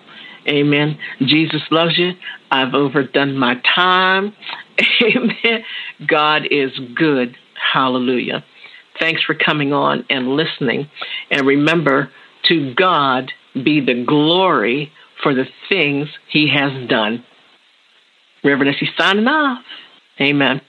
Amen. 0.47 0.97
Jesus 1.21 1.61
loves 1.69 1.97
you. 1.97 2.13
I've 2.49 2.73
overdone 2.73 3.37
my 3.37 3.61
time. 3.75 4.33
Amen. 5.03 5.63
God 6.07 6.43
is 6.49 6.71
good. 6.95 7.35
Hallelujah. 7.73 8.43
Thanks 8.99 9.21
for 9.23 9.35
coming 9.35 9.73
on 9.73 10.05
and 10.09 10.29
listening. 10.29 10.89
And 11.31 11.45
remember, 11.45 12.11
to 12.49 12.73
God 12.75 13.31
be 13.53 13.81
the 13.81 14.03
glory 14.05 14.91
for 15.21 15.33
the 15.33 15.45
things 15.69 16.07
he 16.29 16.49
has 16.53 16.87
done. 16.89 17.23
Reverend 18.43 18.75
Essie 18.75 18.89
signing 18.97 19.27
off. 19.27 19.63
Amen. 20.19 20.61